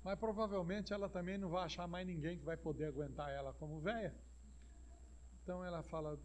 Mas 0.03 0.19
provavelmente 0.19 0.93
ela 0.93 1.09
também 1.09 1.37
não 1.37 1.51
vai 1.51 1.65
achar 1.65 1.87
mais 1.89 2.07
ninguém 2.07 2.39
que 2.39 2.45
vai 2.45 2.57
poder 2.57 2.87
aguentar 2.87 3.29
ela 3.31 3.53
como 3.55 3.81
velha. 3.81 4.15
Então 5.47 5.65
ela 5.65 5.81
fala: 5.81 6.19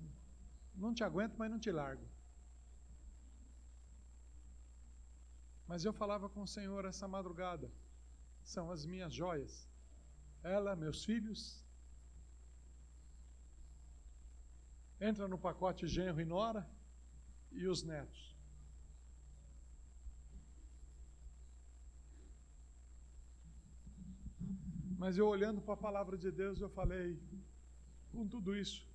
Não 0.73 0.95
te 0.95 1.03
aguento, 1.03 1.35
mas 1.37 1.51
não 1.51 1.59
te 1.59 1.71
largo. 1.71 2.03
Mas 5.67 5.85
eu 5.85 5.93
falava 5.93 6.27
com 6.27 6.41
o 6.41 6.47
Senhor 6.47 6.85
essa 6.85 7.07
madrugada: 7.07 7.71
São 8.43 8.71
as 8.71 8.83
minhas 8.83 9.13
joias. 9.13 9.69
Ela, 10.41 10.75
meus 10.75 11.05
filhos, 11.05 11.63
entra 14.99 15.27
no 15.27 15.37
pacote 15.37 15.85
genro 15.85 16.19
e 16.19 16.25
nora 16.25 16.67
e 17.51 17.67
os 17.67 17.83
netos. 17.83 18.35
Mas 24.97 25.15
eu 25.15 25.27
olhando 25.27 25.61
para 25.61 25.75
a 25.75 25.85
palavra 25.87 26.17
de 26.17 26.31
Deus, 26.31 26.59
eu 26.59 26.69
falei, 26.71 27.21
com 28.11 28.27
tudo 28.27 28.55
isso, 28.55 28.90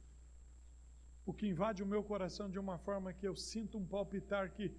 o 1.27 1.35
que 1.35 1.49
invade 1.49 1.83
o 1.83 1.87
meu 1.87 2.05
coração 2.05 2.49
de 2.49 2.59
uma 2.59 2.79
forma 2.79 3.13
que 3.13 3.27
eu 3.27 3.35
sinto 3.35 3.77
um 3.77 3.85
palpitar 3.85 4.53
que 4.53 4.73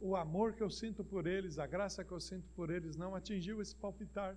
o 0.00 0.16
amor 0.16 0.52
que 0.54 0.62
eu 0.62 0.68
sinto 0.68 1.04
por 1.04 1.28
eles, 1.28 1.60
a 1.60 1.66
graça 1.66 2.04
que 2.04 2.12
eu 2.12 2.20
sinto 2.20 2.48
por 2.50 2.70
eles, 2.70 2.96
não 2.96 3.14
atingiu 3.14 3.62
esse 3.62 3.74
palpitar 3.74 4.36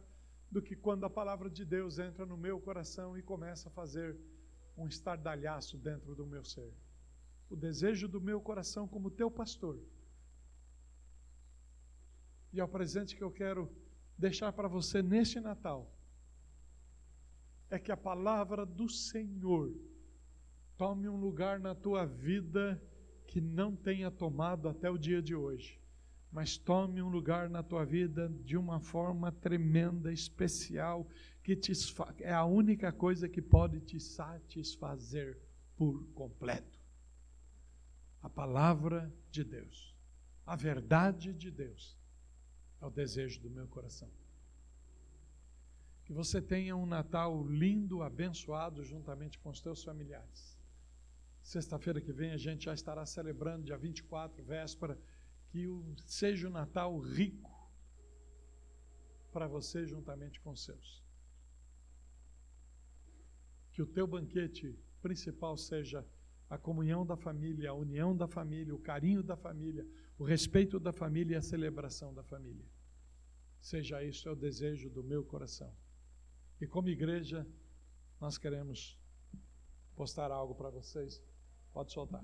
do 0.51 0.61
que 0.61 0.75
quando 0.75 1.05
a 1.05 1.09
palavra 1.09 1.49
de 1.49 1.65
Deus 1.65 1.97
entra 1.97 2.23
no 2.25 2.37
meu 2.37 2.61
coração 2.61 3.17
e 3.17 3.23
começa 3.23 3.67
a 3.67 3.71
fazer 3.71 4.15
um 4.77 4.87
estardalhaço 4.87 5.75
dentro 5.77 6.15
do 6.15 6.25
meu 6.25 6.45
ser. 6.45 6.71
O 7.49 7.55
desejo 7.55 8.07
do 8.07 8.21
meu 8.21 8.39
coração 8.39 8.87
como 8.87 9.09
teu 9.09 9.29
pastor. 9.29 9.77
E 12.53 12.59
é 12.59 12.63
o 12.63 12.67
presente 12.67 13.15
que 13.15 13.23
eu 13.23 13.31
quero 13.31 13.69
deixar 14.17 14.53
para 14.53 14.67
você 14.67 15.01
neste 15.01 15.39
Natal. 15.39 15.91
É 17.69 17.77
que 17.79 17.91
a 17.91 17.97
palavra 17.97 18.65
do 18.65 18.87
Senhor 18.87 19.75
tome 20.79 21.07
um 21.07 21.19
lugar 21.19 21.59
na 21.59 21.75
tua 21.75 22.05
vida 22.05 22.81
que 23.27 23.39
não 23.39 23.75
tenha 23.75 24.09
tomado 24.09 24.67
até 24.67 24.89
o 24.89 24.97
dia 24.97 25.21
de 25.21 25.35
hoje 25.35 25.79
mas 26.31 26.57
tome 26.57 27.01
um 27.01 27.09
lugar 27.09 27.49
na 27.49 27.63
tua 27.63 27.83
vida 27.83 28.29
de 28.43 28.55
uma 28.55 28.79
forma 28.79 29.31
tremenda, 29.31 30.11
especial, 30.13 31.07
que 31.43 31.55
te, 31.55 31.71
é 32.19 32.33
a 32.33 32.45
única 32.45 32.91
coisa 32.91 33.27
que 33.27 33.41
pode 33.41 33.79
te 33.79 33.99
satisfazer 33.99 35.39
por 35.75 36.05
completo. 36.13 36.79
A 38.21 38.29
palavra 38.29 39.11
de 39.31 39.43
Deus, 39.43 39.95
a 40.45 40.55
verdade 40.55 41.33
de 41.33 41.49
Deus, 41.49 41.97
é 42.79 42.85
o 42.85 42.91
desejo 42.91 43.41
do 43.41 43.49
meu 43.49 43.67
coração. 43.67 44.09
Que 46.05 46.13
você 46.13 46.41
tenha 46.41 46.75
um 46.75 46.85
Natal 46.85 47.43
lindo, 47.47 48.03
abençoado, 48.03 48.83
juntamente 48.83 49.39
com 49.39 49.49
os 49.49 49.61
teus 49.61 49.83
familiares. 49.83 50.58
Sexta-feira 51.49 51.99
que 51.99 52.13
vem 52.13 52.29
a 52.29 52.37
gente 52.37 52.65
já 52.65 52.75
estará 52.75 53.03
celebrando, 53.07 53.65
dia 53.65 53.75
24, 53.75 54.43
véspera 54.43 54.95
que 55.49 55.67
seja 56.05 56.47
o 56.47 56.51
Natal 56.51 56.95
rico 56.99 57.49
para 59.31 59.47
você 59.47 59.83
juntamente 59.83 60.39
com 60.41 60.51
os 60.51 60.63
seus. 60.63 61.03
Que 63.71 63.81
o 63.81 63.87
teu 63.87 64.05
banquete 64.05 64.77
principal 65.01 65.57
seja 65.57 66.05
a 66.47 66.55
comunhão 66.55 67.03
da 67.03 67.17
família, 67.17 67.71
a 67.71 67.73
união 67.73 68.15
da 68.15 68.27
família, 68.27 68.75
o 68.75 68.79
carinho 68.79 69.23
da 69.23 69.35
família, 69.35 69.83
o 70.19 70.23
respeito 70.23 70.79
da 70.79 70.93
família 70.93 71.33
e 71.33 71.37
a 71.37 71.41
celebração 71.41 72.13
da 72.13 72.21
família. 72.23 72.67
Seja 73.59 74.03
isso 74.03 74.29
é 74.29 74.31
o 74.31 74.35
desejo 74.35 74.87
do 74.87 75.03
meu 75.03 75.25
coração. 75.25 75.75
E 76.61 76.67
como 76.67 76.89
igreja, 76.89 77.43
nós 78.21 78.37
queremos 78.37 78.99
postar 79.95 80.29
algo 80.29 80.53
para 80.53 80.69
vocês. 80.69 81.19
Pode 81.73 81.91
soltar. 81.91 82.23